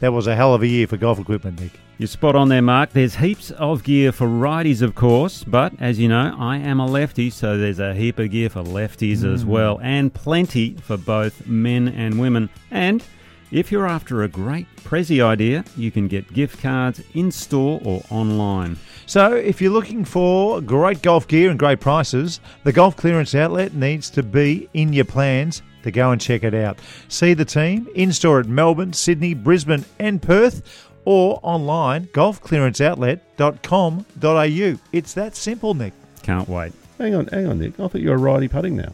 that 0.01 0.15
was 0.15 0.27
a 0.27 0.35
hell 0.35 0.55
of 0.55 0.63
a 0.63 0.67
year 0.67 0.87
for 0.87 0.97
golf 0.97 1.19
equipment, 1.19 1.61
Nick. 1.61 1.79
You're 1.99 2.09
spot 2.09 2.35
on 2.35 2.49
there, 2.49 2.63
Mark. 2.63 2.91
There's 2.91 3.17
heaps 3.17 3.51
of 3.53 3.85
gear 3.85 4.13
for 4.13 4.27
righties, 4.27 4.83
of 4.83 4.95
course, 4.95 5.45
but 5.45 5.73
as 5.79 5.99
you 5.99 6.09
know, 6.09 6.35
I 6.39 6.57
am 6.57 6.81
a 6.81 6.87
lefty, 6.87 7.29
so 7.29 7.59
there's 7.59 7.79
a 7.79 7.95
heap 7.95 8.19
of 8.19 8.31
gear 8.31 8.49
for 8.49 8.63
lefties 8.63 9.19
mm. 9.19 9.33
as 9.33 9.45
well, 9.45 9.79
and 9.83 10.13
plenty 10.13 10.75
for 10.77 10.97
both 10.97 11.47
men 11.47 11.89
and 11.89 12.19
women. 12.19 12.49
And 12.71 13.05
if 13.51 13.71
you're 13.71 13.87
after 13.87 14.23
a 14.23 14.29
great 14.29 14.67
Prezi 14.77 15.23
idea, 15.23 15.65
you 15.77 15.91
can 15.91 16.09
get 16.09 16.33
gift 16.33 16.63
cards 16.63 17.03
in 17.13 17.31
store 17.31 17.81
or 17.85 18.03
online. 18.11 18.79
So, 19.05 19.35
if 19.35 19.61
you're 19.61 19.73
looking 19.73 20.07
for 20.07 20.63
great 20.63 21.03
golf 21.03 21.29
gear 21.29 21.51
and 21.51 21.59
great 21.59 21.81
prices, 21.81 22.41
the 22.65 22.73
Golf 22.73 22.97
Clearance 22.97 23.35
Outlet 23.35 23.75
needs 23.75 24.09
to 24.11 24.23
be 24.23 24.69
in 24.73 24.95
your 24.95 25.05
plans 25.05 25.61
to 25.83 25.91
go 25.91 26.13
and 26.13 26.21
check 26.21 26.45
it 26.45 26.55
out. 26.55 26.79
See 27.09 27.35
the 27.35 27.45
team 27.45 27.89
in 27.95 28.13
store 28.13 28.41
at 28.41 28.47
Melbourne, 28.47 28.93
Sydney, 28.93 29.35
Brisbane, 29.35 29.85
and 29.99 30.23
Perth 30.23 30.89
or 31.05 31.39
online 31.43 32.07
golfclearanceoutlet.com.au. 32.09 34.79
It's 34.93 35.15
that 35.15 35.37
simple, 35.37 35.75
Nick. 35.75 35.93
Can't 36.23 36.49
wait. 36.49 36.73
Hang 36.99 37.15
on, 37.15 37.27
hang 37.27 37.47
on, 37.49 37.59
Nick. 37.59 37.79
I 37.81 37.89
thought 37.89 38.01
you 38.01 38.11
were 38.11 38.19
righty 38.19 38.49
putting 38.49 38.77
now. 38.77 38.93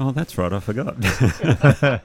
Oh, 0.00 0.12
that's 0.12 0.38
right. 0.38 0.52
I 0.52 0.60
forgot. 0.60 1.02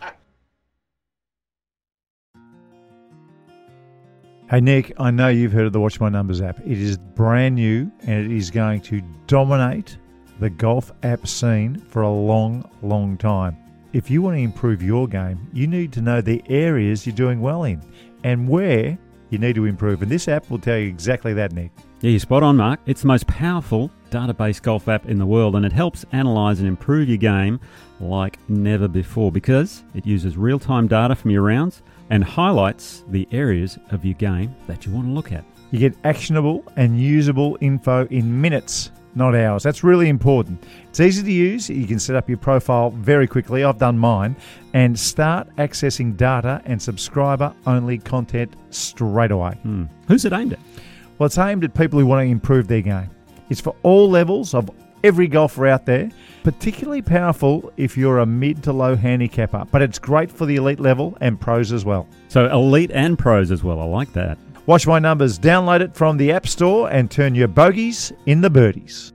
hey, 4.49 4.61
Nick, 4.61 4.93
I 4.99 5.11
know 5.11 5.29
you've 5.29 5.51
heard 5.51 5.67
of 5.67 5.73
the 5.73 5.79
Watch 5.79 5.99
My 5.99 6.09
Numbers 6.09 6.41
app. 6.41 6.59
It 6.59 6.77
is 6.77 6.97
brand 6.97 7.55
new 7.55 7.91
and 8.01 8.25
it 8.25 8.31
is 8.35 8.51
going 8.51 8.81
to 8.81 9.01
dominate 9.27 9.97
the 10.39 10.49
golf 10.49 10.91
app 11.03 11.27
scene 11.27 11.79
for 11.89 12.03
a 12.03 12.11
long, 12.11 12.69
long 12.81 13.17
time. 13.17 13.57
If 13.93 14.11
you 14.11 14.21
want 14.21 14.35
to 14.35 14.41
improve 14.41 14.83
your 14.83 15.07
game, 15.07 15.49
you 15.53 15.65
need 15.65 15.93
to 15.93 16.01
know 16.01 16.19
the 16.21 16.43
areas 16.49 17.05
you're 17.05 17.15
doing 17.15 17.41
well 17.41 17.63
in 17.63 17.81
and 18.23 18.47
where 18.47 18.97
you 19.29 19.37
need 19.37 19.55
to 19.55 19.65
improve. 19.65 20.01
And 20.01 20.11
this 20.11 20.27
app 20.27 20.49
will 20.49 20.59
tell 20.59 20.77
you 20.77 20.87
exactly 20.87 21.33
that, 21.33 21.51
Nick. 21.51 21.71
Yeah, 22.01 22.11
you're 22.11 22.19
spot 22.19 22.43
on, 22.43 22.57
Mark. 22.57 22.79
It's 22.85 23.01
the 23.01 23.07
most 23.07 23.27
powerful 23.27 23.91
database 24.11 24.61
golf 24.61 24.87
app 24.87 25.05
in 25.07 25.17
the 25.17 25.25
world, 25.25 25.55
and 25.55 25.65
it 25.65 25.73
helps 25.73 26.05
analyze 26.11 26.59
and 26.59 26.67
improve 26.67 27.09
your 27.09 27.17
game 27.17 27.59
like 27.99 28.37
never 28.49 28.87
before 28.87 29.31
because 29.31 29.83
it 29.95 30.05
uses 30.05 30.37
real 30.37 30.59
time 30.59 30.87
data 30.87 31.15
from 31.15 31.31
your 31.31 31.41
rounds 31.41 31.81
and 32.09 32.23
highlights 32.23 33.03
the 33.09 33.27
areas 33.31 33.77
of 33.91 34.05
your 34.05 34.13
game 34.13 34.55
that 34.67 34.85
you 34.85 34.91
want 34.91 35.07
to 35.07 35.11
look 35.11 35.31
at. 35.31 35.43
You 35.71 35.79
get 35.79 35.97
actionable 36.03 36.63
and 36.77 37.01
usable 37.01 37.57
info 37.59 38.05
in 38.07 38.39
minutes 38.39 38.91
not 39.17 39.35
hours. 39.35 39.63
That's 39.63 39.83
really 39.83 40.07
important. 40.07 40.63
It's 40.89 40.99
easy 40.99 41.23
to 41.23 41.31
use. 41.31 41.69
You 41.69 41.87
can 41.87 41.99
set 41.99 42.15
up 42.15 42.29
your 42.29 42.37
profile 42.37 42.91
very 42.91 43.27
quickly. 43.27 43.63
I've 43.63 43.77
done 43.77 43.97
mine 43.97 44.35
and 44.73 44.97
start 44.97 45.53
accessing 45.57 46.15
data 46.15 46.61
and 46.65 46.81
subscriber 46.81 47.53
only 47.65 47.97
content 47.97 48.55
straight 48.69 49.31
away. 49.31 49.53
Hmm. 49.63 49.85
Who's 50.07 50.23
it 50.25 50.33
aimed 50.33 50.53
at? 50.53 50.59
Well, 51.17 51.25
it's 51.25 51.37
aimed 51.37 51.63
at 51.63 51.73
people 51.73 51.99
who 51.99 52.05
want 52.05 52.25
to 52.25 52.31
improve 52.31 52.67
their 52.67 52.81
game. 52.81 53.09
It's 53.49 53.59
for 53.61 53.75
all 53.83 54.09
levels 54.09 54.53
of 54.53 54.69
every 55.03 55.27
golfer 55.27 55.67
out 55.67 55.85
there, 55.85 56.11
particularly 56.43 57.01
powerful 57.01 57.71
if 57.77 57.97
you're 57.97 58.19
a 58.19 58.25
mid 58.25 58.63
to 58.63 58.73
low 58.73 58.95
handicapper, 58.95 59.65
but 59.71 59.81
it's 59.81 59.99
great 59.99 60.31
for 60.31 60.45
the 60.45 60.55
elite 60.55 60.79
level 60.79 61.17
and 61.21 61.39
pros 61.39 61.71
as 61.71 61.85
well. 61.85 62.07
So, 62.27 62.49
elite 62.51 62.91
and 62.93 63.17
pros 63.17 63.51
as 63.51 63.63
well. 63.63 63.79
I 63.79 63.85
like 63.85 64.13
that. 64.13 64.37
Watch 64.67 64.85
my 64.85 64.99
numbers, 64.99 65.39
download 65.39 65.79
it 65.79 65.95
from 65.95 66.17
the 66.17 66.31
App 66.33 66.45
Store, 66.45 66.91
and 66.91 67.09
turn 67.09 67.35
your 67.35 67.47
bogeys 67.47 68.11
in 68.25 68.41
the 68.41 68.49
birdies. 68.49 69.13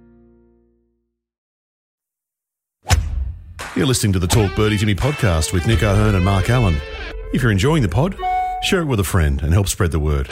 You're 3.76 3.86
listening 3.86 4.14
to 4.14 4.18
the 4.18 4.26
Talk 4.26 4.56
Birdie 4.56 4.78
to 4.78 4.86
Me 4.86 4.94
podcast 4.94 5.52
with 5.52 5.66
Nick 5.66 5.82
O'Hern 5.82 6.14
and 6.14 6.24
Mark 6.24 6.48
Allen. 6.48 6.76
If 7.34 7.42
you're 7.42 7.52
enjoying 7.52 7.82
the 7.82 7.88
pod, 7.88 8.16
share 8.62 8.80
it 8.80 8.86
with 8.86 9.00
a 9.00 9.04
friend 9.04 9.42
and 9.42 9.52
help 9.52 9.68
spread 9.68 9.92
the 9.92 9.98
word. 9.98 10.26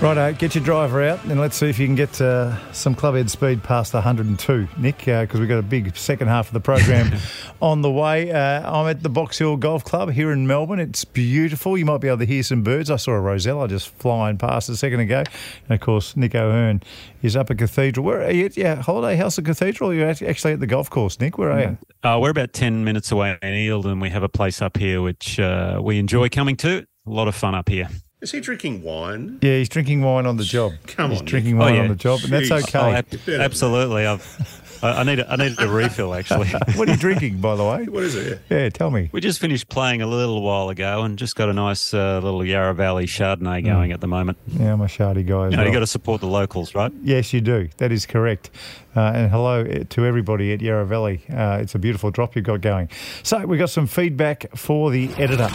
Righto, 0.00 0.32
get 0.32 0.54
your 0.54 0.62
driver 0.62 1.02
out 1.02 1.24
and 1.24 1.40
let's 1.40 1.56
see 1.56 1.68
if 1.68 1.76
you 1.76 1.84
can 1.84 1.96
get 1.96 2.20
uh, 2.20 2.72
some 2.72 2.94
clubhead 2.94 3.28
speed 3.28 3.64
past 3.64 3.94
102, 3.94 4.68
Nick, 4.78 4.98
because 4.98 5.34
uh, 5.34 5.38
we've 5.40 5.48
got 5.48 5.58
a 5.58 5.62
big 5.62 5.96
second 5.96 6.28
half 6.28 6.46
of 6.46 6.52
the 6.52 6.60
program 6.60 7.18
on 7.60 7.82
the 7.82 7.90
way. 7.90 8.30
Uh, 8.30 8.70
I'm 8.70 8.86
at 8.88 9.02
the 9.02 9.08
Box 9.08 9.38
Hill 9.38 9.56
Golf 9.56 9.82
Club 9.82 10.12
here 10.12 10.30
in 10.30 10.46
Melbourne. 10.46 10.78
It's 10.78 11.04
beautiful. 11.04 11.76
You 11.76 11.84
might 11.84 11.98
be 11.98 12.06
able 12.06 12.18
to 12.18 12.26
hear 12.26 12.44
some 12.44 12.62
birds. 12.62 12.92
I 12.92 12.96
saw 12.96 13.10
a 13.10 13.20
rosella 13.20 13.66
just 13.66 13.88
flying 13.88 14.38
past 14.38 14.68
a 14.68 14.76
second 14.76 15.00
ago. 15.00 15.24
And 15.68 15.74
of 15.74 15.80
course, 15.80 16.16
Nick 16.16 16.36
O'Hern 16.36 16.80
is 17.20 17.34
up 17.34 17.50
at 17.50 17.58
Cathedral. 17.58 18.06
Where 18.06 18.22
are 18.22 18.30
you? 18.30 18.50
Yeah, 18.54 18.76
Holiday 18.76 19.16
House 19.16 19.36
at 19.36 19.46
Cathedral. 19.46 19.92
You're 19.92 20.08
actually 20.08 20.52
at 20.52 20.60
the 20.60 20.68
golf 20.68 20.88
course, 20.88 21.18
Nick. 21.18 21.38
Where 21.38 21.50
are 21.50 21.60
you? 21.60 21.78
Uh, 22.04 22.20
we're 22.22 22.30
about 22.30 22.52
10 22.52 22.84
minutes 22.84 23.10
away 23.10 23.36
in 23.42 23.48
Eildon. 23.48 24.00
We 24.00 24.10
have 24.10 24.22
a 24.22 24.28
place 24.28 24.62
up 24.62 24.76
here 24.76 25.02
which 25.02 25.40
uh, 25.40 25.80
we 25.82 25.98
enjoy 25.98 26.28
coming 26.28 26.56
to. 26.58 26.86
A 27.04 27.10
lot 27.10 27.26
of 27.26 27.34
fun 27.34 27.56
up 27.56 27.68
here. 27.68 27.88
Is 28.20 28.32
he 28.32 28.40
drinking 28.40 28.82
wine? 28.82 29.38
Yeah, 29.42 29.58
he's 29.58 29.68
drinking 29.68 30.02
wine 30.02 30.26
on 30.26 30.36
the 30.38 30.44
job. 30.44 30.72
Come 30.88 31.12
he's 31.12 31.20
on, 31.20 31.24
drinking 31.26 31.52
Nick. 31.56 31.60
wine 31.60 31.72
Oh, 31.72 31.76
yeah. 31.76 31.82
on 31.82 31.88
the 31.88 31.94
job, 31.94 32.20
and 32.24 32.32
that's 32.32 32.50
okay. 32.50 32.78
Oh, 32.78 32.90
ab- 32.92 33.40
absolutely. 33.40 34.06
I've, 34.06 34.78
I, 34.82 35.00
I 35.00 35.02
need 35.04 35.20
a, 35.20 35.30
I 35.32 35.36
needed 35.36 35.60
a 35.60 35.68
refill 35.68 36.12
actually. 36.14 36.48
what 36.74 36.88
are 36.88 36.92
you 36.92 36.96
drinking, 36.98 37.40
by 37.40 37.54
the 37.54 37.64
way? 37.64 37.84
What 37.84 38.02
is 38.02 38.16
it? 38.16 38.40
Yeah, 38.50 38.70
tell 38.70 38.90
me. 38.90 39.08
we 39.12 39.20
just 39.20 39.38
finished 39.38 39.68
playing 39.68 40.02
a 40.02 40.06
little 40.08 40.42
while 40.42 40.68
ago 40.68 41.02
and 41.04 41.16
just 41.16 41.36
got 41.36 41.48
a 41.48 41.52
nice 41.52 41.94
uh, 41.94 42.18
little 42.20 42.44
Yarra 42.44 42.74
Valley 42.74 43.06
Chardonnay 43.06 43.64
going 43.64 43.92
at 43.92 44.00
the 44.00 44.08
moment. 44.08 44.36
Yeah, 44.48 44.72
I'm 44.72 44.80
a 44.80 44.86
shardy 44.86 45.24
guy 45.24 45.46
as 45.46 45.52
You 45.52 45.56
know, 45.56 45.62
well. 45.62 45.66
you 45.66 45.72
got 45.72 45.80
to 45.80 45.86
support 45.86 46.20
the 46.20 46.26
locals, 46.26 46.74
right? 46.74 46.92
Yes, 47.04 47.32
you 47.32 47.40
do. 47.40 47.68
That 47.76 47.92
is 47.92 48.04
correct. 48.04 48.50
Uh, 48.96 49.12
and 49.14 49.30
hello 49.30 49.62
to 49.64 50.04
everybody 50.06 50.52
at 50.52 50.60
Yarra 50.60 50.86
Valley. 50.86 51.22
Uh, 51.32 51.58
it's 51.62 51.76
a 51.76 51.78
beautiful 51.78 52.10
drop 52.10 52.34
you've 52.34 52.44
got 52.46 52.62
going. 52.62 52.88
So 53.22 53.46
we 53.46 53.58
got 53.58 53.70
some 53.70 53.86
feedback 53.86 54.46
for 54.56 54.90
the 54.90 55.08
editor. 55.14 55.48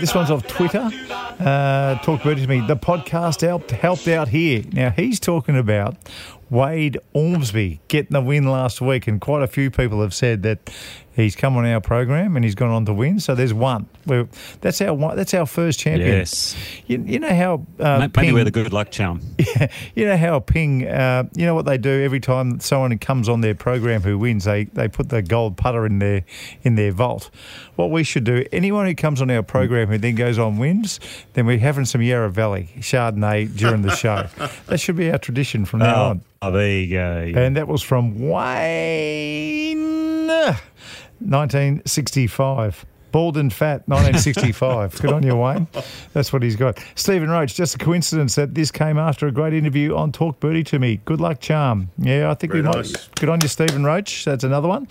This 0.00 0.14
one's 0.14 0.30
off 0.30 0.46
Twitter. 0.46 0.88
Uh, 1.10 1.98
talk 1.98 2.22
birdie 2.22 2.40
to 2.40 2.48
me. 2.48 2.60
The 2.66 2.76
podcast 2.76 3.42
helped 3.42 3.70
helped 3.70 4.08
out 4.08 4.28
here. 4.28 4.62
Now 4.72 4.88
he's 4.90 5.20
talking 5.20 5.58
about 5.58 5.96
Wade 6.48 6.98
Ormsby 7.12 7.80
getting 7.88 8.12
the 8.12 8.22
win 8.22 8.48
last 8.48 8.80
week, 8.80 9.06
and 9.06 9.20
quite 9.20 9.42
a 9.42 9.46
few 9.46 9.70
people 9.70 10.00
have 10.00 10.14
said 10.14 10.42
that 10.42 10.70
he's 11.22 11.36
come 11.36 11.56
on 11.56 11.64
our 11.66 11.80
program 11.80 12.36
and 12.36 12.44
he's 12.44 12.54
gone 12.54 12.70
on 12.70 12.84
to 12.86 12.92
win. 12.92 13.20
So 13.20 13.34
there's 13.34 13.54
one. 13.54 13.88
We're, 14.06 14.28
that's 14.60 14.80
our 14.80 14.94
one, 14.94 15.16
that's 15.16 15.34
our 15.34 15.46
first 15.46 15.78
champion. 15.78 16.08
Yes. 16.08 16.56
You, 16.86 17.02
you 17.06 17.18
know 17.18 17.34
how 17.34 17.66
uh, 17.78 17.98
Maybe 18.00 18.12
Ping- 18.12 18.34
we're 18.34 18.44
the 18.44 18.50
good 18.50 18.72
luck 18.72 18.90
charm. 18.90 19.20
Yeah, 19.50 19.68
you 19.94 20.06
know 20.06 20.16
how 20.16 20.38
Ping, 20.40 20.86
uh, 20.86 21.24
you 21.34 21.44
know 21.44 21.54
what 21.54 21.64
they 21.66 21.76
do 21.78 22.02
every 22.04 22.20
time 22.20 22.60
someone 22.60 22.96
comes 22.98 23.28
on 23.28 23.40
their 23.40 23.54
program 23.54 24.02
who 24.02 24.16
wins, 24.18 24.44
they, 24.44 24.64
they 24.64 24.86
put 24.86 25.08
the 25.08 25.22
gold 25.22 25.56
putter 25.56 25.86
in 25.86 25.98
their 25.98 26.24
in 26.62 26.74
their 26.76 26.92
vault. 26.92 27.30
What 27.76 27.90
we 27.90 28.04
should 28.04 28.24
do, 28.24 28.44
anyone 28.52 28.86
who 28.86 28.94
comes 28.94 29.20
on 29.20 29.30
our 29.30 29.42
program 29.42 29.88
who 29.88 29.98
then 29.98 30.14
goes 30.14 30.38
on 30.38 30.58
wins, 30.58 31.00
then 31.32 31.46
we're 31.46 31.58
having 31.58 31.84
some 31.84 32.02
Yarra 32.02 32.30
Valley 32.30 32.68
Chardonnay 32.78 33.56
during 33.56 33.82
the 33.82 33.94
show. 33.96 34.28
that 34.66 34.78
should 34.78 34.96
be 34.96 35.10
our 35.10 35.18
tradition 35.18 35.64
from 35.64 35.80
now 35.80 36.04
on. 36.10 36.22
Oh, 36.42 36.50
there 36.52 36.70
you 36.70 36.88
go. 36.94 37.32
And 37.40 37.56
that 37.56 37.68
was 37.68 37.82
from 37.82 38.18
Wayne, 38.28 40.26
1965. 41.20 42.86
Bald 43.12 43.36
and 43.36 43.52
fat, 43.52 43.88
1965. 43.88 45.00
Good 45.00 45.12
on 45.12 45.24
you, 45.24 45.34
Wayne. 45.34 45.66
That's 46.12 46.32
what 46.32 46.44
he's 46.44 46.54
got. 46.54 46.78
Stephen 46.94 47.28
Roach, 47.28 47.56
just 47.56 47.74
a 47.74 47.78
coincidence 47.78 48.36
that 48.36 48.54
this 48.54 48.70
came 48.70 48.98
after 48.98 49.26
a 49.26 49.32
great 49.32 49.52
interview 49.52 49.96
on 49.96 50.12
Talk 50.12 50.38
Birdie 50.38 50.62
to 50.64 50.78
me. 50.78 51.00
Good 51.04 51.20
luck, 51.20 51.40
charm. 51.40 51.90
Yeah, 51.98 52.30
I 52.30 52.34
think 52.34 52.52
Very 52.52 52.62
we 52.62 52.70
nice. 52.70 52.92
might. 52.92 53.08
Good 53.16 53.28
on 53.28 53.40
you, 53.40 53.48
Stephen 53.48 53.84
Roach. 53.84 54.24
That's 54.24 54.44
another 54.44 54.68
one. 54.68 54.86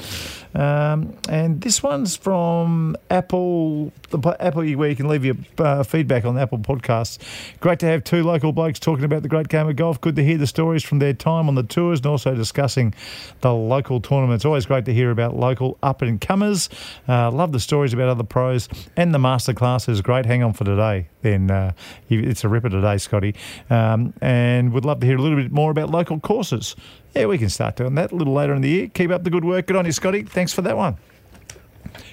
Um, 0.56 1.16
and 1.30 1.62
this 1.62 1.84
one's 1.84 2.16
from 2.16 2.96
Apple, 3.10 3.94
the 4.10 4.36
Apple, 4.40 4.66
where 4.74 4.90
you 4.90 4.96
can 4.96 5.08
leave 5.08 5.24
your 5.24 5.36
uh, 5.58 5.84
feedback 5.84 6.26
on 6.26 6.38
Apple 6.38 6.58
podcasts. 6.58 7.20
Great 7.60 7.80
to 7.80 7.86
have 7.86 8.04
two 8.04 8.24
local 8.24 8.52
blokes 8.52 8.80
talking 8.80 9.06
about 9.06 9.22
the 9.22 9.30
great 9.30 9.48
game 9.48 9.68
of 9.68 9.76
golf. 9.76 10.02
Good 10.02 10.16
to 10.16 10.24
hear 10.24 10.38
the 10.38 10.48
stories 10.48 10.84
from 10.84 11.00
their 11.00 11.14
time 11.14 11.48
on 11.48 11.56
the 11.56 11.64
tours 11.64 12.00
and 12.00 12.08
also 12.08 12.34
discussing 12.34 12.94
the 13.42 13.54
local 13.54 14.02
tournaments. 14.02 14.46
Always 14.46 14.66
great 14.66 14.86
to 14.86 14.94
hear 14.94 15.12
about 15.12 15.36
local 15.36 15.78
up 15.84 16.02
and 16.02 16.20
comers. 16.20 16.70
Uh, 17.08 17.32
love 17.32 17.52
the 17.52 17.60
stories 17.60 17.94
about 17.94 18.10
other 18.10 18.24
pros 18.24 18.68
and 18.98 19.14
the 19.14 19.20
masterclass 19.20 19.88
is 19.88 20.02
great. 20.02 20.26
Hang 20.26 20.44
on 20.44 20.54
for 20.54 20.64
today. 20.64 21.08
Then 21.22 21.52
uh, 21.52 21.74
it's 22.10 22.44
a 22.44 22.50
ripper 22.50 22.70
today, 22.70 22.98
Scotty. 22.98 23.36
Um, 23.70 24.14
and 24.22 24.74
would 24.74 24.86
love 24.86 25.00
to 25.02 25.06
hear 25.06 25.18
a 25.18 25.22
little 25.22 25.38
bit 25.38 25.52
more 25.52 25.72
about 25.72 25.90
local 25.90 26.20
courses. 26.20 26.76
Yeah, 27.15 27.26
we 27.26 27.38
can 27.38 27.50
start 27.50 27.76
doing 27.76 27.95
that 27.95 28.12
a 28.12 28.15
little 28.15 28.34
later 28.34 28.54
in 28.54 28.62
the 28.62 28.69
year. 28.69 28.88
Keep 28.88 29.12
up 29.12 29.24
the 29.24 29.30
good 29.30 29.43
work. 29.45 29.67
Good 29.67 29.76
on 29.76 29.86
you, 29.86 29.91
Scotty. 29.91 30.24
Thanks 30.24 30.54
for 30.54 30.62
that 30.62 30.78
one. 30.78 30.98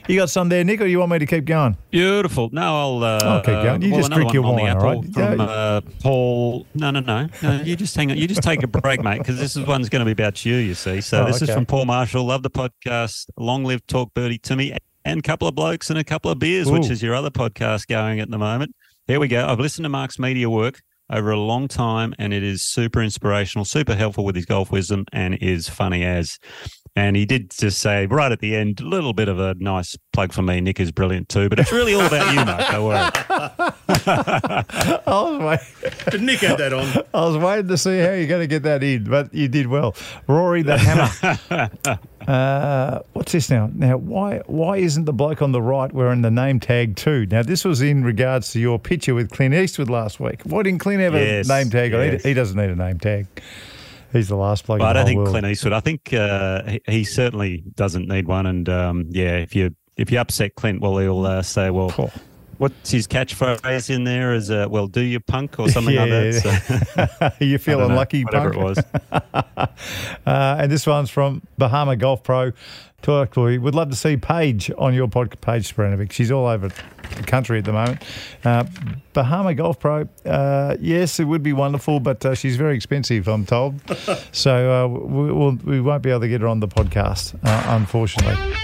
You 0.09 0.16
got 0.16 0.30
some 0.30 0.48
there, 0.48 0.62
Nick, 0.64 0.80
or 0.80 0.87
you 0.87 1.00
want 1.00 1.11
me 1.11 1.18
to 1.18 1.26
keep 1.26 1.44
going? 1.44 1.76
Beautiful. 1.90 2.48
No, 2.52 2.62
I'll. 2.62 3.04
Uh, 3.04 3.18
I'll 3.22 3.40
keep 3.40 3.54
going. 3.54 3.82
You 3.82 3.90
well, 3.90 4.00
just 4.00 4.12
drink 4.12 4.32
your 4.32 4.42
wine, 4.42 4.76
all? 4.76 5.02
From 5.02 5.12
Yeah. 5.38 5.42
uh, 5.42 5.80
Paul. 6.00 6.66
No, 6.74 6.90
no, 6.92 7.00
no, 7.00 7.28
no. 7.42 7.62
You 7.62 7.74
just 7.76 7.94
hang 7.96 8.11
on. 8.11 8.16
You 8.16 8.28
just 8.28 8.42
take 8.42 8.62
a 8.62 8.68
break, 8.68 9.02
mate, 9.02 9.18
because 9.18 9.38
this 9.38 9.56
is 9.56 9.66
one's 9.66 9.88
going 9.88 10.00
to 10.00 10.04
be 10.06 10.12
about 10.12 10.44
you. 10.46 10.56
You 10.56 10.74
see. 10.74 11.00
So 11.00 11.22
Oh, 11.22 11.26
this 11.26 11.42
is 11.42 11.50
from 11.50 11.66
Paul 11.66 11.87
Marshall. 11.87 12.24
Love 12.24 12.42
the 12.42 12.50
podcast. 12.50 13.26
Long 13.37 13.64
live 13.64 13.85
Talk 13.87 14.14
Birdie 14.14 14.38
to 14.38 14.54
me, 14.56 14.76
and 15.04 15.18
a 15.18 15.22
couple 15.22 15.48
of 15.48 15.54
blokes 15.56 15.90
and 15.90 15.98
a 15.98 16.04
couple 16.04 16.30
of 16.30 16.38
beers, 16.38 16.70
which 16.70 16.88
is 16.88 17.02
your 17.02 17.14
other 17.14 17.30
podcast 17.30 17.88
going 17.88 18.20
at 18.20 18.30
the 18.30 18.38
moment. 18.38 18.74
Here 19.09 19.20
we 19.20 19.28
go. 19.28 19.46
I've 19.46 19.61
listened 19.61 19.85
to 19.85 19.88
Mark's 19.88 20.18
media 20.18 20.48
work 20.48 20.82
over 21.10 21.30
a 21.30 21.38
long 21.38 21.68
time, 21.68 22.14
and 22.18 22.32
it 22.32 22.42
is 22.42 22.62
super 22.62 23.02
inspirational, 23.02 23.64
super 23.64 23.94
helpful 23.94 24.24
with 24.24 24.34
his 24.36 24.46
golf 24.46 24.70
wisdom, 24.70 25.04
and 25.12 25.34
is 25.40 25.68
funny 25.68 26.04
as. 26.04 26.38
And 26.98 27.14
he 27.14 27.26
did 27.26 27.50
just 27.50 27.78
say 27.80 28.06
right 28.06 28.32
at 28.32 28.40
the 28.40 28.56
end, 28.56 28.80
a 28.80 28.84
little 28.84 29.12
bit 29.12 29.28
of 29.28 29.38
a 29.38 29.54
nice 29.58 29.98
plug 30.14 30.32
for 30.32 30.40
me. 30.40 30.62
Nick 30.62 30.80
is 30.80 30.90
brilliant 30.90 31.28
too, 31.28 31.50
but 31.50 31.58
it's 31.58 31.70
really 31.70 31.92
all 31.92 32.06
about 32.06 32.32
you, 32.32 32.42
Mark. 32.42 32.70
Don't 32.70 32.84
worry. 32.86 33.10
I 34.06 35.04
was, 35.06 35.60
wait, 35.82 35.90
Did 36.10 36.22
Nick 36.22 36.42
add 36.42 36.56
that 36.56 36.72
on? 36.72 37.04
I 37.12 37.26
was 37.26 37.36
waiting 37.36 37.68
to 37.68 37.76
see 37.76 37.98
how 37.98 38.12
you're 38.12 38.26
going 38.26 38.40
to 38.40 38.46
get 38.46 38.62
that 38.62 38.82
in, 38.82 39.04
but 39.04 39.34
you 39.34 39.46
did 39.46 39.66
well. 39.66 39.94
Rory 40.26 40.62
the 40.62 40.78
Hammer. 40.78 41.70
uh, 42.26 43.00
what's 43.12 43.32
this 43.32 43.50
now? 43.50 43.70
Now, 43.72 43.96
why 43.96 44.38
why 44.46 44.78
isn't 44.78 45.04
the 45.04 45.12
bloke 45.12 45.42
on 45.42 45.52
the 45.52 45.62
right 45.62 45.92
wearing 45.92 46.22
the 46.22 46.30
name 46.30 46.60
tag 46.60 46.96
too? 46.96 47.26
Now, 47.26 47.42
this 47.42 47.64
was 47.64 47.80
in 47.82 48.04
regards 48.04 48.50
to 48.52 48.60
your 48.60 48.78
picture 48.78 49.14
with 49.14 49.30
Clint 49.30 49.54
Eastwood 49.54 49.88
last 49.90 50.18
week. 50.20 50.42
Why 50.44 50.62
didn't 50.62 50.80
Clint 50.80 51.00
have 51.02 51.14
Yes, 51.14 51.48
a 51.48 51.52
name 51.58 51.70
tag? 51.70 51.94
on? 51.94 52.10
He- 52.12 52.18
He, 52.18 52.34
doesn't 52.34 52.56
need 52.56 52.70
a 52.70 52.76
name 52.76 52.98
tag. 52.98 53.26
He's 54.12 54.28
the 54.28 54.36
last 54.36 54.66
bloke 54.66 54.80
Well, 54.80 54.88
I 54.88 54.92
don't 54.94 55.06
think 55.06 55.18
world. 55.18 55.30
Clint 55.30 55.46
Eastwood. 55.46 55.72
I 55.72 55.80
think 55.80 56.12
uh, 56.12 56.62
he, 56.64 56.80
he 56.88 57.04
certainly 57.04 57.62
doesn't 57.74 58.08
need 58.08 58.26
one. 58.26 58.46
And 58.46 58.68
um, 58.68 59.06
yeah, 59.10 59.36
if 59.38 59.54
you 59.54 59.74
if 59.96 60.10
you 60.10 60.18
upset 60.18 60.54
Clint, 60.54 60.80
well, 60.80 60.98
he'll 60.98 61.24
uh, 61.26 61.42
say, 61.42 61.70
well, 61.70 61.92
Oh. 61.98 62.10
What's 62.58 62.90
his 62.90 63.06
catchphrase 63.06 63.94
in 63.94 64.04
there? 64.04 64.32
Is 64.34 64.50
uh, 64.50 64.66
well, 64.70 64.86
do 64.86 65.00
you 65.02 65.20
punk 65.20 65.58
or 65.58 65.68
something 65.68 65.94
like 65.94 66.08
Yeah, 66.08 66.30
that? 66.30 67.30
So, 67.34 67.34
you 67.44 67.46
I 67.46 67.50
don't 67.50 67.58
feeling 67.58 67.88
know, 67.90 67.94
lucky, 67.96 68.24
whatever 68.24 68.52
punk? 68.52 68.56
it 68.56 68.64
was. 68.64 69.68
Uh, 70.26 70.56
and 70.60 70.70
this 70.72 70.86
one's 70.86 71.08
from 71.10 71.40
Bahama 71.58 71.96
Golf 71.96 72.22
Pro. 72.22 72.52
Talk 73.02 73.32
to 73.34 73.48
you. 73.48 73.60
Would 73.60 73.74
love 73.74 73.90
to 73.90 73.96
see 73.96 74.16
Paige 74.16 74.70
on 74.76 74.92
your 74.94 75.06
podcast, 75.06 75.40
Paige 75.40 75.74
Spiranac. 75.74 76.10
She's 76.12 76.30
all 76.32 76.46
over 76.46 76.68
the 76.68 77.22
country 77.22 77.58
at 77.58 77.64
the 77.64 77.72
moment. 77.72 78.02
Uh, 78.44 78.64
Bahama 79.12 79.54
Golf 79.54 79.78
Pro, 79.78 80.08
uh, 80.24 80.76
yes, 80.80 81.20
it 81.20 81.24
would 81.24 81.42
be 81.42 81.52
wonderful, 81.52 82.00
but 82.00 82.24
uh, 82.26 82.34
she's 82.34 82.56
very 82.56 82.74
expensive, 82.74 83.28
I'm 83.28 83.46
told. 83.46 83.80
so 84.32 84.84
uh, 84.84 84.88
we, 84.88 85.32
we'll, 85.32 85.52
we 85.64 85.80
won't 85.80 86.02
be 86.02 86.10
able 86.10 86.20
to 86.22 86.28
get 86.28 86.40
her 86.40 86.48
on 86.48 86.60
the 86.60 86.68
podcast, 86.68 87.34
uh, 87.44 87.76
unfortunately. 87.76 88.54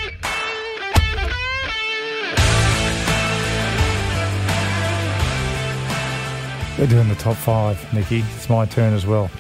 We're 6.82 6.88
doing 6.88 7.08
the 7.08 7.14
top 7.14 7.36
five, 7.36 7.94
Nikki. 7.94 8.24
It's 8.34 8.50
my 8.50 8.66
turn 8.66 8.92
as 8.92 9.06
well. 9.06 9.30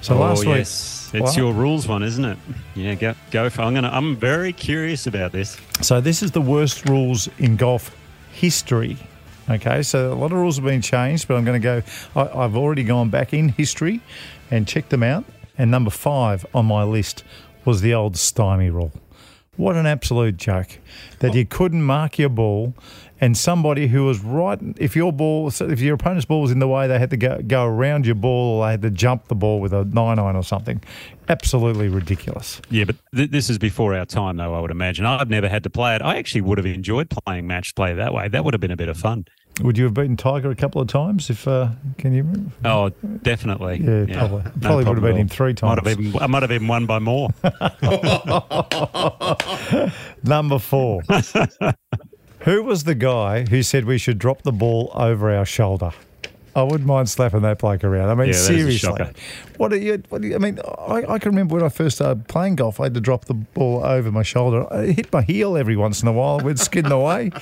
So 0.00 0.14
oh, 0.14 0.20
last 0.20 0.46
week, 0.46 0.58
yes. 0.58 1.10
It's 1.12 1.22
What? 1.22 1.36
your 1.36 1.52
rules 1.52 1.88
one, 1.88 2.04
isn't 2.04 2.24
it? 2.24 2.38
Yeah, 2.76 2.94
go 2.94 3.14
go 3.32 3.50
for. 3.50 3.62
I'm 3.62 3.74
gonna. 3.74 3.90
I'm 3.92 4.14
very 4.14 4.52
curious 4.52 5.08
about 5.08 5.32
this. 5.32 5.56
So 5.80 6.00
this 6.00 6.22
is 6.22 6.30
the 6.30 6.40
worst 6.40 6.88
rules 6.88 7.28
in 7.38 7.56
golf 7.56 7.90
history. 8.30 8.96
Okay, 9.50 9.82
so 9.82 10.12
a 10.12 10.14
lot 10.14 10.26
of 10.26 10.38
rules 10.38 10.54
have 10.54 10.64
been 10.64 10.80
changed, 10.80 11.26
but 11.26 11.36
I'm 11.36 11.44
going 11.44 11.60
to 11.60 11.64
go. 11.64 11.82
I, 12.14 12.44
I've 12.44 12.56
already 12.56 12.84
gone 12.84 13.10
back 13.10 13.34
in 13.34 13.48
history 13.48 14.00
and 14.48 14.68
checked 14.68 14.90
them 14.90 15.02
out. 15.02 15.24
And 15.58 15.72
number 15.72 15.90
five 15.90 16.46
on 16.54 16.66
my 16.66 16.84
list 16.84 17.24
was 17.64 17.80
the 17.80 17.92
old 17.92 18.16
stymie 18.16 18.70
rule. 18.70 18.92
What 19.56 19.74
an 19.74 19.86
absolute 19.86 20.36
joke 20.36 20.78
that 21.18 21.34
you 21.34 21.44
couldn't 21.44 21.82
mark 21.82 22.20
your 22.20 22.28
ball, 22.28 22.74
and 23.20 23.36
somebody 23.36 23.88
who 23.88 24.04
was 24.04 24.20
right. 24.20 24.58
If 24.76 24.96
your 24.96 25.12
ball, 25.12 25.48
if 25.48 25.80
your 25.80 25.94
opponent's 25.94 26.24
ball 26.24 26.42
was 26.42 26.50
in 26.50 26.58
the 26.58 26.68
way, 26.68 26.86
they 26.86 26.98
had 26.98 27.10
to 27.10 27.16
go, 27.16 27.40
go 27.46 27.64
around 27.64 28.06
your 28.06 28.14
ball, 28.14 28.58
or 28.58 28.66
they 28.66 28.70
had 28.72 28.82
to 28.82 28.90
jump 28.90 29.28
the 29.28 29.34
ball 29.34 29.60
with 29.60 29.72
a 29.72 29.84
nine 29.84 30.18
iron 30.18 30.36
or 30.36 30.44
something. 30.44 30.82
Absolutely 31.28 31.88
ridiculous. 31.88 32.60
Yeah, 32.70 32.84
but 32.84 32.96
th- 33.14 33.30
this 33.30 33.50
is 33.50 33.58
before 33.58 33.94
our 33.94 34.06
time, 34.06 34.36
though. 34.36 34.54
I 34.54 34.60
would 34.60 34.70
imagine. 34.70 35.04
I've 35.04 35.28
never 35.28 35.48
had 35.48 35.62
to 35.64 35.70
play 35.70 35.94
it. 35.96 36.02
I 36.02 36.16
actually 36.16 36.40
would 36.42 36.58
have 36.58 36.66
enjoyed 36.66 37.10
playing 37.10 37.46
match 37.46 37.74
play 37.74 37.92
that 37.94 38.14
way. 38.14 38.28
That 38.28 38.44
would 38.44 38.54
have 38.54 38.60
been 38.60 38.70
a 38.70 38.76
bit 38.76 38.88
of 38.88 38.96
fun. 38.96 39.26
Would 39.62 39.76
you 39.76 39.84
have 39.84 39.94
beaten 39.94 40.16
Tiger 40.16 40.52
a 40.52 40.54
couple 40.54 40.80
of 40.80 40.86
times? 40.86 41.30
If 41.30 41.48
uh, 41.48 41.70
can 41.98 42.14
you? 42.14 42.22
remember? 42.22 42.52
Oh, 42.64 42.90
definitely. 43.22 43.78
Yeah, 43.78 44.04
probably. 44.16 44.42
No 44.44 44.50
Probably 44.60 44.84
would 44.84 44.96
have 44.98 45.02
beaten 45.02 45.16
him 45.22 45.28
three 45.28 45.54
Might 45.60 45.78
have 45.78 45.84
times. 45.84 45.98
even, 45.98 46.22
I 46.22 46.26
might 46.28 46.42
have 46.42 46.52
even 46.52 46.68
won 46.68 46.86
by 46.86 47.00
more. 47.00 47.30
Number 50.22 50.60
four. 50.60 51.02
who 52.48 52.62
was 52.62 52.84
the 52.84 52.94
guy 52.94 53.44
who 53.44 53.62
said 53.62 53.84
we 53.84 53.98
should 53.98 54.18
drop 54.18 54.40
the 54.40 54.52
ball 54.52 54.90
over 54.94 55.30
our 55.30 55.44
shoulder? 55.44 55.92
I 56.56 56.62
wouldn't 56.62 56.86
mind 56.86 57.10
slapping 57.10 57.42
that 57.42 57.58
bloke 57.58 57.84
around. 57.84 58.08
I 58.08 58.14
mean, 58.14 58.28
Yeah, 58.28 58.32
that 58.32 58.38
is 58.38 58.40
a 58.40 58.46
seriously. 58.46 59.12
What 59.58 59.70
are 59.74 59.76
you? 59.76 60.02
What 60.08 60.22
do 60.22 60.28
you? 60.28 60.34
I 60.34 60.38
mean, 60.38 60.58
I, 60.78 61.04
I 61.06 61.18
can 61.18 61.30
remember 61.32 61.56
when 61.56 61.64
I 61.64 61.68
first 61.68 61.96
started 61.96 62.26
playing 62.26 62.56
golf. 62.56 62.80
I 62.80 62.84
had 62.84 62.94
to 62.94 63.02
drop 63.02 63.26
the 63.26 63.34
ball 63.34 63.84
over 63.84 64.10
my 64.10 64.22
shoulder. 64.22 64.66
Hit 64.82 65.12
my 65.12 65.20
heel 65.20 65.58
every 65.58 65.76
once 65.76 66.00
in 66.00 66.08
a 66.08 66.12
while. 66.12 66.40
We'd 66.40 66.58
skidding 66.58 66.90
away. 66.90 67.32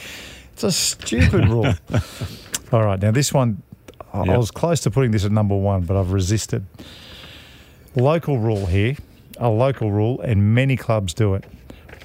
It's 0.53 0.65
a 0.65 0.73
stupid 0.73 1.49
rule. 1.49 1.73
All 2.73 2.83
right, 2.83 3.01
now 3.01 3.13
this 3.13 3.33
one, 3.33 3.63
I 4.13 4.23
I 4.23 4.37
was 4.37 4.51
close 4.51 4.81
to 4.81 4.91
putting 4.91 5.13
this 5.13 5.25
at 5.25 5.31
number 5.31 5.55
one, 5.55 5.83
but 5.83 5.97
I've 5.97 6.11
resisted. 6.11 6.67
Local 7.95 8.41
rule 8.41 8.67
here, 8.67 8.97
a 9.39 9.49
local 9.49 9.93
rule, 9.93 10.21
and 10.21 10.53
many 10.53 10.77
clubs 10.77 11.15
do 11.15 11.35
it. 11.35 11.45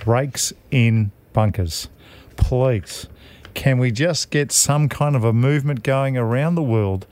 Rakes 0.05 0.53
in 0.69 1.11
bunkers. 1.33 1.89
Please, 2.41 3.07
can 3.53 3.77
we 3.77 3.91
just 3.91 4.29
get 4.29 4.51
some 4.51 4.89
kind 4.89 5.15
of 5.15 5.23
a 5.23 5.31
movement 5.31 5.83
going 5.83 6.17
around 6.17 6.55
the 6.55 6.63
world 6.63 7.05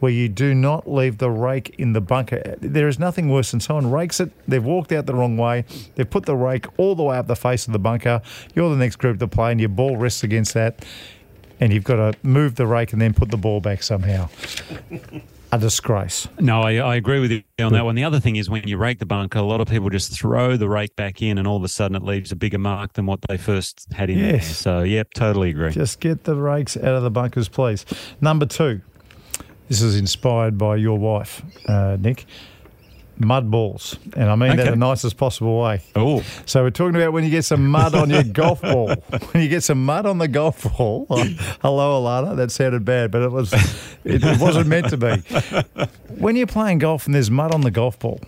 where 0.00 0.12
you 0.12 0.28
do 0.28 0.54
not 0.54 0.90
leave 0.90 1.18
the 1.18 1.30
rake 1.30 1.74
in 1.76 1.92
the 1.92 2.00
bunker? 2.00 2.56
There 2.60 2.88
is 2.88 2.98
nothing 2.98 3.28
worse 3.28 3.50
than 3.50 3.60
someone 3.60 3.90
rakes 3.90 4.20
it, 4.20 4.30
they've 4.48 4.64
walked 4.64 4.92
out 4.92 5.04
the 5.04 5.14
wrong 5.14 5.36
way, 5.36 5.64
they've 5.96 6.08
put 6.08 6.24
the 6.24 6.36
rake 6.36 6.66
all 6.78 6.94
the 6.94 7.02
way 7.02 7.18
up 7.18 7.26
the 7.26 7.36
face 7.36 7.66
of 7.66 7.74
the 7.74 7.78
bunker. 7.78 8.22
You're 8.54 8.70
the 8.70 8.76
next 8.76 8.96
group 8.96 9.18
to 9.18 9.28
play, 9.28 9.50
and 9.50 9.60
your 9.60 9.68
ball 9.68 9.98
rests 9.98 10.22
against 10.22 10.54
that, 10.54 10.86
and 11.60 11.72
you've 11.72 11.84
got 11.84 11.96
to 11.96 12.18
move 12.22 12.54
the 12.54 12.66
rake 12.66 12.92
and 12.94 13.02
then 13.02 13.12
put 13.12 13.30
the 13.30 13.36
ball 13.36 13.60
back 13.60 13.82
somehow. 13.82 14.30
A 15.52 15.58
disgrace. 15.58 16.26
No, 16.40 16.62
I, 16.62 16.74
I 16.74 16.96
agree 16.96 17.20
with 17.20 17.30
you 17.30 17.42
on 17.60 17.72
that 17.72 17.84
one. 17.84 17.94
The 17.94 18.04
other 18.04 18.18
thing 18.18 18.36
is 18.36 18.50
when 18.50 18.66
you 18.66 18.76
rake 18.76 18.98
the 18.98 19.06
bunker, 19.06 19.38
a 19.38 19.42
lot 19.42 19.60
of 19.60 19.68
people 19.68 19.88
just 19.90 20.12
throw 20.12 20.56
the 20.56 20.68
rake 20.68 20.96
back 20.96 21.22
in, 21.22 21.38
and 21.38 21.46
all 21.46 21.56
of 21.56 21.62
a 21.62 21.68
sudden 21.68 21.96
it 21.96 22.02
leaves 22.02 22.32
a 22.32 22.36
bigger 22.36 22.58
mark 22.58 22.94
than 22.94 23.06
what 23.06 23.20
they 23.28 23.36
first 23.36 23.86
had 23.92 24.10
in 24.10 24.20
there. 24.20 24.32
Yes. 24.34 24.56
So, 24.56 24.82
yep, 24.82 25.08
totally 25.14 25.50
agree. 25.50 25.70
Just 25.70 26.00
get 26.00 26.24
the 26.24 26.34
rakes 26.34 26.76
out 26.76 26.96
of 26.96 27.02
the 27.04 27.10
bunkers, 27.10 27.48
please. 27.48 27.86
Number 28.20 28.46
two. 28.46 28.80
This 29.68 29.82
is 29.82 29.96
inspired 29.96 30.56
by 30.58 30.76
your 30.76 30.96
wife, 30.98 31.42
uh, 31.66 31.96
Nick. 31.98 32.26
Mud 33.18 33.50
balls. 33.50 33.98
And 34.14 34.28
I 34.28 34.36
mean 34.36 34.50
that 34.56 34.60
Okay. 34.60 34.70
the 34.70 34.76
nicest 34.76 35.16
possible 35.16 35.60
way. 35.60 35.80
Oh, 35.94 36.22
So 36.44 36.62
we're 36.62 36.70
talking 36.70 36.96
about 36.96 37.12
when 37.14 37.24
you 37.24 37.30
get 37.30 37.44
some 37.46 37.66
mud 37.68 37.94
on 37.94 38.10
your 38.10 38.22
golf 38.22 38.60
ball. 38.60 38.88
When 39.32 39.42
you 39.42 39.48
get 39.48 39.62
some 39.62 39.84
mud 39.84 40.04
on 40.06 40.18
the 40.18 40.28
golf 40.28 40.62
ball. 40.76 41.06
Hello, 41.62 42.02
Alana. 42.02 42.36
That 42.36 42.50
sounded 42.50 42.84
bad, 42.84 43.10
but 43.10 43.22
it 43.22 43.32
was 43.32 43.52
it, 44.04 44.22
it 44.22 44.38
wasn't 44.40 44.66
meant 44.68 44.90
to 44.90 44.96
be. 44.96 45.22
When 46.18 46.36
you're 46.36 46.46
playing 46.46 46.78
golf 46.78 47.06
and 47.06 47.14
there's 47.14 47.30
mud 47.30 47.52
on 47.54 47.62
the 47.62 47.70
golf 47.70 47.98
ball, 47.98 48.20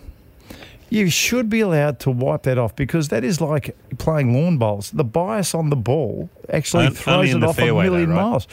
you 0.89 1.09
should 1.11 1.49
be 1.49 1.59
allowed 1.59 1.99
to 1.99 2.09
wipe 2.09 2.43
that 2.43 2.57
off 2.57 2.75
because 2.75 3.09
that 3.09 3.23
is 3.23 3.39
like 3.39 3.75
playing 3.99 4.33
lawn 4.33 4.57
bowls. 4.57 4.89
The 4.89 5.03
bias 5.03 5.53
on 5.53 5.69
the 5.69 5.75
ball 5.75 6.29
actually 6.51 6.89
throws 6.89 7.31
it 7.33 7.43
off 7.43 7.57
a 7.59 7.61
fairway 7.61 7.85
though, 7.85 7.91
million 7.91 8.09
right? 8.09 8.23
miles. 8.23 8.47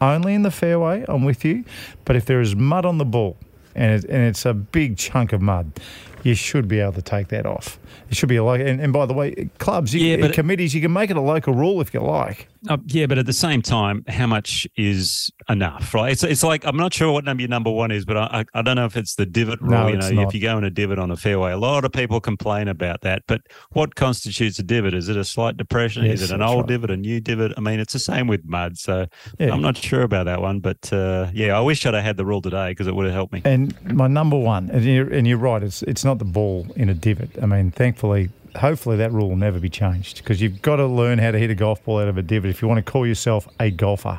Only 0.00 0.34
in 0.34 0.42
the 0.42 0.50
fairway, 0.50 1.04
I'm 1.08 1.24
with 1.24 1.44
you. 1.46 1.64
But 2.04 2.14
if 2.16 2.26
there 2.26 2.40
is 2.42 2.54
mud 2.54 2.84
on 2.84 2.98
the 2.98 3.04
ball 3.06 3.36
and, 3.74 3.92
it, 3.92 4.10
and 4.10 4.24
it's 4.24 4.44
a 4.44 4.54
big 4.54 4.96
chunk 4.96 5.32
of 5.32 5.40
mud, 5.40 5.72
you 6.22 6.34
should 6.34 6.68
be 6.68 6.80
able 6.80 6.92
to 6.94 7.02
take 7.02 7.28
that 7.28 7.46
off. 7.46 7.78
It 8.10 8.16
should 8.16 8.28
be 8.28 8.36
a 8.36 8.44
like. 8.44 8.60
And, 8.60 8.80
and 8.80 8.92
by 8.92 9.06
the 9.06 9.14
way, 9.14 9.50
clubs, 9.58 9.94
you, 9.94 10.00
Yeah, 10.00 10.28
committees, 10.32 10.74
you 10.74 10.80
can 10.80 10.92
make 10.92 11.10
it 11.10 11.16
a 11.16 11.20
local 11.20 11.54
rule 11.54 11.80
if 11.80 11.94
you 11.94 12.00
like. 12.00 12.48
Uh, 12.68 12.76
yeah, 12.86 13.06
but 13.06 13.18
at 13.18 13.26
the 13.26 13.32
same 13.32 13.62
time, 13.62 14.04
how 14.08 14.26
much 14.26 14.66
is 14.76 15.30
enough, 15.48 15.94
right? 15.94 16.12
It's 16.12 16.24
it's 16.24 16.42
like 16.42 16.64
I'm 16.64 16.76
not 16.76 16.92
sure 16.92 17.12
what 17.12 17.24
number 17.24 17.42
your 17.42 17.48
number 17.48 17.70
one 17.70 17.90
is, 17.90 18.04
but 18.04 18.16
I 18.16 18.28
I, 18.54 18.58
I 18.58 18.62
don't 18.62 18.76
know 18.76 18.84
if 18.86 18.96
it's 18.96 19.14
the 19.14 19.26
divot 19.26 19.60
rule. 19.60 19.70
No, 19.70 19.88
you 19.88 19.96
know, 19.96 20.10
not. 20.10 20.28
if 20.28 20.34
you 20.34 20.40
go 20.40 20.58
in 20.58 20.64
a 20.64 20.70
divot 20.70 20.98
on 20.98 21.10
a 21.10 21.16
fairway, 21.16 21.52
a 21.52 21.56
lot 21.56 21.84
of 21.84 21.92
people 21.92 22.20
complain 22.20 22.66
about 22.68 23.02
that. 23.02 23.22
But 23.26 23.42
what 23.70 23.94
constitutes 23.94 24.58
a 24.58 24.62
divot? 24.62 24.94
Is 24.94 25.08
it 25.08 25.16
a 25.16 25.24
slight 25.24 25.56
depression? 25.56 26.04
Yes, 26.04 26.20
is 26.20 26.30
it 26.30 26.34
an 26.34 26.42
old 26.42 26.62
right. 26.62 26.68
divot, 26.68 26.90
a 26.90 26.96
new 26.96 27.20
divot? 27.20 27.52
I 27.56 27.60
mean, 27.60 27.78
it's 27.80 27.92
the 27.92 27.98
same 27.98 28.26
with 28.26 28.44
mud. 28.44 28.78
So 28.78 29.06
Yeah. 29.38 29.52
I'm 29.52 29.62
not 29.62 29.76
sure 29.76 30.02
about 30.02 30.24
that 30.24 30.40
one, 30.40 30.60
but 30.60 30.92
uh, 30.92 31.30
yeah, 31.32 31.56
I 31.56 31.60
wish 31.60 31.86
I'd 31.86 31.94
have 31.94 32.02
had 32.02 32.16
the 32.16 32.24
rule 32.24 32.42
today 32.42 32.70
because 32.70 32.86
it 32.86 32.94
would 32.94 33.06
have 33.06 33.14
helped 33.14 33.32
me. 33.32 33.42
And 33.44 33.74
my 33.94 34.08
number 34.08 34.36
one, 34.36 34.70
and 34.70 34.84
you're, 34.84 35.12
and 35.12 35.26
you're 35.26 35.38
right, 35.38 35.62
it's 35.62 35.82
it's 35.82 36.04
not 36.04 36.18
the 36.18 36.24
ball 36.24 36.66
in 36.76 36.88
a 36.88 36.94
divot. 36.94 37.30
I 37.40 37.46
mean, 37.46 37.70
thankfully, 37.70 38.30
hopefully 38.58 38.96
that 38.96 39.12
rule 39.12 39.28
will 39.28 39.36
never 39.36 39.58
be 39.58 39.68
changed 39.68 40.18
because 40.18 40.40
you've 40.40 40.62
got 40.62 40.76
to 40.76 40.86
learn 40.86 41.18
how 41.18 41.30
to 41.30 41.38
hit 41.38 41.50
a 41.50 41.54
golf 41.54 41.84
ball 41.84 42.00
out 42.00 42.08
of 42.08 42.18
a 42.18 42.22
divot 42.22 42.50
if 42.50 42.62
you 42.62 42.68
want 42.68 42.84
to 42.84 42.90
call 42.90 43.06
yourself 43.06 43.48
a 43.60 43.70
golfer. 43.70 44.18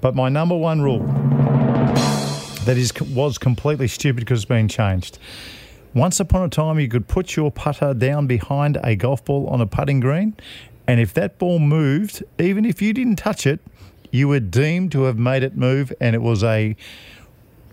But 0.00 0.14
my 0.14 0.28
number 0.28 0.56
one 0.56 0.80
rule 0.80 1.00
that 2.64 2.76
is 2.76 2.92
was 3.14 3.38
completely 3.38 3.88
stupid 3.88 4.20
because 4.20 4.40
it's 4.40 4.48
been 4.48 4.68
changed. 4.68 5.18
Once 5.94 6.20
upon 6.20 6.44
a 6.44 6.48
time, 6.48 6.78
you 6.78 6.88
could 6.88 7.08
put 7.08 7.34
your 7.34 7.50
putter 7.50 7.92
down 7.94 8.26
behind 8.26 8.78
a 8.84 8.94
golf 8.94 9.24
ball 9.24 9.48
on 9.48 9.60
a 9.60 9.66
putting 9.66 9.98
green, 9.98 10.36
and 10.86 11.00
if 11.00 11.12
that 11.14 11.38
ball 11.38 11.58
moved, 11.58 12.22
even 12.38 12.64
if 12.64 12.80
you 12.80 12.92
didn't 12.92 13.16
touch 13.16 13.46
it, 13.46 13.60
you 14.12 14.28
were 14.28 14.40
deemed 14.40 14.92
to 14.92 15.02
have 15.02 15.18
made 15.18 15.42
it 15.42 15.56
move, 15.56 15.92
and 16.00 16.14
it 16.14 16.22
was 16.22 16.44
a 16.44 16.76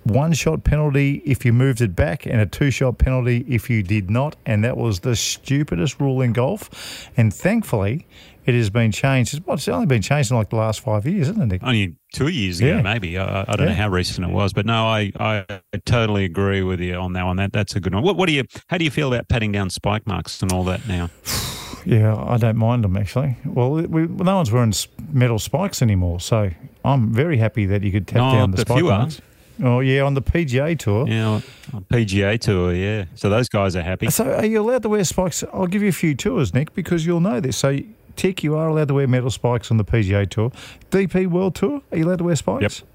one 0.07 0.33
shot 0.33 0.63
penalty 0.63 1.21
if 1.25 1.45
you 1.45 1.53
moved 1.53 1.81
it 1.81 1.95
back 1.95 2.25
and 2.25 2.39
a 2.41 2.45
two 2.45 2.71
shot 2.71 2.97
penalty 2.97 3.45
if 3.47 3.69
you 3.69 3.83
did 3.83 4.09
not. 4.09 4.35
And 4.45 4.63
that 4.63 4.77
was 4.77 5.01
the 5.01 5.15
stupidest 5.15 5.99
rule 5.99 6.21
in 6.21 6.33
golf. 6.33 7.09
And 7.17 7.33
thankfully, 7.33 8.07
it 8.45 8.53
has 8.55 8.69
been 8.69 8.91
changed. 8.91 9.41
Well, 9.45 9.55
it's 9.55 9.67
only 9.67 9.85
been 9.87 10.01
changed 10.01 10.31
in 10.31 10.37
like 10.37 10.49
the 10.49 10.55
last 10.55 10.79
five 10.79 11.05
years, 11.05 11.27
isn't 11.29 11.41
it, 11.41 11.45
Nick? 11.47 11.63
Only 11.63 11.95
two 12.13 12.29
years 12.29 12.59
ago, 12.59 12.77
Yeah. 12.77 12.81
maybe. 12.81 13.17
I, 13.17 13.41
I 13.47 13.55
don't 13.57 13.67
know 13.67 13.73
how 13.73 13.89
recent 13.89 14.25
it 14.27 14.31
was, 14.33 14.53
but 14.53 14.65
no, 14.65 14.85
I, 14.87 15.11
I 15.19 15.45
totally 15.85 16.23
agree 16.23 16.63
with 16.63 16.79
you 16.79 16.95
on 16.95 17.13
that 17.13 17.25
one. 17.25 17.35
That 17.37 17.51
that's 17.51 17.75
a 17.75 17.79
good 17.81 17.93
one. 17.93 18.03
What, 18.03 18.15
what 18.15 18.27
do 18.27 18.33
you? 18.33 18.45
How 18.67 18.77
do 18.77 18.85
you 18.85 18.91
feel 18.91 19.13
about 19.13 19.27
patting 19.27 19.51
down 19.51 19.69
spike 19.69 20.07
marks 20.07 20.41
and 20.41 20.51
all 20.51 20.63
that 20.65 20.87
now? 20.87 21.09
Yeah, 21.85 22.21
I 22.21 22.35
don't 22.35 22.57
mind 22.57 22.83
them 22.83 22.97
actually. 22.97 23.37
Well, 23.45 23.71
we, 23.75 24.07
no 24.07 24.35
one's 24.35 24.51
wearing 24.51 24.73
metal 25.13 25.39
spikes 25.39 25.81
anymore, 25.81 26.19
so 26.19 26.49
I'm 26.83 27.13
very 27.13 27.37
happy 27.37 27.65
that 27.67 27.81
you 27.81 27.93
could 27.93 28.05
tap 28.09 28.17
No, 28.17 28.31
down 28.33 28.51
the 28.51 28.57
a 28.57 28.61
spike 28.61 28.83
marks. 28.83 29.21
Oh 29.63 29.79
yeah, 29.79 30.01
on 30.01 30.13
the 30.13 30.21
PGA 30.21 30.77
tour. 30.77 31.07
Yeah, 31.07 31.41
on 31.73 31.83
PGA 31.91 32.39
tour. 32.39 32.73
Yeah, 32.73 33.05
so 33.15 33.29
those 33.29 33.49
guys 33.49 33.75
are 33.75 33.81
happy. 33.81 34.09
So 34.09 34.31
are 34.33 34.45
you 34.45 34.61
allowed 34.61 34.83
to 34.83 34.89
wear 34.89 35.03
spikes? 35.03 35.43
I'll 35.53 35.67
give 35.67 35.81
you 35.81 35.89
a 35.89 35.93
few 35.93 36.13
tours, 36.15 36.53
Nick, 36.53 36.73
because 36.73 37.05
you'll 37.05 37.19
know 37.21 37.39
this. 37.39 37.57
So, 37.57 37.77
Tick, 38.15 38.43
you 38.43 38.55
are 38.55 38.67
allowed 38.67 38.87
to 38.89 38.93
wear 38.95 39.07
metal 39.07 39.29
spikes 39.29 39.69
on 39.71 39.77
the 39.77 39.85
PGA 39.85 40.27
Tour. 40.29 40.51
DP 40.91 41.27
World 41.27 41.55
Tour, 41.55 41.81
are 41.91 41.97
you 41.97 42.05
allowed 42.05 42.17
to 42.19 42.23
wear 42.23 42.35
spikes? 42.35 42.81
Yep. 42.81 42.89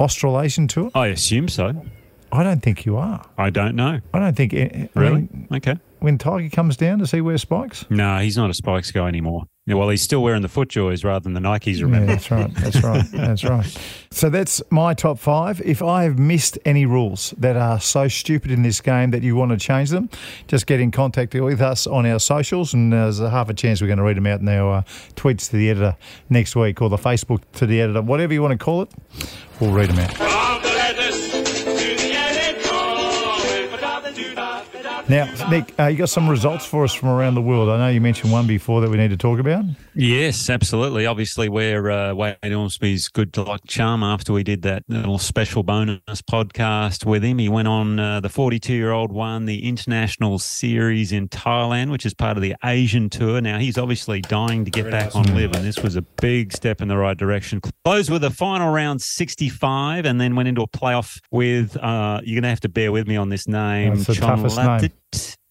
Australasian 0.00 0.68
Tour? 0.68 0.90
I 0.94 1.08
assume 1.08 1.48
so. 1.48 1.84
I 2.30 2.42
don't 2.42 2.62
think 2.62 2.86
you 2.86 2.96
are. 2.96 3.24
I 3.36 3.50
don't 3.50 3.76
know. 3.76 4.00
I 4.14 4.18
don't 4.18 4.34
think. 4.36 4.54
Eh, 4.54 4.68
eh, 4.72 4.86
I 4.96 4.98
Really? 5.00 5.14
mean, 5.16 5.48
Okay. 5.52 5.76
when 6.00 6.16
Tiger 6.18 6.48
comes 6.48 6.76
down, 6.76 6.98
does 7.00 7.10
he 7.10 7.20
wear 7.20 7.36
spikes? 7.36 7.84
No, 7.90 8.18
he's 8.18 8.36
not 8.36 8.48
a 8.48 8.54
spikes 8.54 8.90
guy 8.90 9.06
anymore. 9.06 9.44
Yeah, 9.64 9.76
well, 9.76 9.90
he's 9.90 10.02
still 10.02 10.24
wearing 10.24 10.42
the 10.42 10.48
FootJoys 10.48 11.04
rather 11.04 11.22
than 11.22 11.34
the 11.34 11.40
Nikes. 11.40 11.76
Yeah, 11.76 11.84
Remember? 11.84 12.06
that's 12.06 12.32
right. 12.32 12.52
That's 12.54 12.82
right. 12.82 13.04
That's 13.12 13.44
right. 13.44 13.78
So 14.10 14.28
that's 14.28 14.60
my 14.70 14.92
top 14.92 15.20
five. 15.20 15.60
If 15.60 15.82
I 15.82 16.02
have 16.02 16.18
missed 16.18 16.58
any 16.64 16.84
rules 16.84 17.32
that 17.38 17.56
are 17.56 17.78
so 17.78 18.08
stupid 18.08 18.50
in 18.50 18.62
this 18.64 18.80
game 18.80 19.12
that 19.12 19.22
you 19.22 19.36
want 19.36 19.52
to 19.52 19.56
change 19.56 19.90
them, 19.90 20.10
just 20.48 20.66
get 20.66 20.80
in 20.80 20.90
contact 20.90 21.32
with 21.34 21.60
us 21.60 21.86
on 21.86 22.06
our 22.06 22.18
socials, 22.18 22.74
and 22.74 22.92
there's 22.92 23.20
a 23.20 23.30
half 23.30 23.48
a 23.50 23.54
chance 23.54 23.80
we're 23.80 23.86
going 23.86 23.98
to 23.98 24.04
read 24.04 24.16
them 24.16 24.26
out 24.26 24.40
in 24.40 24.48
our 24.48 24.78
uh, 24.78 24.82
tweets 25.14 25.48
to 25.50 25.56
the 25.56 25.70
editor 25.70 25.96
next 26.28 26.56
week, 26.56 26.82
or 26.82 26.88
the 26.88 26.96
Facebook 26.96 27.42
to 27.52 27.64
the 27.64 27.80
editor, 27.80 28.02
whatever 28.02 28.32
you 28.32 28.42
want 28.42 28.58
to 28.58 28.58
call 28.58 28.82
it. 28.82 28.90
We'll 29.60 29.70
read 29.72 29.90
them 29.90 30.00
out. 30.00 30.71
Now, 35.08 35.48
Nick, 35.50 35.74
uh, 35.78 35.86
you 35.86 35.98
got 35.98 36.10
some 36.10 36.28
results 36.28 36.64
for 36.64 36.84
us 36.84 36.94
from 36.94 37.08
around 37.08 37.34
the 37.34 37.42
world. 37.42 37.68
I 37.68 37.76
know 37.76 37.88
you 37.88 38.00
mentioned 38.00 38.32
one 38.32 38.46
before 38.46 38.80
that 38.80 38.88
we 38.88 38.96
need 38.96 39.10
to 39.10 39.16
talk 39.16 39.40
about. 39.40 39.64
Yes, 39.94 40.48
absolutely. 40.48 41.06
Obviously, 41.06 41.48
we're 41.48 41.90
uh, 41.90 42.14
Wade 42.14 42.36
Ormsby's 42.44 43.08
good 43.08 43.36
luck 43.36 43.62
charm 43.66 44.04
after 44.04 44.32
we 44.32 44.44
did 44.44 44.62
that 44.62 44.84
little 44.88 45.18
special 45.18 45.64
bonus 45.64 46.00
podcast 46.30 47.04
with 47.04 47.24
him. 47.24 47.38
He 47.38 47.48
went 47.48 47.66
on 47.66 47.98
uh, 47.98 48.20
the 48.20 48.28
42 48.28 48.72
year 48.72 48.92
old 48.92 49.12
won 49.12 49.44
the 49.44 49.66
international 49.68 50.38
series 50.38 51.10
in 51.10 51.28
Thailand, 51.28 51.90
which 51.90 52.06
is 52.06 52.14
part 52.14 52.36
of 52.36 52.42
the 52.42 52.54
Asian 52.64 53.10
tour. 53.10 53.40
Now, 53.40 53.58
he's 53.58 53.76
obviously 53.76 54.20
dying 54.20 54.64
to 54.64 54.70
get 54.70 54.88
back 54.90 55.16
on 55.16 55.24
live, 55.34 55.52
and 55.54 55.64
this 55.64 55.80
was 55.80 55.96
a 55.96 56.02
big 56.02 56.52
step 56.52 56.80
in 56.80 56.86
the 56.86 56.96
right 56.96 57.18
direction. 57.18 57.60
Closed 57.84 58.08
with 58.08 58.22
a 58.22 58.30
final 58.30 58.72
round 58.72 59.02
65 59.02 60.06
and 60.06 60.20
then 60.20 60.36
went 60.36 60.48
into 60.48 60.62
a 60.62 60.68
playoff 60.68 61.20
with, 61.32 61.76
uh, 61.76 62.20
you're 62.22 62.36
going 62.36 62.44
to 62.44 62.48
have 62.48 62.60
to 62.60 62.68
bear 62.68 62.92
with 62.92 63.08
me 63.08 63.16
on 63.16 63.30
this 63.30 63.48
name, 63.48 63.96
That's 63.96 64.06
the 64.06 64.14
toughest 64.14 64.56
name. 64.56 64.91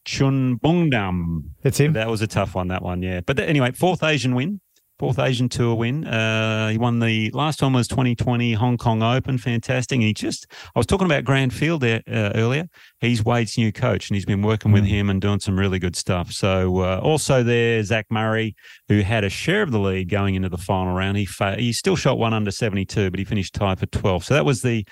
Chunbungdam. 0.06 1.44
It's 1.64 1.80
him. 1.80 1.94
That 1.94 2.10
was 2.10 2.22
a 2.22 2.28
tough 2.28 2.56
one, 2.56 2.70
that 2.70 2.82
one, 2.82 3.02
yeah. 3.02 3.22
But 3.22 3.38
th- 3.38 3.48
anyway, 3.48 3.72
fourth 3.72 4.04
Asian 4.04 4.36
win 4.36 4.60
fourth 5.02 5.18
Asian 5.18 5.50
Tour 5.50 5.74
win. 5.74 6.06
Uh, 6.06 6.70
he 6.70 6.78
won 6.78 7.00
the 7.00 7.32
last 7.32 7.60
one 7.64 7.74
was 7.74 7.88
2020 7.88 8.54
Hong 8.54 8.78
Kong 8.78 9.02
Open, 9.02 9.40
fantastic. 9.40 9.96
And 9.96 10.04
he 10.04 10.14
just, 10.14 10.46
I 10.76 10.80
was 10.80 10.86
talking 10.86 11.08
about 11.08 11.24
Grant 11.24 11.54
Field 11.54 11.82
there 11.82 12.04
uh, 12.08 12.34
earlier. 12.36 12.68
He's 13.00 13.26
Wade's 13.26 13.58
new 13.58 13.72
coach, 13.72 14.12
and 14.12 14.16
he's 14.16 14.28
been 14.28 14.44
working 14.44 14.72
with 14.72 14.86
him 14.86 15.10
and 15.10 15.20
doing 15.20 15.40
some 15.40 15.58
really 15.58 15.80
good 15.80 15.96
stuff. 15.96 16.32
So 16.32 16.82
uh, 16.82 17.00
also 17.02 17.42
there, 17.42 17.82
Zach 17.82 18.06
Murray, 18.12 18.56
who 18.90 19.02
had 19.02 19.24
a 19.24 19.30
share 19.30 19.64
of 19.64 19.72
the 19.72 19.80
lead 19.80 20.08
going 20.08 20.36
into 20.36 20.50
the 20.50 20.58
final 20.60 20.94
round. 20.94 21.18
He 21.18 21.26
fa- 21.26 21.56
he 21.58 21.74
still 21.74 21.96
shot 21.96 22.20
one 22.20 22.36
under 22.36 22.52
72, 22.52 23.10
but 23.10 23.18
he 23.18 23.26
finished 23.26 23.56
tied 23.56 23.80
for 23.80 23.88
12. 23.88 24.26
So 24.26 24.36
that 24.36 24.46
was 24.46 24.62
the 24.62 24.86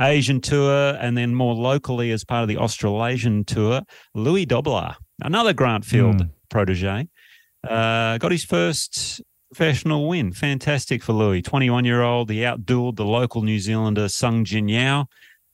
Asian 0.00 0.40
tour, 0.40 0.96
and 1.00 1.16
then 1.16 1.34
more 1.34 1.54
locally 1.54 2.10
as 2.10 2.24
part 2.24 2.42
of 2.42 2.48
the 2.48 2.56
Australasian 2.58 3.44
tour, 3.44 3.82
Louis 4.14 4.46
Dobbelaar, 4.46 4.96
another 5.22 5.52
Grant 5.52 5.84
Field 5.84 6.16
Mm. 6.22 6.30
protege, 6.50 7.08
uh, 7.68 8.18
got 8.18 8.32
his 8.32 8.44
first 8.44 9.22
professional 9.52 10.08
win. 10.08 10.32
Fantastic 10.32 11.02
for 11.02 11.12
Louis, 11.12 11.42
21 11.42 11.84
year 11.84 12.02
old. 12.02 12.28
He 12.30 12.38
outdueled 12.38 12.96
the 12.96 13.04
local 13.04 13.42
New 13.42 13.58
Zealander 13.60 14.08
Sung 14.08 14.44
Jin 14.44 14.68
Yao. 14.68 15.06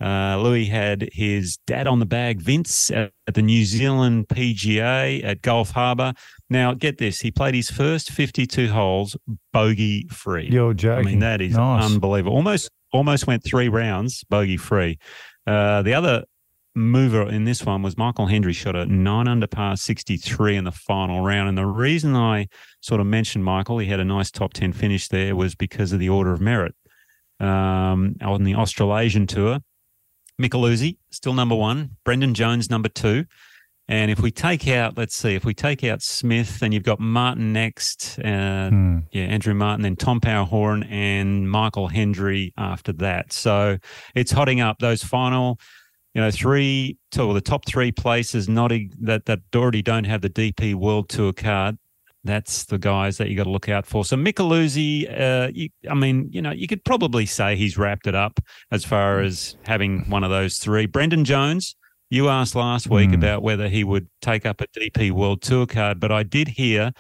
Uh, 0.03 0.39
Louis 0.41 0.65
had 0.65 1.11
his 1.13 1.59
dad 1.67 1.87
on 1.87 1.99
the 1.99 2.07
bag, 2.07 2.41
Vince, 2.41 2.91
at, 2.91 3.13
at 3.27 3.35
the 3.35 3.43
New 3.43 3.67
Zealand 3.67 4.29
PGA 4.29 5.23
at 5.23 5.43
Gulf 5.43 5.73
Harbour. 5.73 6.15
Now, 6.49 6.73
get 6.73 6.97
this: 6.97 7.21
he 7.21 7.31
played 7.31 7.55
his 7.55 7.71
first 7.71 8.11
52 8.11 8.69
holes 8.71 9.15
bogey 9.53 10.07
free. 10.09 10.49
You're 10.51 10.73
joking. 10.73 11.07
I 11.07 11.11
mean, 11.11 11.19
that 11.19 11.43
is 11.43 11.55
Nice. 11.55 11.85
unbelievable. 11.85 12.35
Almost 12.35 12.71
almost 12.93 13.27
went 13.27 13.45
three 13.45 13.69
rounds 13.69 14.25
bogey 14.25 14.57
free. 14.57 14.99
Uh, 15.47 15.83
the 15.83 15.95
other 15.95 16.25
mover 16.75 17.29
in 17.29 17.45
this 17.45 17.65
one 17.65 17.83
was 17.83 17.97
Michael 17.97 18.27
Hendry 18.27 18.53
shot 18.53 18.77
a 18.77 18.87
nine 18.87 19.27
under 19.27 19.47
par 19.47 19.77
63 19.77 20.57
in 20.57 20.65
the 20.65 20.73
final 20.73 21.23
round. 21.23 21.49
And 21.49 21.59
the 21.59 21.67
reason 21.67 22.15
I 22.15 22.49
sort 22.81 23.01
of 23.01 23.07
mentioned 23.07 23.45
Michael, 23.45 23.79
he 23.79 23.89
had 23.89 24.01
a 24.01 24.05
nice 24.05 24.31
top 24.31 24.53
10 24.53 24.73
finish 24.73 25.09
there, 25.09 25.35
was 25.35 25.55
because 25.55 25.93
of 25.93 25.99
the 25.99 26.09
order 26.09 26.33
of 26.33 26.41
merit. 26.41 26.75
Um, 27.39 28.17
on 28.21 28.45
the 28.45 28.55
Australasian 28.55 29.27
tour, 29.27 29.61
Micheluzzi, 30.41 30.99
still 31.11 31.33
number 31.33 31.55
one, 31.55 31.97
Brendan 32.05 32.35
Jones, 32.35 32.71
number 32.71 32.89
two. 32.89 33.25
And 33.91 34.09
if 34.09 34.21
we 34.21 34.31
take 34.31 34.69
out, 34.69 34.97
let's 34.97 35.17
see, 35.17 35.35
if 35.35 35.45
we 35.45 35.53
take 35.53 35.83
out 35.83 36.01
Smith, 36.01 36.61
then 36.61 36.71
you've 36.71 36.85
got 36.85 37.01
Martin 37.01 37.53
next, 37.53 38.21
uh, 38.21 38.69
Hmm. 38.71 38.99
yeah, 39.11 39.25
Andrew 39.25 39.53
Martin, 39.53 39.83
then 39.83 39.97
Tom 39.97 40.21
Power 40.21 40.47
Horan 40.47 40.85
and 40.85 41.51
Michael 41.51 41.89
Hendry 41.89 42.53
after 42.57 42.93
that. 42.95 43.33
So 43.33 43.79
it's 44.15 44.31
hotting 44.31 44.61
up 44.61 44.79
those 44.79 45.03
final, 45.03 45.59
you 46.15 46.21
know, 46.21 46.31
three 46.31 46.99
to 47.11 47.25
well, 47.27 47.35
the 47.35 47.41
top 47.41 47.67
three 47.67 47.91
places 47.91 48.49
not 48.49 48.71
that 49.01 49.27
that 49.27 49.41
already 49.57 49.83
don't 49.83 50.05
have 50.05 50.21
the 50.23 50.31
DP 50.31 50.75
World 50.77 51.09
Tour 51.09 51.33
card. 51.33 51.77
That's 52.23 52.67
the 52.67 52.79
guys 52.79 53.17
that 53.17 53.29
you 53.29 53.35
got 53.37 53.45
to 53.45 53.51
look 53.51 53.69
out 53.69 53.87
for. 53.87 54.05
So 54.05 54.15
Micheluzzi, 54.17 55.09
uh, 55.21 55.51
you, 55.53 55.69
I 55.91 55.95
mean, 55.95 56.29
you 56.31 56.43
know, 56.43 56.53
you 56.53 56.69
could 56.69 56.85
probably 56.85 57.27
say 57.27 57.57
he's 57.57 57.77
wrapped 57.77 58.07
it 58.07 58.15
up 58.15 58.39
as 58.71 58.85
far 58.85 59.21
as 59.21 59.57
having 59.67 60.09
one 60.09 60.23
of 60.23 60.31
those 60.31 60.59
three. 60.59 60.87
Brendan 60.87 61.25
Jones, 61.25 61.75
you 62.11 62.29
asked 62.29 62.55
last 62.55 62.89
week 62.91 63.11
Hmm. 63.11 63.15
about 63.15 63.43
whether 63.43 63.69
he 63.69 63.85
would 63.85 64.09
take 64.21 64.45
up 64.45 64.61
a 64.61 64.67
DP 64.77 65.11
World 65.13 65.43
Tour 65.43 65.67
card, 65.67 66.01
but 66.01 66.11
I 66.13 66.23
did 66.25 66.49
hear 66.49 66.93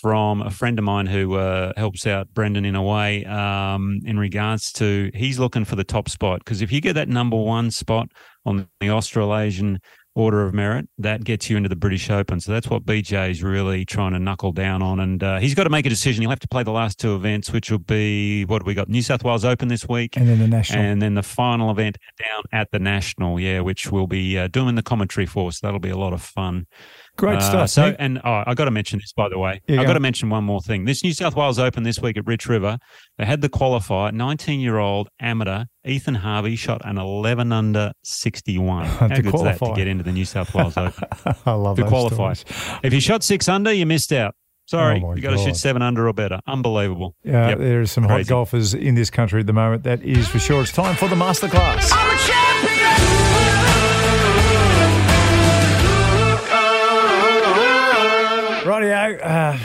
from 0.00 0.42
a 0.42 0.50
friend 0.50 0.78
of 0.78 0.84
mine 0.84 1.06
who 1.06 1.34
uh, 1.34 1.72
helps 1.76 2.06
out 2.06 2.28
Brendan 2.34 2.64
in 2.64 2.74
a 2.74 2.82
way 2.82 3.24
um, 3.26 4.00
in 4.04 4.18
regards 4.18 4.72
to 4.72 5.10
he's 5.14 5.38
looking 5.38 5.64
for 5.64 5.76
the 5.76 5.84
top 5.84 6.08
spot 6.08 6.40
because 6.40 6.62
if 6.62 6.72
you 6.72 6.80
get 6.80 6.94
that 6.94 7.08
number 7.08 7.36
one 7.36 7.70
spot 7.70 8.08
on 8.44 8.66
the 8.80 8.90
Australasian 8.90 9.78
order 10.14 10.46
of 10.46 10.54
merit, 10.54 10.88
that 10.98 11.24
gets 11.24 11.50
you 11.50 11.56
into 11.56 11.68
the 11.68 11.76
British 11.76 12.08
Open. 12.10 12.40
So 12.40 12.52
that's 12.52 12.68
what 12.68 12.84
BJ 12.84 13.30
is 13.30 13.42
really 13.42 13.84
trying 13.84 14.12
to 14.12 14.18
knuckle 14.18 14.52
down 14.52 14.82
on, 14.82 15.00
and 15.00 15.22
uh, 15.22 15.38
he's 15.38 15.54
got 15.54 15.64
to 15.64 15.70
make 15.70 15.86
a 15.86 15.90
decision. 15.90 16.22
He'll 16.22 16.30
have 16.30 16.40
to 16.40 16.48
play 16.48 16.62
the 16.62 16.70
last 16.70 16.98
two 16.98 17.14
events, 17.14 17.52
which 17.52 17.70
will 17.70 17.78
be 17.78 18.44
what 18.44 18.62
have 18.62 18.66
we 18.66 18.74
got? 18.74 18.88
New 18.88 19.02
South 19.02 19.24
Wales 19.24 19.44
Open 19.44 19.68
this 19.68 19.88
week. 19.88 20.16
And 20.16 20.28
then 20.28 20.38
the 20.38 20.48
national. 20.48 20.82
And 20.82 21.02
then 21.02 21.14
the 21.14 21.22
final 21.22 21.70
event 21.70 21.98
down 22.18 22.42
at 22.52 22.70
the 22.70 22.78
National, 22.78 23.38
yeah, 23.40 23.60
which 23.60 23.90
we'll 23.90 24.06
be 24.06 24.38
uh, 24.38 24.48
doing 24.48 24.74
the 24.74 24.82
commentary 24.82 25.26
for. 25.26 25.50
So 25.52 25.66
that'll 25.66 25.80
be 25.80 25.90
a 25.90 25.96
lot 25.96 26.12
of 26.12 26.22
fun. 26.22 26.66
Great 27.16 27.36
Uh, 27.38 27.40
stuff. 27.40 27.70
So, 27.70 27.86
Nick. 27.90 27.96
and 28.00 28.20
oh, 28.24 28.42
I 28.46 28.54
got 28.54 28.64
to 28.64 28.70
mention 28.72 28.98
this, 28.98 29.12
by 29.12 29.28
the 29.28 29.38
way. 29.38 29.60
Yeah, 29.68 29.80
I 29.80 29.84
got 29.84 29.92
to 29.92 30.00
mention 30.00 30.30
one 30.30 30.42
more 30.44 30.60
thing. 30.60 30.84
This 30.84 31.04
New 31.04 31.12
South 31.12 31.36
Wales 31.36 31.58
Open 31.60 31.84
this 31.84 32.00
week 32.00 32.16
at 32.16 32.26
Rich 32.26 32.48
River, 32.48 32.78
they 33.18 33.24
had 33.24 33.40
the 33.40 33.48
qualifier. 33.48 34.12
19 34.12 34.58
year 34.60 34.78
old 34.78 35.08
amateur 35.20 35.64
Ethan 35.86 36.16
Harvey 36.16 36.56
shot 36.56 36.80
an 36.84 36.98
11 36.98 37.52
under 37.52 37.92
61. 38.02 38.84
How 38.86 39.06
To 39.08 39.22
good's 39.22 39.42
that 39.42 39.58
to 39.58 39.72
get 39.76 39.86
into 39.86 40.02
the 40.02 40.12
New 40.12 40.24
South 40.24 40.52
Wales 40.54 40.76
Open? 40.76 41.04
I 41.46 41.52
love 41.52 41.76
to 41.76 41.82
those 41.82 41.88
qualify. 41.90 42.32
stories. 42.32 42.78
if 42.82 42.92
you 42.92 43.00
shot 43.00 43.22
six 43.22 43.48
under, 43.48 43.72
you 43.72 43.86
missed 43.86 44.12
out. 44.12 44.34
Sorry, 44.66 44.96
Oh, 45.04 45.08
my 45.10 45.14
you 45.14 45.20
got 45.20 45.32
to 45.32 45.38
shoot 45.38 45.56
seven 45.56 45.82
under 45.82 46.08
or 46.08 46.14
better. 46.14 46.40
Unbelievable. 46.46 47.14
Yeah, 47.22 47.50
Yep. 47.50 47.58
there 47.58 47.80
are 47.82 47.86
some 47.86 48.04
hot 48.04 48.26
golfers 48.26 48.72
in 48.72 48.94
this 48.94 49.10
country 49.10 49.40
at 49.40 49.46
the 49.46 49.52
moment. 49.52 49.82
That 49.84 50.02
is 50.02 50.26
for 50.26 50.38
sure. 50.38 50.62
It's 50.62 50.72
time 50.72 50.96
for 50.96 51.06
the 51.06 51.16
masterclass. 51.16 51.90
Rightio. 58.64 59.20
Uh, 59.22 59.58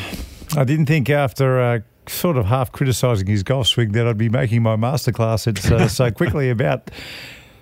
I 0.59 0.63
didn't 0.65 0.87
think 0.87 1.09
after 1.09 1.59
uh, 1.61 1.79
sort 2.05 2.35
of 2.35 2.47
half 2.47 2.73
criticising 2.73 3.27
his 3.27 3.43
golf 3.43 3.67
swing 3.67 3.93
that 3.93 4.05
I'd 4.05 4.17
be 4.17 4.27
making 4.27 4.61
my 4.61 4.75
masterclass 4.75 5.47
it's, 5.47 5.71
uh, 5.71 5.87
so 5.87 6.11
quickly 6.11 6.49
about 6.49 6.91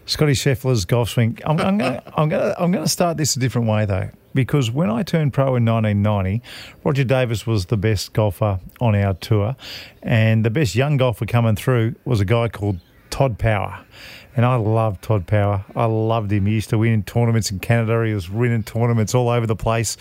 Scottie 0.07 0.33
Scheffler's 0.33 0.85
golf 0.85 1.09
swing. 1.09 1.37
I'm, 1.45 1.59
I'm 1.59 1.77
going 1.77 2.01
I'm 2.15 2.29
gonna, 2.29 2.55
I'm 2.57 2.71
gonna 2.71 2.87
start 2.87 3.17
this 3.17 3.35
a 3.35 3.39
different 3.39 3.67
way 3.67 3.85
though, 3.85 4.09
because 4.33 4.71
when 4.71 4.89
I 4.89 5.03
turned 5.03 5.31
pro 5.31 5.55
in 5.55 5.63
1990, 5.63 6.41
Roger 6.83 7.03
Davis 7.03 7.45
was 7.45 7.67
the 7.67 7.77
best 7.77 8.13
golfer 8.13 8.59
on 8.81 8.95
our 8.95 9.13
tour, 9.13 9.55
and 10.01 10.43
the 10.43 10.49
best 10.49 10.73
young 10.73 10.97
golfer 10.97 11.27
coming 11.27 11.55
through 11.55 11.93
was 12.03 12.19
a 12.19 12.25
guy 12.25 12.47
called 12.47 12.79
Todd 13.11 13.37
Power. 13.37 13.85
And 14.37 14.45
I 14.45 14.55
loved 14.55 15.01
Todd 15.01 15.25
Power. 15.25 15.65
I 15.75 15.85
loved 15.85 16.31
him. 16.31 16.45
He 16.45 16.53
used 16.53 16.69
to 16.69 16.77
win 16.77 17.01
tournaments 17.01 17.49
in 17.49 17.57
Canada. 17.57 18.05
He 18.05 18.13
was 18.13 18.29
winning 18.29 18.61
tournaments 18.61 19.15
all 19.15 19.29
over 19.29 19.47
the 19.47 19.55
place. 19.55 19.97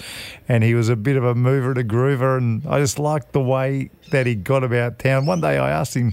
And 0.47 0.63
he 0.63 0.75
was 0.75 0.91
a 0.91 0.95
bit 0.95 1.17
of 1.17 1.25
a 1.25 1.35
mover 1.35 1.71
and 1.71 1.79
a 1.79 1.85
groover. 1.85 2.37
And 2.37 2.63
I 2.67 2.79
just 2.79 2.99
liked 2.99 3.33
the 3.33 3.41
way 3.41 3.89
that 4.11 4.27
he 4.27 4.35
got 4.35 4.63
about 4.63 4.99
town. 4.99 5.25
One 5.25 5.41
day 5.41 5.57
I 5.57 5.71
asked 5.71 5.97
him, 5.97 6.13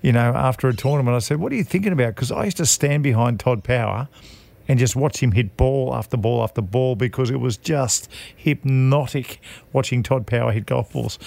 you 0.00 0.12
know, 0.12 0.32
after 0.34 0.66
a 0.68 0.74
tournament, 0.74 1.14
I 1.14 1.18
said, 1.18 1.40
What 1.40 1.52
are 1.52 1.56
you 1.56 1.62
thinking 1.62 1.92
about? 1.92 2.14
Because 2.14 2.32
I 2.32 2.46
used 2.46 2.56
to 2.56 2.64
stand 2.64 3.02
behind 3.02 3.38
Todd 3.38 3.62
Power 3.62 4.08
and 4.66 4.78
just 4.78 4.96
watch 4.96 5.22
him 5.22 5.32
hit 5.32 5.58
ball 5.58 5.94
after 5.94 6.16
ball 6.16 6.42
after 6.42 6.62
ball 6.62 6.96
because 6.96 7.30
it 7.30 7.40
was 7.40 7.58
just 7.58 8.10
hypnotic 8.34 9.42
watching 9.74 10.02
Todd 10.02 10.26
Power 10.26 10.52
hit 10.52 10.64
golf 10.64 10.94
balls. 10.94 11.18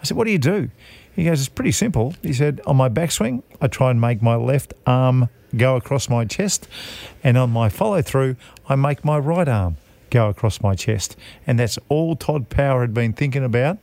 I 0.00 0.04
said, 0.04 0.16
What 0.16 0.26
do 0.26 0.30
you 0.30 0.38
do? 0.38 0.70
He 1.16 1.24
goes, 1.24 1.40
It's 1.40 1.48
pretty 1.48 1.72
simple. 1.72 2.14
He 2.22 2.32
said, 2.32 2.60
On 2.64 2.76
my 2.76 2.88
backswing, 2.88 3.42
I 3.60 3.66
try 3.66 3.90
and 3.90 4.00
make 4.00 4.22
my 4.22 4.36
left 4.36 4.72
arm 4.86 5.28
go 5.56 5.76
across 5.76 6.08
my 6.08 6.24
chest, 6.24 6.68
and 7.22 7.36
on 7.36 7.50
my 7.50 7.68
follow 7.68 8.02
through, 8.02 8.36
I 8.68 8.76
make 8.76 9.04
my 9.04 9.18
right 9.18 9.48
arm 9.48 9.76
go 10.10 10.28
across 10.28 10.60
my 10.60 10.74
chest. 10.74 11.16
And 11.46 11.58
that's 11.58 11.78
all 11.88 12.16
Todd 12.16 12.48
Power 12.50 12.82
had 12.82 12.92
been 12.92 13.12
thinking 13.12 13.44
about 13.44 13.78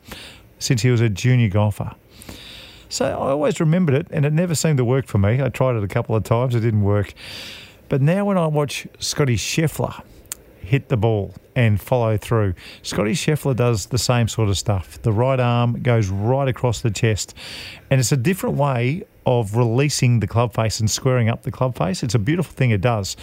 since 0.59 0.81
he 0.81 0.89
was 0.89 1.01
a 1.01 1.09
junior 1.09 1.49
golfer. 1.49 1.93
So 2.89 3.05
I 3.05 3.31
always 3.31 3.59
remembered 3.59 3.95
it, 3.95 4.07
and 4.11 4.25
it 4.25 4.33
never 4.33 4.55
seemed 4.55 4.77
to 4.77 4.85
work 4.85 5.07
for 5.07 5.17
me. 5.17 5.41
I 5.41 5.49
tried 5.49 5.75
it 5.75 5.83
a 5.83 5.87
couple 5.87 6.15
of 6.15 6.23
times, 6.23 6.55
it 6.55 6.61
didn't 6.61 6.83
work. 6.83 7.13
But 7.89 8.01
now 8.01 8.25
when 8.25 8.37
I 8.37 8.47
watch 8.47 8.87
Scottie 8.99 9.35
Scheffler 9.35 10.01
hit 10.59 10.89
the 10.89 10.97
ball 10.97 11.33
and 11.55 11.81
follow 11.81 12.17
through, 12.17 12.53
Scottie 12.81 13.13
Scheffler 13.13 13.55
does 13.55 13.87
the 13.87 13.97
same 13.97 14.27
sort 14.27 14.49
of 14.49 14.57
stuff. 14.57 15.01
The 15.01 15.11
right 15.11 15.39
arm 15.39 15.81
goes 15.81 16.09
right 16.09 16.47
across 16.47 16.81
the 16.81 16.91
chest, 16.91 17.33
and 17.89 17.99
it's 17.99 18.11
a 18.11 18.17
different 18.17 18.55
way 18.55 19.03
of 19.27 19.57
releasing 19.57 20.21
the 20.21 20.25
club 20.25 20.53
face 20.53 20.79
and 20.79 20.89
squaring 20.89 21.27
up 21.27 21.43
the 21.43 21.51
club 21.51 21.77
face. 21.77 22.01
It's 22.01 22.15
a 22.15 22.19
beautiful 22.19 22.53
thing 22.53 22.71
it 22.71 22.79
does. 22.79 23.17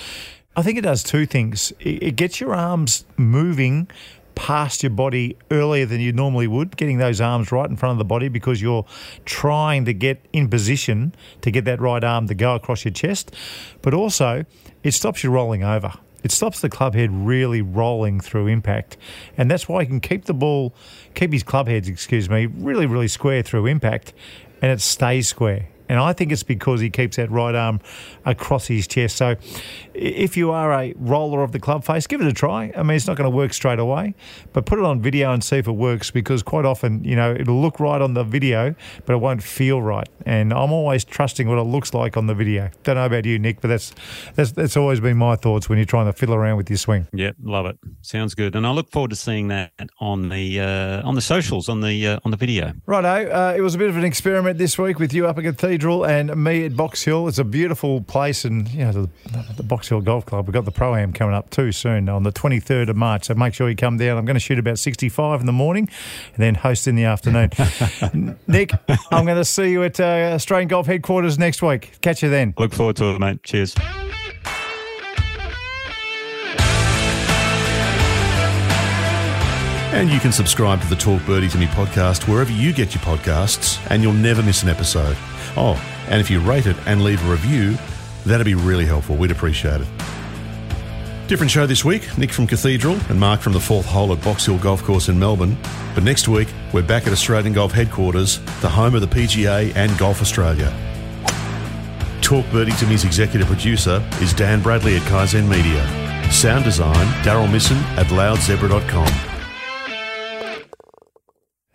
I 0.55 0.63
think 0.63 0.77
it 0.77 0.83
does 0.83 1.03
two 1.03 1.25
things. 1.25 1.73
It 1.81 2.15
gets 2.15 2.41
your 2.41 2.55
arms 2.55 3.07
moving 3.17 3.89
past 4.35 4.83
your 4.83 4.91
body 4.91 5.37
earlier 5.51 5.87
than 5.87 6.01
you 6.01 6.13
normally 6.13 6.47
would, 6.47 6.77
getting 6.77 6.99
those 6.99 7.23
arms 7.23 7.51
right 7.51 7.71
in 7.71 7.77
front 7.77 7.93
of 7.93 7.99
the 7.99 8.05
body 8.05 8.29
because 8.29 8.61
you're 8.61 8.85
trying 9.25 9.87
to 9.87 9.95
get 9.95 10.23
in 10.33 10.51
position 10.51 11.15
to 11.41 11.51
get 11.51 11.65
that 11.65 11.81
right 11.81 12.05
arm 12.05 12.29
to 12.29 12.35
go 12.35 12.55
across 12.55 12.85
your 12.85 12.93
chest. 12.93 13.35
But 13.81 13.95
also, 13.95 14.45
it 14.83 14.93
stops 14.93 15.25
you 15.25 15.31
rolling 15.31 15.65
over. 15.65 15.95
It 16.23 16.33
stops 16.33 16.61
the 16.61 16.69
club 16.69 16.95
head 16.95 17.11
really 17.13 17.63
rolling 17.63 18.21
through 18.21 18.49
impact. 18.49 18.99
And 19.39 19.51
that's 19.51 19.69
why 19.69 19.85
he 19.85 19.87
can 19.87 20.01
keep 20.01 20.27
the 20.27 20.35
ball, 20.35 20.75
keep 21.15 21.33
his 21.33 21.43
club 21.43 21.67
heads, 21.67 21.89
excuse 21.89 22.29
me, 22.29 22.47
really, 22.47 22.85
really 22.85 23.09
square 23.09 23.43
through 23.43 23.67
impact 23.67 24.13
and 24.61 24.71
it 24.71 24.81
stays 24.81 25.29
square. 25.29 25.69
And 25.95 26.03
I 26.03 26.13
think 26.13 26.33
it's 26.33 26.43
because 26.43 26.81
he 26.81 26.91
keeps 26.91 27.19
that 27.19 27.31
right 27.31 27.55
arm 27.55 27.81
across 28.25 28.67
his 28.67 28.89
chest. 28.89 29.15
So 29.17 29.37
if 29.95 30.37
you 30.37 30.51
are 30.51 30.73
a 30.73 30.93
roller 30.97 31.45
of 31.45 31.53
the 31.53 31.61
club 31.61 31.85
face, 31.85 32.09
give 32.09 32.21
it 32.21 32.27
a 32.27 32.33
try. 32.33 32.73
I 32.77 32.83
mean, 32.83 32.97
it's 32.97 33.07
not 33.07 33.17
going 33.17 33.31
to 33.31 33.37
work 33.37 33.53
straight 33.53 33.79
away, 33.79 34.17
but 34.53 34.67
put 34.67 34.81
it 34.81 34.85
on 34.85 35.01
video 35.01 35.33
and 35.33 35.45
see 35.45 35.59
if 35.59 35.69
it 35.69 35.73
works 35.73 36.11
because 36.11 36.43
quite 36.43 36.65
often, 36.65 37.05
you 37.05 37.15
know, 37.15 37.33
it'll 37.33 37.63
look 37.63 37.79
right 37.79 38.03
on 38.03 38.15
the 38.15 38.25
video, 38.25 38.75
but 39.07 39.13
it 39.13 39.19
won't 39.19 39.41
feel 39.41 39.81
right. 39.81 40.09
And 40.27 40.53
I'm 40.53 40.73
always 40.73 41.05
trusting 41.05 41.49
what 41.49 41.59
it 41.59 41.63
looks 41.63 41.95
like 41.95 42.17
on 42.17 42.27
the 42.27 42.35
video. 42.35 42.71
Don't 42.83 42.97
know 42.97 43.07
about 43.07 43.25
you, 43.25 43.39
Nick, 43.39 43.61
but 43.61 43.69
that's 43.69 43.95
that's, 44.35 44.51
that's 44.51 44.77
always 44.77 44.99
been 44.99 45.17
my 45.17 45.37
thoughts 45.37 45.69
when 45.69 45.79
you're 45.79 45.87
trying 45.87 46.07
to 46.07 46.13
fiddle 46.13 46.35
around 46.35 46.57
with 46.57 46.69
your 46.69 46.77
swing. 46.77 47.07
Yep, 47.13 47.37
love 47.45 47.67
it. 47.67 47.79
Sounds 48.03 48.35
good, 48.35 48.57
and 48.57 48.67
I 48.67 48.73
look 48.73 48.91
forward 48.91 49.11
to 49.11 49.17
seeing 49.17 49.47
that 49.49 49.71
on 50.01 50.29
the 50.29 50.59
uh, 50.59 51.07
on 51.07 51.15
the 51.15 51.21
socials 51.21 51.69
on 51.69 51.83
the 51.83 52.05
uh, 52.05 52.19
on 52.25 52.33
the 52.33 52.37
video. 52.37 52.73
Righto, 52.87 53.31
uh, 53.31 53.55
it 53.57 53.61
was 53.61 53.77
a 53.77 53.79
bit 53.79 53.91
of 53.91 53.97
an 53.97 54.05
experiment 54.05 54.59
this 54.59 54.77
week 54.77 54.99
with 54.99 55.15
you 55.15 55.29
up 55.29 55.39
at 55.39 55.45
Cathedral 55.45 55.84
and 55.85 56.35
me 56.43 56.65
at 56.65 56.77
Box 56.77 57.03
Hill. 57.03 57.29
It's 57.29 57.39
a 57.39 57.45
beautiful 57.45 58.01
place, 58.01 58.45
and 58.45 58.69
you 58.71 58.85
know 58.85 58.93
the, 58.93 59.11
the 59.57 59.63
Box 59.63 59.89
Hill 59.89 60.01
Golf 60.01 60.25
Club. 60.25 60.47
We've 60.47 60.55
got 60.55 60.65
the 60.65 60.71
pro 60.71 60.95
am 60.95 61.13
coming 61.13 61.35
up 61.35 61.51
too 61.51 61.73
soon 61.73 62.09
on 62.09 62.23
the 62.23 62.33
23rd 62.33 62.89
of 62.89 62.97
March. 62.97 63.25
So 63.27 63.35
make 63.35 63.53
sure 63.53 63.69
you 63.69 63.77
come 63.77 63.99
down. 63.99 64.17
I'm 64.17 64.25
going 64.25 64.35
to 64.35 64.41
shoot 64.41 64.59
about 64.59 64.79
65 64.79 65.41
in 65.41 65.47
the 65.47 65.53
morning, 65.53 65.89
and 66.35 66.43
then 66.43 66.55
host 66.55 66.89
in 66.89 66.95
the 66.95 67.05
afternoon. 67.05 67.51
Nick, 68.47 68.73
I'm 69.11 69.27
going 69.27 69.37
to 69.37 69.45
see 69.45 69.71
you 69.71 69.83
at 69.83 70.01
uh, 70.01 70.33
Australian 70.35 70.69
Golf 70.69 70.87
headquarters 70.87 71.39
next 71.39 71.61
week. 71.61 71.93
Catch 72.01 72.23
you 72.23 72.31
then. 72.31 72.55
Look 72.59 72.73
forward 72.73 72.97
to 72.97 73.15
it, 73.15 73.19
mate. 73.19 73.43
Cheers. 73.43 73.75
And 79.93 80.11
you 80.11 80.19
can 80.19 80.33
subscribe 80.33 80.81
to 80.81 80.89
the 80.89 80.97
Talk 80.97 81.25
Birdie 81.25 81.49
to 81.51 81.59
Me 81.59 81.67
podcast 81.67 82.27
wherever 82.27 82.51
you 82.51 82.73
get 82.73 82.95
your 82.95 83.03
podcasts, 83.05 83.79
and 83.91 84.03
you'll 84.03 84.13
never 84.13 84.43
miss 84.43 84.63
an 84.65 84.69
episode. 84.69 85.17
Oh, 85.57 85.81
and 86.09 86.21
if 86.21 86.31
you 86.31 86.41
rate 86.41 86.67
it 86.67 86.77
and 86.87 87.03
leave 87.05 87.25
a 87.27 87.31
review, 87.31 87.77
that'd 88.27 88.45
be 88.45 88.55
really 88.55 88.85
helpful. 88.85 89.17
We'd 89.17 89.31
appreciate 89.31 89.81
it. 89.81 89.89
Different 91.29 91.51
show 91.51 91.67
this 91.67 91.85
week. 91.85 92.19
Nick 92.19 92.33
from 92.33 92.47
Cathedral 92.47 92.99
and 93.09 93.19
Mark 93.19 93.41
from 93.41 93.55
the 93.55 93.61
fourth 93.61 93.87
hole 93.87 94.13
at 94.13 94.23
Box 94.23 94.45
Hill 94.45 94.59
Golf 94.59 94.83
Course 94.83 95.09
in 95.09 95.19
Melbourne. 95.19 95.57
But 95.95 96.05
next 96.05 96.29
week, 96.29 96.49
we're 96.73 96.83
back 96.83 97.07
at 97.07 97.13
Australian 97.13 97.55
Golf 97.55 97.73
headquarters, 97.73 98.41
the 98.61 98.69
home 98.69 98.95
of 98.95 99.01
the 99.01 99.07
PGA 99.07 99.75
and 99.75 99.97
Golf 99.97 100.21
Australia. 100.21 100.71
Talk 102.21 102.45
Birdie 102.51 102.73
to 102.73 102.87
Me's 102.87 103.05
executive 103.05 103.47
producer 103.47 104.07
is 104.21 104.35
Dan 104.35 104.61
Bradley 104.61 104.97
at 104.97 105.03
Kaizen 105.03 105.49
Media. 105.49 105.83
Sound 106.31 106.65
design, 106.65 107.07
Daryl 107.23 107.51
Misson 107.51 107.77
at 107.97 108.07
loudzebra.com. 108.07 109.09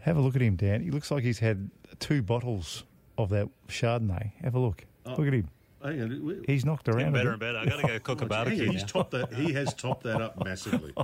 Have 0.01 0.17
a 0.17 0.21
look 0.21 0.35
at 0.35 0.41
him, 0.41 0.55
Dan. 0.55 0.81
He 0.81 0.91
looks 0.91 1.11
like 1.11 1.23
he's 1.23 1.39
had 1.39 1.71
two 1.99 2.21
bottles 2.21 2.83
of 3.19 3.29
that 3.29 3.47
Chardonnay. 3.67 4.31
Have 4.43 4.55
a 4.55 4.59
look. 4.59 4.85
Look 5.05 5.19
at 5.27 5.33
him. 5.33 5.49
Hang 5.83 6.01
on, 6.01 6.25
we- 6.25 6.43
He's 6.45 6.65
knocked 6.65 6.89
around. 6.89 7.09
a 7.09 7.11
better 7.11 7.37
bit. 7.37 7.55
and 7.55 7.55
better. 7.55 7.57
I 7.59 7.65
got 7.65 7.81
to 7.81 7.87
go 7.87 7.99
cook 7.99 8.17
a 8.17 8.21
Hang 8.23 8.27
barbecue. 8.27 8.67
on, 8.67 8.71
he's 8.73 8.81
now. 8.81 8.87
topped 8.87 9.11
that. 9.11 9.33
He 9.33 9.53
has 9.53 9.73
topped 9.73 10.03
that 10.03 10.21
up 10.21 10.43
massively. 10.43 10.93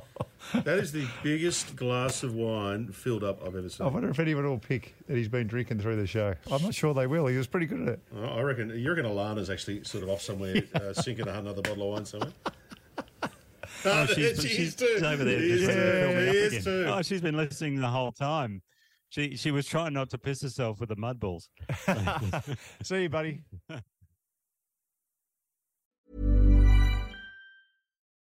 That 0.54 0.78
is 0.78 0.92
the 0.92 1.08
biggest 1.24 1.76
glass 1.76 2.22
of 2.22 2.36
wine 2.36 2.90
filled 2.92 3.24
up 3.24 3.42
I've 3.42 3.56
ever 3.56 3.68
seen. 3.68 3.88
I 3.88 3.90
wonder 3.90 4.10
if 4.12 4.20
anyone 4.20 4.44
will 4.46 4.60
pick 4.60 4.94
that 5.08 5.18
he's 5.18 5.28
been 5.28 5.48
drinking 5.48 5.80
through 5.80 5.96
the 5.96 6.06
show. 6.06 6.36
I'm 6.52 6.62
not 6.62 6.76
sure 6.76 6.94
they 6.94 7.08
will. 7.08 7.26
He 7.26 7.36
was 7.36 7.48
pretty 7.48 7.66
good 7.66 7.82
at 7.82 7.88
it. 7.88 8.00
I 8.16 8.42
reckon 8.42 8.70
you 8.78 8.88
reckon 8.92 9.06
Alana's 9.12 9.50
actually 9.50 9.84
sort 9.86 10.04
of 10.04 10.12
off 10.12 10.22
somewhere, 10.22 10.62
uh, 10.76 10.94
sinking 10.94 11.28
another 11.28 11.64
bottle 11.64 11.88
of 11.88 11.94
wine 11.96 12.06
somewhere. 12.06 12.30
Oh, 13.86 14.06
she's, 14.06 14.16
She 14.42 14.48
is 14.48 14.52
she's 14.52 14.76
too. 14.76 15.00
over 15.04 15.24
there. 15.24 15.40
She 15.40 15.50
just 15.50 15.66
to 15.66 15.74
fill 15.74 16.10
me 16.14 16.28
up 16.30 16.36
again. 16.52 16.62
too. 16.64 16.86
Oh, 16.90 17.02
she's 17.02 17.22
been 17.22 17.38
listening 17.38 17.80
the 17.82 17.88
whole 17.88 18.12
time. 18.12 18.62
She 19.16 19.38
she 19.38 19.50
was 19.50 19.66
trying 19.66 19.94
not 19.94 20.10
to 20.10 20.18
piss 20.18 20.42
herself 20.42 20.82
with 20.82 20.90
the 20.90 20.98
mud 20.98 21.22
balls. 21.22 21.50
See 22.84 23.04
you, 23.04 23.10
buddy. 23.10 23.44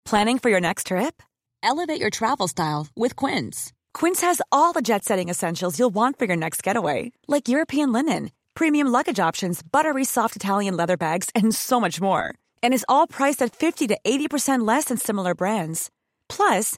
Planning 0.05 0.39
for 0.39 0.49
your 0.49 0.61
next 0.61 0.87
trip? 0.87 1.21
Elevate 1.61 1.99
your 1.99 2.11
travel 2.11 2.47
style 2.47 2.87
with 2.95 3.17
Quince. 3.17 3.73
Quince 3.93 4.21
has 4.21 4.41
all 4.53 4.71
the 4.71 4.81
jet 4.81 5.03
setting 5.03 5.27
essentials 5.27 5.77
you'll 5.77 5.89
want 5.93 6.17
for 6.17 6.23
your 6.23 6.37
next 6.37 6.63
getaway, 6.63 7.11
like 7.27 7.49
European 7.49 7.91
linen, 7.91 8.31
premium 8.53 8.87
luggage 8.87 9.19
options, 9.19 9.61
buttery 9.61 10.05
soft 10.05 10.37
Italian 10.37 10.77
leather 10.77 10.95
bags, 10.95 11.29
and 11.35 11.53
so 11.53 11.81
much 11.81 11.99
more. 11.99 12.33
And 12.63 12.73
is 12.73 12.85
all 12.87 13.05
priced 13.05 13.41
at 13.41 13.53
50 13.53 13.87
to 13.87 13.97
80% 14.05 14.65
less 14.65 14.85
than 14.85 14.97
similar 14.97 15.35
brands. 15.35 15.91
Plus, 16.29 16.77